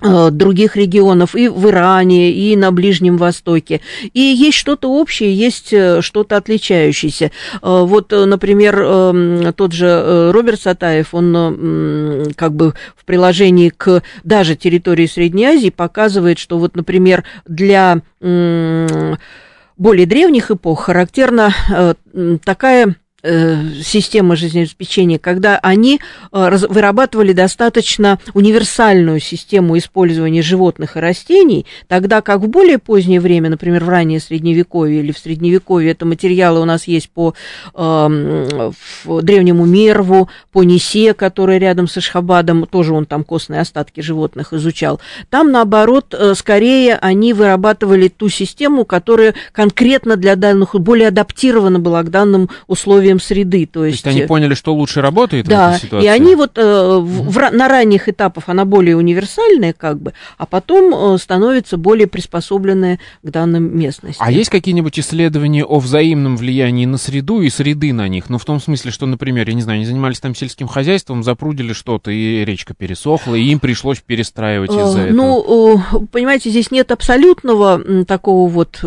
других 0.00 0.76
регионов 0.76 1.34
и 1.34 1.48
в 1.48 1.68
Иране, 1.68 2.30
и 2.30 2.56
на 2.56 2.70
Ближнем 2.70 3.16
Востоке. 3.16 3.80
И 4.12 4.20
есть 4.20 4.56
что-то 4.56 4.90
общее, 4.90 5.34
есть 5.34 5.72
э, 5.72 6.00
что-то 6.02 6.36
отличающееся. 6.36 7.26
Э, 7.26 7.30
вот, 7.62 8.12
например, 8.12 8.80
эм, 8.80 9.52
тот 9.54 9.72
же 9.72 10.30
Роберт 10.32 10.60
Сатаев, 10.60 11.14
он 11.14 12.32
как 12.36 12.54
бы 12.54 12.74
в 12.96 13.04
приложении 13.04 13.70
к 13.70 14.02
даже 14.22 14.54
территории 14.54 15.06
Средней 15.06 15.46
Азии 15.46 15.70
показывает, 15.70 16.38
что 16.38 16.58
вот, 16.58 16.76
например, 16.76 17.24
для 17.46 18.00
более 18.20 20.06
древних 20.06 20.50
эпох 20.50 20.84
характерна 20.84 21.54
такая 22.44 22.88
Э, 22.88 23.07
системы 23.20 24.36
жизнеобеспечения, 24.36 25.18
когда 25.18 25.58
они 25.58 26.00
э, 26.30 26.56
вырабатывали 26.68 27.32
достаточно 27.32 28.20
универсальную 28.32 29.18
систему 29.18 29.76
использования 29.76 30.40
животных 30.40 30.96
и 30.96 31.00
растений, 31.00 31.66
тогда 31.88 32.20
как 32.20 32.42
в 32.42 32.48
более 32.48 32.78
позднее 32.78 33.20
время, 33.20 33.50
например, 33.50 33.82
в 33.84 33.88
раннее 33.88 34.20
средневековье 34.20 35.00
или 35.00 35.10
в 35.10 35.18
средневековье, 35.18 35.90
это 35.90 36.06
материалы 36.06 36.60
у 36.60 36.64
нас 36.64 36.86
есть 36.86 37.10
по 37.10 37.34
э, 37.74 38.70
древнему 39.04 39.66
Мерву, 39.66 40.28
по 40.52 40.62
Нисе, 40.62 41.12
который 41.12 41.58
рядом 41.58 41.88
с 41.88 41.96
Ашхабадом, 41.96 42.66
тоже 42.66 42.94
он 42.94 43.04
там 43.04 43.24
костные 43.24 43.62
остатки 43.62 44.00
животных 44.00 44.52
изучал. 44.52 45.00
Там, 45.28 45.50
наоборот, 45.50 46.14
э, 46.16 46.34
скорее 46.36 46.94
они 46.94 47.32
вырабатывали 47.32 48.06
ту 48.06 48.28
систему, 48.28 48.84
которая 48.84 49.34
конкретно 49.50 50.14
для 50.14 50.36
данных, 50.36 50.76
более 50.76 51.08
адаптирована 51.08 51.80
была 51.80 52.04
к 52.04 52.10
данным 52.10 52.48
условиям 52.68 53.07
условиям 53.08 53.20
среды. 53.20 53.66
То 53.66 53.84
есть, 53.84 54.02
то 54.02 54.08
есть 54.08 54.16
они 54.16 54.24
э, 54.24 54.28
поняли, 54.28 54.54
что 54.54 54.74
лучше 54.74 55.00
работает 55.00 55.46
да, 55.46 55.72
в 55.72 55.76
этой 55.76 55.86
ситуации? 55.86 56.06
и 56.06 56.08
они 56.08 56.34
вот 56.34 56.52
э, 56.56 56.98
в, 56.98 57.50
на 57.50 57.68
ранних 57.68 58.08
этапах 58.08 58.44
она 58.46 58.64
более 58.64 58.96
универсальная 58.96 59.72
как 59.72 60.00
бы, 60.00 60.12
а 60.36 60.46
потом 60.46 61.14
э, 61.14 61.18
становится 61.18 61.76
более 61.76 62.06
приспособленная 62.06 62.98
к 63.22 63.30
данным 63.30 63.76
местности. 63.78 64.22
А 64.22 64.30
есть 64.30 64.50
какие-нибудь 64.50 64.98
исследования 64.98 65.64
о 65.64 65.78
взаимном 65.78 66.36
влиянии 66.36 66.86
на 66.86 66.98
среду 66.98 67.40
и 67.40 67.50
среды 67.50 67.92
на 67.92 68.08
них? 68.08 68.28
Ну, 68.28 68.38
в 68.38 68.44
том 68.44 68.60
смысле, 68.60 68.90
что, 68.90 69.06
например, 69.06 69.48
я 69.48 69.54
не 69.54 69.62
знаю, 69.62 69.76
они 69.76 69.86
занимались 69.86 70.20
там 70.20 70.34
сельским 70.34 70.68
хозяйством, 70.68 71.22
запрудили 71.22 71.72
что-то, 71.72 72.10
и 72.10 72.44
речка 72.44 72.74
пересохла, 72.74 73.34
и 73.34 73.44
им 73.44 73.60
пришлось 73.60 74.00
перестраивать 74.00 74.70
из-за 74.70 75.00
этого. 75.00 75.16
Ну, 75.16 75.82
понимаете, 76.12 76.50
здесь 76.50 76.70
нет 76.70 76.90
абсолютного 76.92 78.04
такого 78.04 78.48
вот 78.48 78.78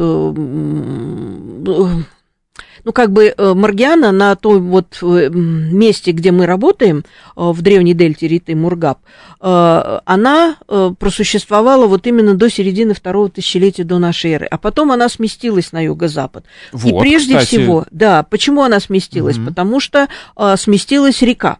ну, 2.83 2.91
как 2.91 3.11
бы 3.11 3.33
э, 3.35 3.53
Маргиана 3.53 4.11
на 4.11 4.35
том 4.35 4.69
вот 4.69 4.99
э, 5.01 5.29
месте, 5.29 6.11
где 6.11 6.31
мы 6.31 6.45
работаем, 6.45 6.99
э, 6.99 7.03
в 7.35 7.61
древней 7.61 7.93
дельте 7.93 8.27
Риты 8.27 8.55
Мургаб, 8.55 8.99
она 9.39 10.57
просуществовала 10.67 11.87
вот 11.87 12.05
именно 12.05 12.35
до 12.35 12.47
середины 12.47 12.93
второго 12.93 13.29
тысячелетия 13.29 13.83
до 13.83 13.97
нашей 13.97 14.33
эры, 14.33 14.45
а 14.45 14.59
потом 14.59 14.91
она 14.91 15.09
сместилась 15.09 15.71
на 15.71 15.83
юго-запад. 15.83 16.45
Вот, 16.71 16.87
И 16.87 16.99
прежде 16.99 17.39
кстати... 17.39 17.47
всего, 17.61 17.85
да, 17.89 18.21
почему 18.21 18.61
она 18.61 18.79
сместилась? 18.79 19.37
Угу. 19.37 19.47
Потому 19.47 19.79
что 19.79 20.07
сместилась 20.57 21.23
река. 21.23 21.57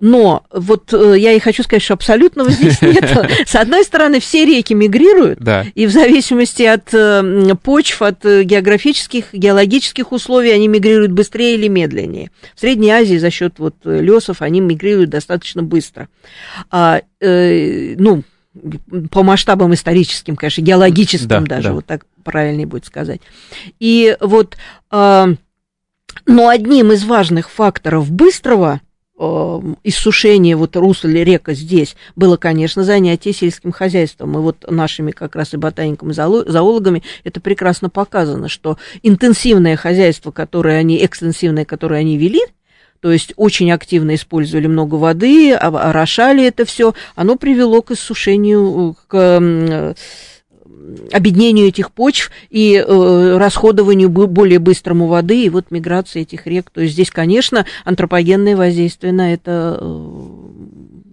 Но 0.00 0.44
вот 0.52 0.92
э, 0.92 1.14
я 1.18 1.32
и 1.32 1.40
хочу 1.40 1.62
сказать, 1.62 1.82
что 1.82 1.94
абсолютного 1.94 2.50
здесь 2.50 2.80
нет. 2.82 3.04
С 3.46 3.54
одной 3.56 3.82
стороны, 3.84 4.20
все 4.20 4.44
реки 4.44 4.72
мигрируют, 4.72 5.40
да. 5.40 5.66
и 5.74 5.86
в 5.86 5.90
зависимости 5.90 6.62
от 6.62 6.94
э, 6.94 7.54
почв, 7.62 8.02
от 8.02 8.24
э, 8.24 8.44
географических, 8.44 9.32
геологических 9.32 10.12
условий 10.12 10.50
они 10.50 10.68
мигрируют 10.68 11.12
быстрее 11.12 11.54
или 11.54 11.68
медленнее. 11.68 12.30
В 12.54 12.60
Средней 12.60 12.90
Азии 12.90 13.16
за 13.16 13.30
счет 13.30 13.58
вот 13.58 13.74
лесов 13.84 14.40
они 14.40 14.60
мигрируют 14.60 15.10
достаточно 15.10 15.62
быстро. 15.62 16.08
А, 16.70 17.00
э, 17.20 17.94
ну, 17.98 18.22
по 19.10 19.22
масштабам 19.22 19.74
историческим, 19.74 20.36
конечно, 20.36 20.62
геологическим 20.62 21.28
да, 21.28 21.40
даже, 21.40 21.68
да. 21.68 21.74
вот 21.74 21.86
так 21.86 22.06
правильнее 22.24 22.66
будет 22.66 22.86
сказать. 22.86 23.20
И 23.80 24.16
вот, 24.20 24.56
э, 24.90 25.34
но 26.26 26.48
одним 26.48 26.92
из 26.92 27.04
важных 27.04 27.50
факторов 27.50 28.10
быстрого 28.10 28.80
иссушение 29.82 30.54
вот 30.54 30.76
русла 30.76 31.08
река 31.08 31.52
здесь 31.52 31.96
было, 32.14 32.36
конечно, 32.36 32.84
занятие 32.84 33.32
сельским 33.32 33.72
хозяйством. 33.72 34.38
И 34.38 34.40
вот 34.40 34.64
нашими 34.70 35.10
как 35.10 35.34
раз 35.34 35.54
и 35.54 35.56
ботаниками, 35.56 36.10
и 36.10 36.14
зоологами 36.14 37.02
это 37.24 37.40
прекрасно 37.40 37.90
показано, 37.90 38.48
что 38.48 38.78
интенсивное 39.02 39.76
хозяйство, 39.76 40.30
которое 40.30 40.78
они, 40.78 41.04
экстенсивное, 41.04 41.64
которое 41.64 42.00
они 42.00 42.16
вели, 42.16 42.40
то 43.00 43.12
есть 43.12 43.32
очень 43.36 43.70
активно 43.70 44.14
использовали 44.14 44.66
много 44.66 44.96
воды, 44.96 45.52
орошали 45.54 46.44
это 46.44 46.64
все, 46.64 46.94
оно 47.14 47.36
привело 47.36 47.82
к 47.82 47.92
иссушению, 47.92 48.96
к 49.06 49.94
объединению 51.12 51.68
этих 51.68 51.92
почв 51.92 52.30
и 52.50 52.74
э, 52.76 53.36
расходованию 53.38 54.08
более 54.08 54.58
быстрому 54.58 55.06
воды 55.06 55.44
и 55.44 55.50
вот 55.50 55.70
миграции 55.70 56.22
этих 56.22 56.46
рек. 56.46 56.70
То 56.70 56.80
есть 56.80 56.94
здесь, 56.94 57.10
конечно, 57.10 57.66
антропогенное 57.84 58.56
воздействие 58.56 59.12
на 59.12 59.32
это 59.32 59.78
э, 59.80 59.88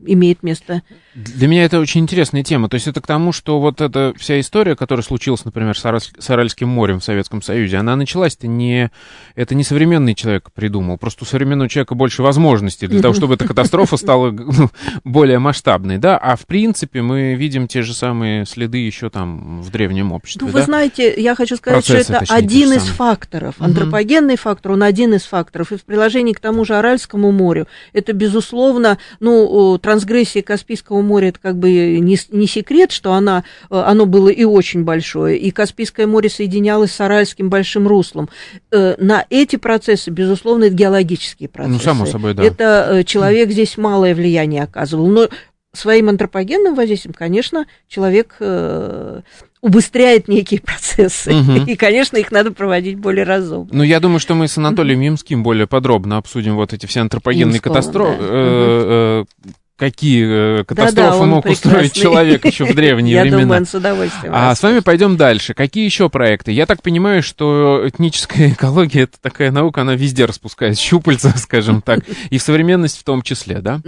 имеет 0.07 0.43
место. 0.43 0.83
Для 1.15 1.47
меня 1.47 1.63
это 1.63 1.79
очень 1.79 2.01
интересная 2.01 2.43
тема. 2.43 2.67
То 2.67 2.75
есть 2.75 2.87
это 2.87 2.99
к 2.99 3.07
тому, 3.07 3.31
что 3.31 3.61
вот 3.61 3.79
эта 3.79 4.13
вся 4.17 4.37
история, 4.37 4.75
которая 4.75 5.01
случилась, 5.01 5.45
например, 5.45 5.77
с, 5.77 5.85
Араль... 5.85 6.01
с 6.01 6.29
Аральским 6.29 6.67
морем 6.67 6.99
в 6.99 7.05
Советском 7.05 7.41
Союзе, 7.41 7.77
она 7.77 7.95
началась-то 7.95 8.47
не... 8.47 8.91
Это 9.35 9.55
не 9.55 9.63
современный 9.63 10.13
человек 10.13 10.51
придумал. 10.51 10.97
Просто 10.97 11.23
у 11.23 11.27
современного 11.27 11.69
человека 11.69 11.95
больше 11.95 12.21
возможностей 12.21 12.87
для 12.87 13.01
того, 13.01 13.13
чтобы 13.13 13.35
эта 13.35 13.47
катастрофа 13.47 13.95
стала 13.95 14.31
ну, 14.31 14.69
более 15.05 15.39
масштабной, 15.39 15.99
да? 15.99 16.17
А 16.17 16.35
в 16.35 16.45
принципе 16.45 17.01
мы 17.01 17.35
видим 17.35 17.69
те 17.69 17.81
же 17.81 17.93
самые 17.93 18.45
следы 18.45 18.79
еще 18.79 19.09
там 19.09 19.61
в 19.61 19.71
древнем 19.71 20.11
обществе, 20.11 20.45
Ну, 20.45 20.51
вы 20.51 20.59
да? 20.59 20.65
знаете, 20.65 21.13
я 21.15 21.33
хочу 21.35 21.55
сказать, 21.55 21.77
Процессы, 21.85 22.03
что 22.03 22.13
это 22.13 22.19
точнее, 22.19 22.35
один 22.35 22.73
из 22.73 22.83
факторов. 22.83 23.55
Антропогенный 23.59 24.35
фактор, 24.35 24.73
он 24.73 24.83
один 24.83 25.13
из 25.13 25.23
факторов. 25.23 25.71
И 25.71 25.77
в 25.77 25.85
приложении 25.85 26.33
к 26.33 26.41
тому 26.41 26.65
же 26.65 26.75
Аральскому 26.75 27.31
морю, 27.31 27.67
это, 27.93 28.11
безусловно, 28.11 28.97
ну, 29.21 29.77
трансгрессия 29.81 30.41
Каспийского 30.41 31.04
моря, 31.05 31.29
это 31.29 31.39
как 31.39 31.57
бы 31.57 31.69
не, 31.69 32.17
не 32.31 32.47
секрет, 32.47 32.91
что 32.91 33.13
она, 33.13 33.43
э, 33.69 33.75
оно 33.79 34.05
было 34.05 34.29
и 34.29 34.43
очень 34.43 34.83
большое, 34.83 35.37
и 35.37 35.51
Каспийское 35.51 36.07
море 36.07 36.29
соединялось 36.29 36.91
с 36.91 36.99
Аральским 36.99 37.49
большим 37.49 37.87
руслом. 37.87 38.29
Э, 38.71 38.95
на 38.97 39.25
эти 39.29 39.55
процессы, 39.55 40.09
безусловно, 40.11 40.65
это 40.65 40.75
геологические 40.75 41.49
процессы. 41.49 41.77
Ну, 41.77 41.79
само 41.79 42.05
собой, 42.05 42.33
да. 42.33 42.43
Это 42.43 42.87
э, 42.91 43.03
человек 43.03 43.51
здесь 43.51 43.77
малое 43.77 44.13
влияние 44.13 44.63
оказывал. 44.63 45.07
Но 45.07 45.29
своим 45.75 46.09
антропогенным 46.09 46.75
воздействием, 46.75 47.13
конечно, 47.13 47.65
человек 47.87 48.37
э, 48.39 49.21
убыстряет 49.61 50.27
некие 50.27 50.59
процессы. 50.61 51.33
Угу. 51.33 51.51
И, 51.67 51.75
конечно, 51.75 52.17
их 52.17 52.31
надо 52.31 52.51
проводить 52.51 52.97
более 52.97 53.25
разумно. 53.25 53.69
Ну, 53.71 53.83
я 53.83 53.99
думаю, 53.99 54.19
что 54.19 54.35
мы 54.35 54.47
с 54.47 54.57
Анатолием 54.57 55.01
Ямским 55.01 55.43
более 55.43 55.67
подробно 55.67 56.17
обсудим 56.17 56.55
вот 56.55 56.73
эти 56.73 56.85
все 56.85 57.01
антропогенные 57.01 57.59
катастрофы. 57.59 58.17
Да. 58.17 58.27
Э, 58.29 59.25
э, 59.45 59.49
какие 59.77 60.59
э, 60.59 60.63
катастрофы 60.63 60.95
да, 60.95 61.19
да, 61.19 61.25
мог 61.25 61.45
устроить 61.45 61.91
человек 61.93 62.45
еще 62.45 62.63
в 62.65 62.73
древние 62.73 63.21
времена. 63.21 63.37
Я 63.39 63.43
думаю, 63.43 63.59
он 63.59 63.65
с 63.65 63.73
удовольствием. 63.73 64.33
А 64.33 64.55
с 64.55 64.63
вами 64.63 64.79
пойдем 64.79 65.17
дальше. 65.17 65.53
Какие 65.53 65.83
еще 65.83 66.09
проекты? 66.09 66.53
Я 66.53 66.65
так 66.65 66.81
понимаю, 66.81 67.21
что 67.21 67.83
этническая 67.85 68.49
экология 68.51 69.03
это 69.03 69.17
такая 69.21 69.51
наука, 69.51 69.81
она 69.81 69.95
везде 69.95 70.25
распускает 70.25 70.77
щупальца, 70.77 71.33
скажем 71.37 71.81
так, 71.81 71.99
и 72.29 72.37
в 72.37 72.41
современность 72.41 72.99
в 72.99 73.03
том 73.03 73.21
числе, 73.21 73.59
да? 73.59 73.81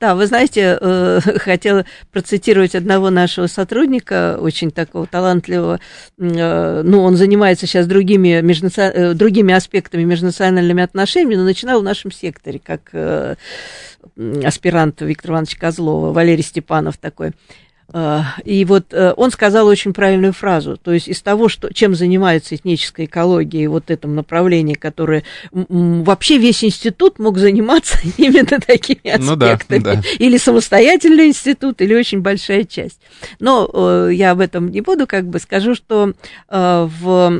Да, 0.00 0.14
вы 0.14 0.26
знаете, 0.26 0.78
э, 0.80 1.20
хотела 1.38 1.86
процитировать 2.12 2.74
одного 2.74 3.08
нашего 3.08 3.46
сотрудника, 3.46 4.36
очень 4.38 4.70
такого 4.70 5.06
талантливого. 5.06 5.80
Э, 6.18 6.82
ну, 6.84 7.02
он 7.02 7.16
занимается 7.16 7.66
сейчас 7.66 7.86
другими, 7.86 8.42
другими 9.14 9.54
аспектами 9.54 10.04
межнациональными 10.04 10.82
отношениями, 10.82 11.36
но 11.36 11.44
начинал 11.44 11.80
в 11.80 11.84
нашем 11.84 12.12
секторе 12.12 12.60
как 12.62 12.90
аспирант 14.44 15.00
Виктора 15.02 15.32
Ивановича 15.32 15.58
Козлова, 15.58 16.12
Валерий 16.12 16.42
Степанов 16.42 16.96
такой. 16.96 17.32
А, 17.92 18.34
и 18.44 18.64
вот 18.64 18.92
э, 18.92 19.14
он 19.16 19.30
сказал 19.30 19.68
очень 19.68 19.92
правильную 19.92 20.32
фразу. 20.32 20.76
То 20.76 20.92
есть 20.92 21.06
из 21.06 21.22
того, 21.22 21.48
что, 21.48 21.72
чем 21.72 21.94
занимается 21.94 22.56
этническая 22.56 23.06
экология, 23.06 23.68
вот 23.68 23.90
этом 23.90 24.16
направлении, 24.16 24.74
которое 24.74 25.22
вообще 25.52 26.38
весь 26.38 26.64
институт 26.64 27.20
мог 27.20 27.38
заниматься 27.38 27.98
именно 28.16 28.60
такими 28.60 29.10
аспектами. 29.10 29.78
Ну 29.78 29.84
да, 29.84 29.94
да. 29.94 30.02
Или 30.18 30.36
самостоятельный 30.36 31.28
институт, 31.28 31.80
или 31.80 31.94
очень 31.94 32.20
большая 32.20 32.64
часть. 32.64 33.00
Но 33.38 33.70
э, 33.72 34.10
я 34.14 34.32
об 34.32 34.40
этом 34.40 34.70
не 34.70 34.80
буду, 34.80 35.06
как 35.06 35.28
бы 35.28 35.38
скажу, 35.38 35.76
что 35.76 36.12
э, 36.48 36.88
в, 37.00 37.30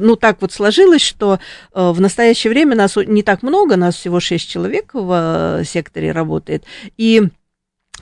ну 0.00 0.16
так 0.16 0.40
вот 0.40 0.52
сложилось, 0.52 1.02
что 1.02 1.38
в 1.74 2.00
настоящее 2.00 2.50
время 2.50 2.76
нас 2.76 2.96
не 2.96 3.22
так 3.22 3.42
много, 3.42 3.76
нас 3.76 3.96
всего 3.96 4.20
6 4.20 4.48
человек 4.48 4.90
в 4.94 5.62
секторе 5.64 6.12
работает. 6.12 6.64
И 6.96 7.28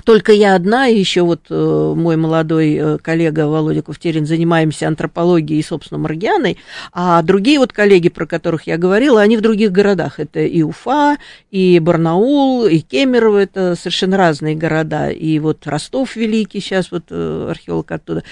только 0.03 0.33
я 0.33 0.55
одна, 0.55 0.89
и 0.89 0.99
еще 0.99 1.23
вот 1.23 1.47
э, 1.49 1.95
мой 1.97 2.17
молодой 2.17 2.75
э, 2.75 2.99
коллега 2.99 3.47
Володя 3.47 3.83
Куфтерин 3.83 4.27
занимаемся 4.27 4.89
антропологией 4.89 5.61
и, 5.61 5.63
собственно, 5.63 5.99
Маргианой, 5.99 6.59
а 6.93 7.23
другие 7.23 7.59
вот 7.59 7.73
коллеги, 7.73 8.09
про 8.09 8.27
которых 8.27 8.67
я 8.67 8.77
говорила, 8.77 9.21
они 9.21 9.37
в 9.37 9.41
других 9.41 9.71
городах. 9.71 10.19
Это 10.19 10.41
и 10.41 10.63
Уфа, 10.63 11.17
и 11.51 11.79
Барнаул, 11.79 12.67
и 12.67 12.81
Кемерово, 12.81 13.39
это 13.39 13.77
совершенно 13.77 14.17
разные 14.17 14.57
города, 14.57 15.11
и 15.11 15.39
вот 15.39 15.67
Ростов 15.67 16.17
Великий, 16.17 16.61
сейчас 16.61 16.91
вот 16.91 17.05
э, 17.11 17.49
археолог 17.51 17.91
оттуда. 17.93 18.25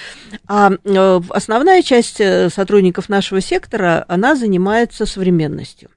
А 0.49 0.73
э, 0.73 1.21
основная 1.31 1.83
часть 1.83 2.21
э, 2.21 2.51
сотрудников 2.51 3.09
нашего 3.09 3.41
сектора, 3.41 4.05
она 4.09 4.35
занимается 4.35 5.07
современностью. 5.07 5.91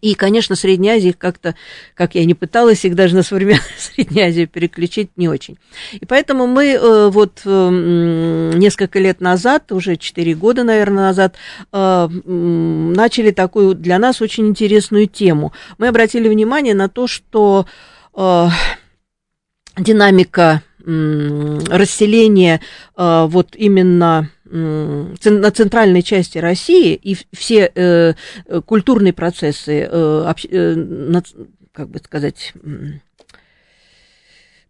И, 0.00 0.14
конечно, 0.14 0.56
Средняя 0.56 0.96
Азия 0.96 1.12
как-то, 1.12 1.54
как 1.94 2.14
я 2.14 2.24
не 2.24 2.34
пыталась 2.34 2.84
их 2.84 2.94
даже 2.94 3.14
на 3.14 3.22
современную 3.22 3.62
Среднюю 3.78 4.28
Азию 4.28 4.48
переключить, 4.48 5.10
не 5.16 5.28
очень. 5.28 5.58
И 5.92 6.04
поэтому 6.04 6.46
мы 6.46 6.72
э, 6.74 7.08
вот 7.08 7.42
э, 7.44 8.50
несколько 8.54 8.98
лет 8.98 9.20
назад, 9.20 9.72
уже 9.72 9.96
4 9.96 10.34
года, 10.34 10.64
наверное, 10.64 11.04
назад, 11.04 11.36
э, 11.72 12.08
начали 12.08 13.30
такую 13.30 13.74
для 13.74 13.98
нас 13.98 14.20
очень 14.20 14.46
интересную 14.48 15.06
тему. 15.06 15.52
Мы 15.78 15.88
обратили 15.88 16.28
внимание 16.28 16.74
на 16.74 16.88
то, 16.88 17.06
что 17.06 17.66
динамика 19.76 20.62
расселения 20.86 22.62
вот 22.96 23.54
именно 23.54 24.30
на 24.50 25.50
центральной 25.50 26.02
части 26.02 26.38
России 26.38 26.94
и 26.94 27.16
все 27.32 27.70
э, 27.74 28.14
культурные 28.64 29.12
процессы, 29.12 29.88
э, 29.90 30.34
э, 30.50 31.20
как 31.72 31.88
бы 31.90 31.98
сказать, 31.98 32.52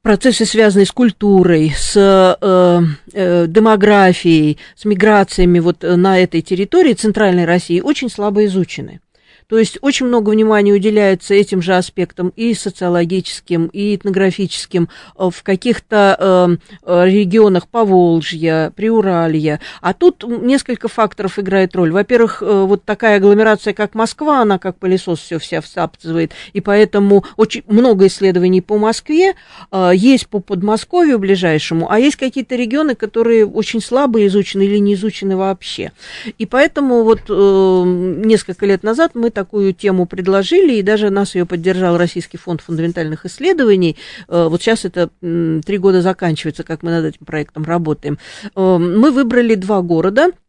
процессы, 0.03 0.45
связанные 0.45 0.87
с 0.87 0.93
культурой, 0.93 1.73
с 1.77 1.97
э, 1.97 2.83
э, 3.13 3.47
демографией, 3.49 4.59
с 4.77 4.85
миграциями 4.85 5.59
вот 5.59 5.83
на 5.83 6.19
этой 6.19 6.43
территории 6.43 6.93
центральной 6.93 7.45
России 7.45 7.81
очень 7.81 8.09
слабо 8.09 8.45
изучены. 8.47 9.01
То 9.49 9.59
есть 9.59 9.79
очень 9.81 10.07
много 10.07 10.31
внимания 10.31 10.73
уделяется 10.73 11.35
этим 11.35 11.63
же 11.63 11.77
аспектам 11.77 12.33
и 12.35 12.53
социологическим, 12.55 13.67
и 13.67 13.95
этнографическим 13.95 14.89
э, 15.17 15.31
в 15.31 15.43
каких-то 15.43 16.59
э, 16.83 17.07
регионах 17.07 17.69
Поволжья, 17.69 18.73
Приуралья. 18.75 19.61
А 19.81 19.95
тут 19.95 20.25
несколько 20.27 20.89
факторов 20.89 21.39
играет 21.39 21.77
роль. 21.77 21.93
Во-первых, 21.93 22.43
э, 22.43 22.65
вот 22.65 22.85
такая 22.85 23.19
агломерация, 23.19 23.73
как 23.73 23.95
Москва, 23.95 24.43
она 24.43 24.59
как 24.59 24.79
пылесос 24.79 25.21
все 25.21 25.39
вся 25.39 25.61
всапывает, 25.61 26.33
и 26.53 26.61
поэтому 26.61 27.25
очень 27.37 27.63
много 27.67 28.07
исследований 28.07 28.61
по 28.61 28.79
Москве, 28.79 29.35
э, 29.71 29.91
есть 29.95 30.29
по 30.29 30.41
Подмосковью 30.41 31.19
ближайшему, 31.19 31.91
а 31.91 31.99
есть 32.01 32.17
какие-то 32.17 32.57
регионы, 32.57 32.95
которые 32.95 33.47
очень 33.47 33.81
слабо 33.81 34.27
изучены 34.27 34.63
или 34.63 34.79
не 34.79 34.95
изучены 34.95 35.37
вообще. 35.37 35.93
И 36.39 36.47
поэтому 36.47 37.05
вот 37.05 37.21
э, 37.29 37.83
несколько 38.25 38.67
лет 38.67 38.83
назад 38.83 39.13
мы 39.15 39.31
такую 39.37 39.75
тему 39.75 40.07
предложили, 40.07 40.77
и 40.77 40.83
даже 40.83 41.11
нас 41.11 41.35
ее 41.35 41.45
поддержал 41.45 41.99
Российский 41.99 42.39
фонд 42.39 42.63
фундаментальных 42.63 43.27
исследований. 43.27 43.97
Э, 44.29 44.49
вот 44.49 44.63
сейчас 44.63 44.87
это 44.87 45.11
три 45.21 45.79
года 45.79 46.01
заканчивается, 46.01 46.65
как 46.65 46.83
мы 46.83 46.91
над 46.91 47.05
этим 47.05 47.27
проектом 47.27 47.65
работаем. 47.65 48.19
Э, 48.57 48.79
мы 48.79 49.11
выбрали 49.11 49.55
два 49.55 49.83
города– 49.83 50.31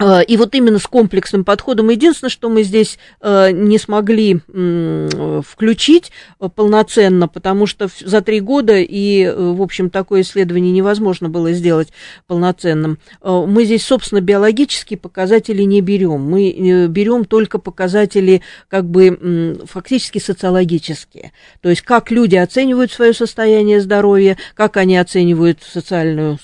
и 0.00 0.36
вот 0.36 0.54
именно 0.54 0.78
с 0.78 0.86
комплексным 0.86 1.44
подходом. 1.44 1.88
Единственное, 1.88 2.30
что 2.30 2.48
мы 2.48 2.62
здесь 2.62 2.98
э, 3.20 3.50
не 3.50 3.78
смогли 3.78 4.40
включить 5.42 6.12
э, 6.40 6.48
полноценно, 6.54 7.28
потому 7.28 7.66
что 7.66 7.88
за 8.00 8.20
три 8.20 8.40
года 8.40 8.76
и, 8.76 9.28
в 9.28 9.60
общем, 9.62 9.90
такое 9.90 10.22
исследование 10.22 10.72
невозможно 10.72 11.28
было 11.28 11.52
сделать 11.52 11.88
полноценным. 12.26 12.98
Мы 13.22 13.64
здесь, 13.64 13.84
собственно, 13.84 14.20
биологические 14.20 14.98
показатели 14.98 15.62
не 15.62 15.80
берем. 15.80 16.22
Мы 16.22 16.86
берем 16.88 17.24
только 17.24 17.58
показатели 17.58 18.42
как 18.68 18.84
бы 18.84 19.58
фактически 19.64 20.18
социологические. 20.18 21.32
То 21.60 21.70
есть 21.70 21.82
как 21.82 22.10
люди 22.10 22.36
оценивают 22.36 22.92
свое 22.92 23.12
состояние 23.12 23.80
здоровья, 23.80 24.36
как 24.54 24.76
они 24.76 24.96
оценивают 24.96 25.60
социальную, 25.62 26.38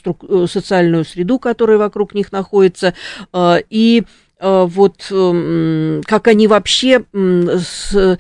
социальную 0.49 1.05
среду, 1.05 1.39
которая 1.39 1.79
вокруг 1.79 2.15
них 2.15 2.33
находится, 2.33 2.95
Э, 3.33 3.44
и 3.71 4.03
э, 4.41 4.65
вот 4.69 5.07
эм, 5.11 6.03
как 6.05 6.29
они 6.29 6.47
вообще 6.47 7.05
с 7.13 8.19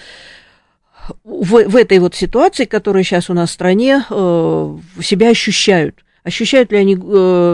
в, 1.22 1.64
в 1.68 1.76
этой 1.76 1.98
вот 1.98 2.14
ситуации, 2.14 2.64
которая 2.64 3.04
сейчас 3.04 3.28
у 3.28 3.34
нас 3.34 3.50
в 3.50 3.52
стране, 3.52 4.04
э, 4.08 4.78
себя 5.02 5.30
ощущают. 5.30 5.96
Ощущают 6.22 6.72
ли 6.72 6.78
они 6.78 6.96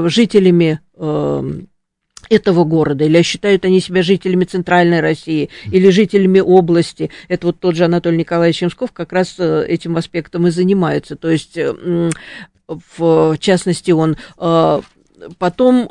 жителями 0.09 0.79
этого 2.31 2.65
города, 2.65 3.05
или 3.05 3.21
считают 3.23 3.65
они 3.65 3.81
себя 3.81 4.03
жителями 4.03 4.45
Центральной 4.45 5.01
России, 5.01 5.51
или 5.73 5.91
жителями 5.91 6.39
области. 6.39 7.11
Это 7.27 7.49
вот 7.49 7.59
тот 7.59 7.75
же 7.75 7.85
Анатолий 7.85 8.19
Николаевич 8.19 8.63
Ямсков 8.63 8.93
как 8.93 9.13
раз 9.13 9.41
этим 9.41 9.97
аспектом 9.97 10.47
и 10.47 10.51
занимается. 10.51 11.17
То 11.17 11.29
есть, 11.29 11.59
в 12.69 13.37
частности, 13.39 13.91
он 13.91 14.17
потом 15.39 15.89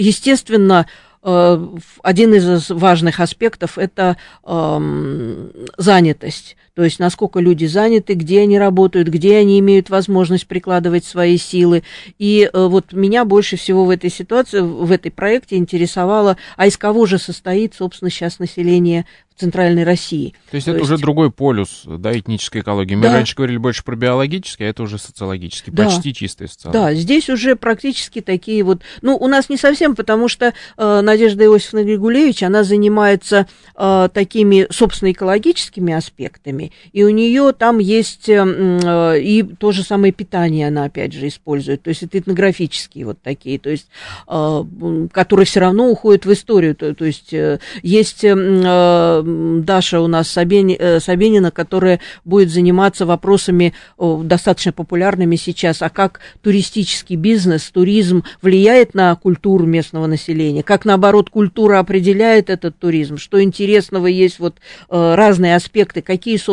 естественно, 0.00 0.86
э, 1.22 1.66
один 2.02 2.34
из 2.34 2.70
важных 2.70 3.20
аспектов– 3.20 3.72
это 3.78 4.16
эм, 4.44 5.52
занятость. 5.76 6.56
То 6.74 6.84
есть, 6.84 6.98
насколько 6.98 7.40
люди 7.40 7.64
заняты, 7.66 8.14
где 8.14 8.42
они 8.42 8.58
работают, 8.58 9.08
где 9.08 9.36
они 9.36 9.58
имеют 9.58 9.90
возможность 9.90 10.46
прикладывать 10.46 11.04
свои 11.04 11.36
силы. 11.36 11.82
И 12.18 12.48
э, 12.52 12.66
вот 12.66 12.92
меня 12.92 13.24
больше 13.24 13.56
всего 13.56 13.84
в 13.84 13.90
этой 13.90 14.10
ситуации, 14.10 14.60
в 14.60 14.90
этой 14.90 15.10
проекте 15.10 15.56
интересовало, 15.56 16.36
а 16.56 16.66
из 16.66 16.76
кого 16.76 17.06
же 17.06 17.18
состоит, 17.18 17.74
собственно, 17.74 18.10
сейчас 18.10 18.38
население 18.38 19.06
центральной 19.40 19.84
России. 19.84 20.34
То 20.50 20.56
есть 20.56 20.66
То 20.66 20.72
это 20.72 20.80
есть... 20.80 20.90
уже 20.90 21.00
другой 21.00 21.30
полюс, 21.30 21.82
да, 21.86 22.16
этнической 22.16 22.60
экологии. 22.60 22.94
Мы 22.94 23.04
да. 23.04 23.14
раньше 23.14 23.34
говорили 23.34 23.56
больше 23.56 23.82
про 23.82 23.96
биологический, 23.96 24.64
а 24.64 24.68
это 24.68 24.82
уже 24.82 24.98
социологический, 24.98 25.72
да. 25.72 25.86
почти 25.86 26.12
чистая 26.12 26.46
социология. 26.46 26.82
Да, 26.82 26.94
здесь 26.94 27.30
уже 27.30 27.56
практически 27.56 28.20
такие 28.20 28.62
вот, 28.62 28.82
ну, 29.00 29.16
у 29.16 29.26
нас 29.28 29.48
не 29.48 29.56
совсем, 29.56 29.96
потому 29.96 30.28
что 30.28 30.52
э, 30.76 31.00
Надежда 31.00 31.44
Иосифовна 31.44 31.84
Григулевич, 31.84 32.42
она 32.42 32.64
занимается 32.64 33.46
э, 33.74 34.08
такими, 34.12 34.66
собственно, 34.70 35.10
экологическими 35.10 35.94
аспектами, 35.94 36.59
продуктами. 36.60 36.72
И 36.92 37.04
у 37.04 37.10
нее 37.10 37.52
там 37.52 37.78
есть 37.78 38.28
и 38.28 39.46
то 39.58 39.72
же 39.72 39.82
самое 39.82 40.12
питание 40.12 40.68
она, 40.68 40.84
опять 40.84 41.12
же, 41.12 41.28
использует. 41.28 41.82
То 41.82 41.90
есть 41.90 42.02
это 42.02 42.18
этнографические 42.18 43.06
вот 43.06 43.18
такие, 43.22 43.58
то 43.58 43.70
есть, 43.70 43.88
которые 44.26 45.46
все 45.46 45.60
равно 45.60 45.88
уходят 45.90 46.26
в 46.26 46.32
историю. 46.32 46.74
То, 46.74 46.94
то 46.94 47.04
есть 47.04 47.34
есть 47.82 48.22
Даша 48.22 50.00
у 50.00 50.06
нас 50.06 50.28
Собенина, 50.28 51.50
которая 51.50 52.00
будет 52.24 52.50
заниматься 52.50 53.06
вопросами 53.06 53.74
достаточно 53.98 54.72
популярными 54.72 55.36
сейчас, 55.36 55.82
а 55.82 55.88
как 55.88 56.20
туристический 56.42 57.16
бизнес, 57.16 57.70
туризм 57.70 58.24
влияет 58.42 58.94
на 58.94 59.14
культуру 59.16 59.66
местного 59.66 60.06
населения, 60.06 60.62
как, 60.62 60.84
наоборот, 60.84 61.30
культура 61.30 61.78
определяет 61.78 62.50
этот 62.50 62.78
туризм, 62.78 63.16
что 63.18 63.42
интересного 63.42 64.06
есть 64.06 64.38
вот 64.38 64.56
э, 64.88 65.14
разные 65.14 65.56
аспекты, 65.56 66.02
какие, 66.02 66.36
собственно, 66.36 66.49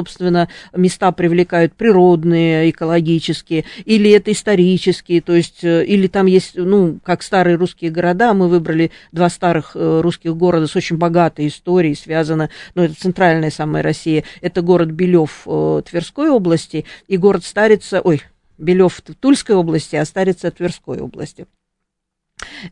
места 0.75 1.11
привлекают 1.11 1.73
природные, 1.73 2.69
экологические, 2.69 3.65
или 3.85 4.11
это 4.11 4.31
исторические, 4.31 5.21
то 5.21 5.33
есть, 5.33 5.63
э, 5.63 5.85
или 5.85 6.07
там 6.07 6.25
есть, 6.25 6.55
ну, 6.55 6.99
как 7.03 7.23
старые 7.23 7.57
русские 7.57 7.91
города, 7.91 8.33
мы 8.33 8.47
выбрали 8.47 8.91
два 9.11 9.29
старых 9.29 9.71
э, 9.75 10.01
русских 10.01 10.35
города 10.35 10.67
с 10.67 10.75
очень 10.75 10.97
богатой 10.97 11.47
историей, 11.47 11.95
связано, 11.95 12.49
ну, 12.75 12.83
это 12.83 12.95
центральная 12.95 13.51
самая 13.51 13.83
Россия, 13.83 14.23
это 14.41 14.61
город 14.61 14.89
Белев 14.91 15.47
Тверской 15.89 16.29
области 16.29 16.85
и 17.07 17.17
город 17.17 17.43
Старица, 17.43 18.01
ой, 18.01 18.21
Белев 18.57 19.01
в 19.05 19.15
Тульской 19.15 19.55
области, 19.55 19.95
а 19.95 20.05
Старица 20.05 20.51
Тверской 20.51 20.99
области. 20.99 21.47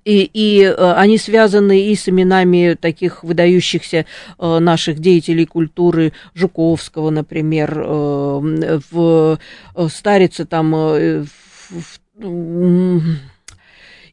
И, 0.04 0.30
и 0.34 0.64
э, 0.64 0.94
они 0.94 1.18
связаны 1.18 1.88
и 1.88 1.96
с 1.96 2.08
именами 2.08 2.78
таких 2.80 3.24
выдающихся 3.24 4.06
э, 4.38 4.60
наших 4.60 5.00
деятелей 5.00 5.46
культуры 5.46 6.14
Жуковского, 6.36 7.10
например, 7.10 7.84
э, 7.84 8.80
в 8.92 9.40
Старице 9.90 10.46
там 10.46 10.72
в, 10.72 11.32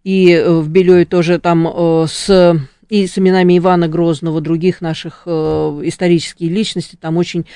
и 0.04 0.44
в 0.46 0.68
Белёе 0.68 1.04
тоже 1.04 1.38
там 1.38 1.66
с 2.08 2.58
и 2.88 3.06
с 3.06 3.16
именами 3.16 3.56
Ивана 3.56 3.88
Грозного, 3.88 4.40
других 4.40 4.80
наших 4.80 5.22
исторических 5.26 6.50
личностей, 6.50 6.98
там 7.00 7.16
очень 7.16 7.46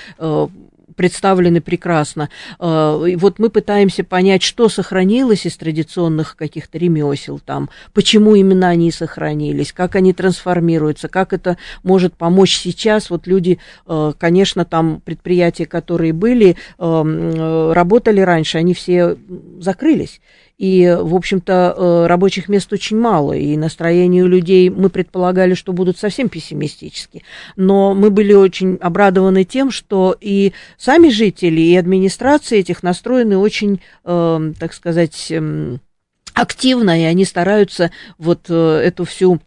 представлены 0.96 1.60
прекрасно. 1.60 2.30
А, 2.58 2.98
вот 3.16 3.38
мы 3.38 3.50
пытаемся 3.50 4.02
понять, 4.02 4.42
что 4.42 4.68
сохранилось 4.68 5.46
из 5.46 5.56
традиционных 5.56 6.36
каких-то 6.36 6.78
ремесел 6.78 7.38
там, 7.38 7.70
почему 7.92 8.34
именно 8.34 8.68
они 8.68 8.90
сохранились, 8.90 9.72
как 9.72 9.94
они 9.94 10.12
трансформируются, 10.12 11.08
как 11.08 11.32
это 11.32 11.56
может 11.82 12.14
помочь 12.14 12.56
сейчас. 12.56 13.10
Вот 13.10 13.26
люди, 13.26 13.58
а, 13.86 14.12
конечно, 14.12 14.64
там 14.64 15.00
предприятия, 15.04 15.66
которые 15.66 16.12
были, 16.12 16.56
а, 16.78 17.72
работали 17.72 18.20
раньше, 18.20 18.58
они 18.58 18.74
все 18.74 19.16
закрылись. 19.60 20.20
И, 20.58 20.96
в 20.98 21.14
общем-то, 21.14 21.74
э, 21.76 22.06
рабочих 22.06 22.48
мест 22.48 22.72
очень 22.72 22.98
мало, 22.98 23.34
и 23.34 23.56
настроение 23.58 24.24
у 24.24 24.26
людей, 24.26 24.70
мы 24.70 24.88
предполагали, 24.88 25.52
что 25.52 25.74
будут 25.74 25.98
совсем 25.98 26.30
пессимистические. 26.30 27.22
Но 27.56 27.94
мы 27.94 28.10
были 28.10 28.32
очень 28.32 28.76
обрадованы 28.76 29.44
тем, 29.44 29.70
что 29.70 30.16
и 30.18 30.52
сами 30.78 31.10
жители, 31.10 31.60
и 31.60 31.76
администрации 31.76 32.58
этих 32.58 32.82
настроены 32.82 33.36
очень, 33.36 33.80
э, 34.04 34.52
так 34.58 34.72
сказать, 34.72 35.30
эм, 35.30 35.80
активно, 36.32 37.00
и 37.00 37.04
они 37.04 37.24
стараются 37.24 37.90
вот 38.18 38.46
э, 38.48 38.80
эту 38.82 39.04
всю 39.04 39.40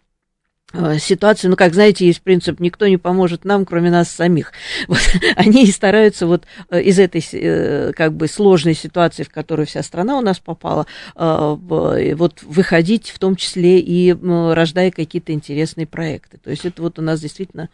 ситуацию, 1.00 1.50
ну, 1.50 1.56
как 1.56 1.74
знаете, 1.74 2.06
есть 2.06 2.22
принцип, 2.22 2.60
никто 2.60 2.88
не 2.88 2.98
поможет 2.98 3.44
нам, 3.44 3.66
кроме 3.66 3.90
нас 3.90 4.10
самих. 4.10 4.52
Вот, 4.88 5.00
они 5.36 5.64
и 5.64 5.72
стараются 5.72 6.28
вот 6.28 6.46
э, 6.70 6.82
из 6.82 7.00
этой, 7.00 7.24
э, 7.34 7.92
как 7.96 8.14
бы, 8.14 8.28
сложной 8.28 8.76
ситуации, 8.76 9.24
в 9.24 9.30
которую 9.30 9.66
вся 9.66 9.84
страна 9.84 10.18
у 10.18 10.22
нас 10.22 10.40
попала, 10.40 10.86
вот 11.16 12.44
выходить, 12.44 13.10
в 13.10 13.20
том 13.20 13.36
числе 13.36 13.80
и 13.80 14.14
рождая 14.14 14.92
какие-то 14.92 15.32
интересные 15.32 15.88
проекты. 15.88 16.38
То 16.38 16.50
есть 16.50 16.66
это 16.66 16.82
вот 16.82 17.00
у 17.00 17.02
нас 17.02 17.20
действительно 17.20 17.70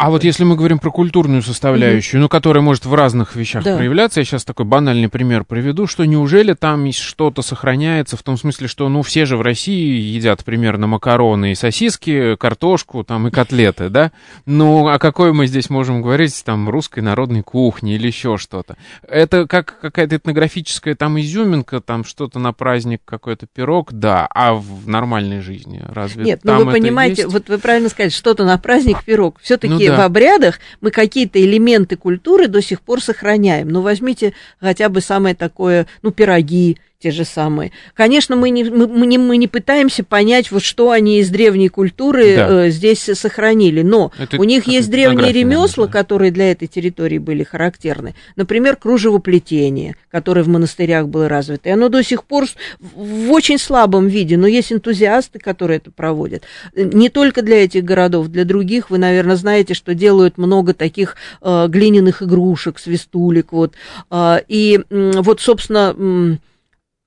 а 0.00 0.08
вот 0.08 0.24
если 0.24 0.44
мы 0.44 0.56
говорим 0.56 0.78
про 0.78 0.90
культурную 0.90 1.42
составляющую, 1.42 2.18
mm-hmm. 2.18 2.22
ну, 2.22 2.28
которая 2.30 2.62
может 2.62 2.86
в 2.86 2.94
разных 2.94 3.36
вещах 3.36 3.62
да. 3.62 3.76
проявляться, 3.76 4.20
я 4.20 4.24
сейчас 4.24 4.46
такой 4.46 4.64
банальный 4.64 5.10
пример 5.10 5.44
приведу, 5.44 5.86
что 5.86 6.06
неужели 6.06 6.54
там 6.54 6.90
что-то 6.90 7.42
сохраняется 7.42 8.16
в 8.16 8.22
том 8.22 8.38
смысле, 8.38 8.66
что, 8.66 8.88
ну, 8.88 9.02
все 9.02 9.26
же 9.26 9.36
в 9.36 9.42
России 9.42 10.00
едят 10.00 10.42
примерно 10.42 10.86
макароны 10.86 11.52
и 11.52 11.54
сосиски, 11.54 12.36
картошку 12.36 13.04
там 13.04 13.28
и 13.28 13.30
котлеты, 13.30 13.90
да? 13.90 14.10
Ну, 14.46 14.88
о 14.88 14.98
какой 14.98 15.34
мы 15.34 15.46
здесь 15.46 15.68
можем 15.68 16.00
говорить, 16.00 16.44
там, 16.46 16.70
русской 16.70 17.00
народной 17.00 17.42
кухне 17.42 17.96
или 17.96 18.06
еще 18.06 18.38
что-то? 18.38 18.78
Это 19.06 19.46
как 19.46 19.80
какая-то 19.82 20.16
этнографическая 20.16 20.94
там 20.94 21.20
изюминка, 21.20 21.82
там 21.82 22.04
что-то 22.04 22.38
на 22.38 22.54
праздник, 22.54 23.02
какой-то 23.04 23.46
пирог, 23.46 23.92
да, 23.92 24.26
а 24.34 24.54
в 24.54 24.88
нормальной 24.88 25.40
жизни 25.40 25.84
разве 25.86 26.24
Нет, 26.24 26.40
ну, 26.42 26.64
вы 26.64 26.72
понимаете, 26.72 27.24
есть? 27.24 27.34
вот 27.34 27.50
вы 27.50 27.58
правильно 27.58 27.90
сказали, 27.90 28.08
что-то 28.08 28.46
на 28.46 28.56
праздник, 28.56 29.04
пирог. 29.04 29.38
Все-таки 29.42 29.74
ну, 29.74 29.89
да. 29.90 29.98
в 29.98 30.00
обрядах 30.00 30.58
мы 30.80 30.90
какие-то 30.90 31.40
элементы 31.40 31.96
культуры 31.96 32.48
до 32.48 32.62
сих 32.62 32.80
пор 32.80 33.02
сохраняем. 33.02 33.68
Ну, 33.68 33.82
возьмите 33.82 34.32
хотя 34.60 34.88
бы 34.88 35.00
самое 35.00 35.34
такое, 35.34 35.86
ну, 36.02 36.10
пироги, 36.10 36.78
те 37.00 37.10
же 37.10 37.24
самые. 37.24 37.72
Конечно, 37.94 38.36
мы 38.36 38.50
не, 38.50 38.64
мы, 38.64 38.86
мы, 38.86 39.06
не, 39.06 39.16
мы 39.16 39.38
не 39.38 39.48
пытаемся 39.48 40.04
понять, 40.04 40.50
вот 40.50 40.62
что 40.62 40.90
они 40.90 41.20
из 41.20 41.30
древней 41.30 41.70
культуры 41.70 42.36
да. 42.36 42.66
э, 42.66 42.70
здесь 42.70 43.00
сохранили, 43.14 43.80
но 43.80 44.12
это, 44.18 44.38
у 44.38 44.44
них 44.44 44.66
есть 44.66 44.90
древние 44.90 45.32
ремесла, 45.32 45.86
да. 45.86 45.92
которые 45.92 46.30
для 46.30 46.52
этой 46.52 46.68
территории 46.68 47.16
были 47.16 47.42
характерны. 47.42 48.14
Например, 48.36 48.76
кружевоплетение, 48.76 49.96
которое 50.10 50.42
в 50.42 50.48
монастырях 50.48 51.08
было 51.08 51.26
развито. 51.26 51.70
И 51.70 51.72
оно 51.72 51.88
до 51.88 52.02
сих 52.04 52.24
пор 52.24 52.46
в 52.78 53.30
очень 53.30 53.58
слабом 53.58 54.06
виде, 54.06 54.36
но 54.36 54.46
есть 54.46 54.70
энтузиасты, 54.70 55.38
которые 55.38 55.78
это 55.78 55.90
проводят. 55.90 56.44
Не 56.74 57.08
только 57.08 57.40
для 57.40 57.64
этих 57.64 57.82
городов, 57.82 58.28
для 58.28 58.44
других. 58.44 58.90
Вы, 58.90 58.98
наверное, 58.98 59.36
знаете, 59.36 59.72
что 59.72 59.94
делают 59.94 60.36
много 60.36 60.74
таких 60.74 61.16
э, 61.40 61.66
глиняных 61.68 62.22
игрушек, 62.22 62.78
свистулек. 62.78 63.52
Вот. 63.52 63.72
Э, 64.10 64.40
и 64.48 64.80
э, 64.90 65.12
вот, 65.16 65.40
собственно, 65.40 66.38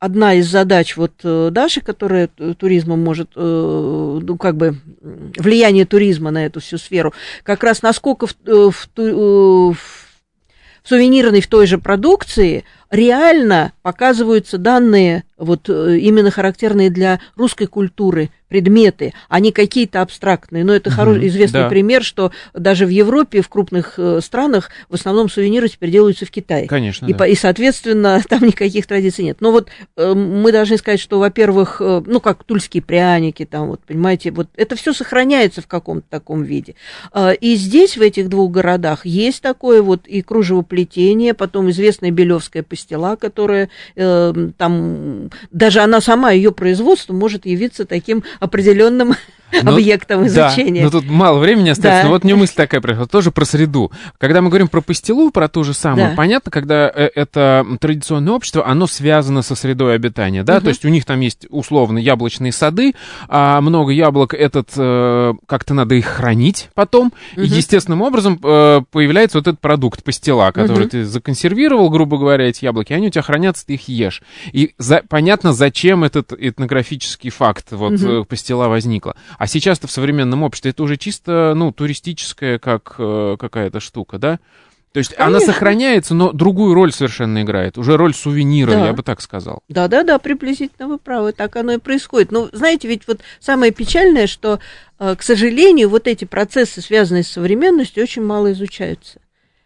одна 0.03 0.33
из 0.33 0.49
задач 0.49 0.97
вот 0.97 1.13
э, 1.23 1.47
Даши, 1.49 1.79
которая 1.79 2.27
туризмом 2.27 3.01
может, 3.01 3.29
э, 3.37 4.19
ну, 4.21 4.37
как 4.37 4.57
бы, 4.57 4.75
влияние 5.01 5.85
туризма 5.85 6.29
на 6.29 6.45
эту 6.45 6.59
всю 6.59 6.77
сферу, 6.77 7.13
как 7.43 7.63
раз 7.63 7.81
насколько 7.81 8.27
в, 8.27 8.35
э, 8.45 8.69
в, 8.69 8.89
в, 8.97 9.73
в 9.73 10.89
сувенирной 10.89 11.39
в 11.39 11.47
той 11.47 11.67
же 11.67 11.77
продукции 11.77 12.65
реально 12.93 13.73
показываются 13.81 14.57
данные, 14.57 15.23
вот 15.37 15.67
именно 15.67 16.31
характерные 16.31 16.89
для 16.89 17.19
русской 17.35 17.65
культуры, 17.65 18.29
предметы, 18.53 19.15
а 19.29 19.39
не 19.39 19.51
какие-то 19.51 20.03
абстрактные. 20.03 20.63
Но 20.63 20.75
это 20.75 20.91
угу, 20.91 20.95
хороший, 20.95 21.27
известный 21.27 21.61
да. 21.61 21.69
пример, 21.69 22.03
что 22.03 22.31
даже 22.53 22.85
в 22.85 22.89
Европе, 22.89 23.41
в 23.41 23.49
крупных 23.49 23.95
э, 23.97 24.19
странах, 24.21 24.69
в 24.89 24.93
основном 24.93 25.27
сувениры 25.27 25.67
теперь 25.69 25.89
делаются 25.89 26.27
в 26.27 26.29
Китае. 26.29 26.67
Конечно. 26.67 27.07
И, 27.07 27.13
да. 27.13 27.25
и 27.25 27.33
соответственно, 27.33 28.21
там 28.29 28.43
никаких 28.43 28.85
традиций 28.85 29.25
нет. 29.25 29.37
Но 29.39 29.51
вот 29.51 29.69
э, 29.97 30.13
мы 30.13 30.51
должны 30.51 30.77
сказать, 30.77 30.99
что, 30.99 31.17
во-первых, 31.17 31.77
э, 31.79 32.03
ну, 32.05 32.19
как 32.19 32.43
тульские 32.43 32.83
пряники, 32.83 33.43
там, 33.43 33.69
вот, 33.69 33.81
понимаете, 33.87 34.29
вот 34.29 34.49
это 34.55 34.75
все 34.75 34.93
сохраняется 34.93 35.63
в 35.63 35.67
каком-то 35.67 36.05
таком 36.07 36.43
виде. 36.43 36.75
Э, 37.11 37.33
и 37.33 37.55
здесь, 37.55 37.97
в 37.97 38.01
этих 38.01 38.29
двух 38.29 38.51
городах, 38.51 39.03
есть 39.03 39.41
такое 39.41 39.81
вот 39.81 40.05
и 40.05 40.21
кружевоплетение, 40.21 41.33
потом 41.33 41.71
известная 41.71 42.11
белевская 42.11 42.61
пастила, 42.83 43.15
которая 43.15 43.69
э, 43.95 44.33
там, 44.57 45.29
даже 45.51 45.79
она 45.79 46.01
сама, 46.01 46.31
ее 46.31 46.51
производство 46.51 47.13
может 47.13 47.45
явиться 47.45 47.85
таким 47.85 48.23
определенным 48.39 49.15
но, 49.61 49.71
ну, 49.71 49.77
объектом 49.77 50.25
изучения. 50.27 50.81
Да, 50.81 50.85
но 50.85 50.91
тут 50.91 51.09
мало 51.09 51.39
времени 51.39 51.69
остается. 51.69 52.03
Да. 52.03 52.07
Но 52.07 52.13
вот 52.13 52.23
мне 52.23 52.35
мысль 52.35 52.53
такая 52.55 52.81
пришла, 52.81 53.05
тоже 53.05 53.31
про 53.31 53.45
среду. 53.45 53.91
Когда 54.17 54.41
мы 54.41 54.49
говорим 54.49 54.67
про 54.67 54.81
пастилу, 54.81 55.31
про 55.31 55.47
то 55.47 55.63
же 55.63 55.73
самое, 55.73 56.09
да. 56.09 56.15
понятно, 56.15 56.51
когда 56.51 56.91
э, 56.93 57.09
это 57.13 57.65
традиционное 57.79 58.33
общество, 58.33 58.65
оно 58.65 58.87
связано 58.87 59.41
со 59.41 59.55
средой 59.55 59.95
обитания, 59.95 60.43
да, 60.43 60.57
угу. 60.57 60.63
то 60.63 60.69
есть 60.69 60.85
у 60.85 60.89
них 60.89 61.05
там 61.05 61.19
есть 61.19 61.45
условно 61.49 61.97
яблочные 61.97 62.51
сады, 62.51 62.93
а 63.27 63.61
много 63.61 63.91
яблок, 63.91 64.33
этот, 64.33 64.69
э, 64.75 65.33
как-то 65.45 65.73
надо 65.73 65.95
их 65.95 66.05
хранить 66.05 66.69
потом, 66.73 67.13
угу. 67.33 67.41
и 67.41 67.47
естественным 67.47 68.01
образом 68.01 68.39
э, 68.43 68.81
появляется 68.91 69.37
вот 69.37 69.47
этот 69.47 69.59
продукт 69.59 70.03
пастила, 70.03 70.51
который 70.51 70.83
угу. 70.83 70.89
ты 70.89 71.05
законсервировал, 71.05 71.89
грубо 71.89 72.17
говоря, 72.17 72.45
эти 72.45 72.65
яблоки, 72.65 72.93
они 72.93 73.07
у 73.07 73.09
тебя 73.09 73.21
хранятся, 73.21 73.65
ты 73.65 73.73
их 73.73 73.87
ешь. 73.87 74.21
И 74.51 74.73
за, 74.77 75.01
понятно, 75.07 75.53
зачем 75.53 76.03
этот 76.03 76.33
этнографический 76.33 77.29
факт 77.29 77.71
вот 77.71 77.93
угу. 77.93 78.25
пастила 78.25 78.67
возникла. 78.67 79.15
А 79.43 79.47
сейчас-то 79.47 79.87
в 79.87 79.91
современном 79.91 80.41
обществе 80.43 80.71
это 80.71 80.83
уже 80.83 80.95
чисто, 80.95 81.51
ну, 81.53 81.73
туристическая 81.73 82.59
как 82.59 82.95
э, 82.97 83.35
какая-то 83.37 83.81
штука, 83.81 84.17
да? 84.17 84.39
То 84.93 84.99
есть 84.99 85.13
Конечно. 85.13 85.37
она 85.37 85.45
сохраняется, 85.45 86.13
но 86.13 86.31
другую 86.31 86.73
роль 86.73 86.93
совершенно 86.93 87.41
играет. 87.41 87.77
Уже 87.77 87.97
роль 87.97 88.13
сувенира, 88.13 88.71
да. 88.71 88.85
я 88.85 88.93
бы 88.93 89.03
так 89.03 89.19
сказал. 89.19 89.61
Да-да-да, 89.67 90.17
приблизительно 90.17 90.87
вы 90.87 90.97
правы, 90.97 91.33
так 91.33 91.57
оно 91.57 91.73
и 91.73 91.77
происходит. 91.77 92.31
Но 92.31 92.47
знаете, 92.53 92.87
ведь 92.87 93.05
вот 93.05 93.19
самое 93.41 93.73
печальное, 93.73 94.27
что, 94.27 94.59
э, 94.97 95.13
к 95.17 95.21
сожалению, 95.21 95.89
вот 95.89 96.07
эти 96.07 96.23
процессы, 96.23 96.79
связанные 96.79 97.23
с 97.23 97.27
современностью, 97.27 98.01
очень 98.01 98.23
мало 98.23 98.53
изучаются. 98.53 99.19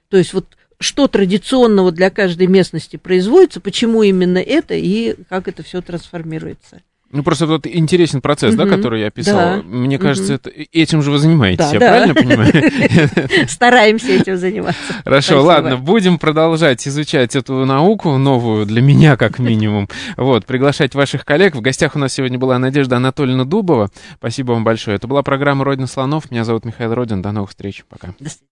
То 0.09 0.17
есть 0.17 0.33
вот 0.33 0.57
что 0.79 1.07
традиционного 1.07 1.91
для 1.91 2.09
каждой 2.09 2.47
местности 2.47 2.97
производится, 2.97 3.61
почему 3.61 4.01
именно 4.01 4.39
это 4.39 4.73
и 4.73 5.15
как 5.29 5.47
это 5.47 5.61
все 5.61 5.83
трансформируется. 5.83 6.81
Ну, 7.09 7.23
просто 7.23 7.45
вот 7.45 7.65
интересен 7.65 8.21
процесс, 8.21 8.53
угу. 8.53 8.63
да, 8.63 8.69
который 8.69 9.01
я 9.01 9.07
описал. 9.07 9.37
Да. 9.37 9.61
Мне 9.63 9.97
кажется, 9.97 10.35
угу. 10.35 10.41
это, 10.43 10.67
этим 10.73 11.01
же 11.01 11.11
вы 11.11 11.19
занимаетесь, 11.19 11.65
да, 11.65 11.71
я 11.71 11.79
да. 11.79 11.87
правильно 11.87 12.13
понимаю? 12.13 13.47
Стараемся 13.47 14.11
этим 14.11 14.37
заниматься. 14.37 14.81
Хорошо, 15.03 15.43
ладно, 15.43 15.77
будем 15.77 16.19
продолжать 16.19 16.85
изучать 16.87 17.35
эту 17.35 17.65
науку, 17.65 18.17
новую 18.17 18.65
для 18.65 18.81
меня, 18.81 19.15
как 19.15 19.39
минимум. 19.39 19.87
Вот, 20.17 20.45
приглашать 20.45 20.95
ваших 20.95 21.23
коллег. 21.23 21.55
В 21.55 21.61
гостях 21.61 21.95
у 21.95 21.99
нас 21.99 22.13
сегодня 22.13 22.37
была 22.37 22.59
Надежда 22.59 22.97
Анатольевна 22.97 23.45
Дубова. 23.45 23.89
Спасибо 24.17 24.51
вам 24.51 24.63
большое. 24.63 24.97
Это 24.97 25.07
была 25.07 25.23
программа 25.23 25.63
«Родина 25.63 25.87
слонов». 25.87 26.29
Меня 26.29 26.43
зовут 26.43 26.65
Михаил 26.65 26.93
Родин. 26.93 27.21
До 27.21 27.31
новых 27.31 27.51
встреч. 27.51 27.85
Пока. 27.89 28.13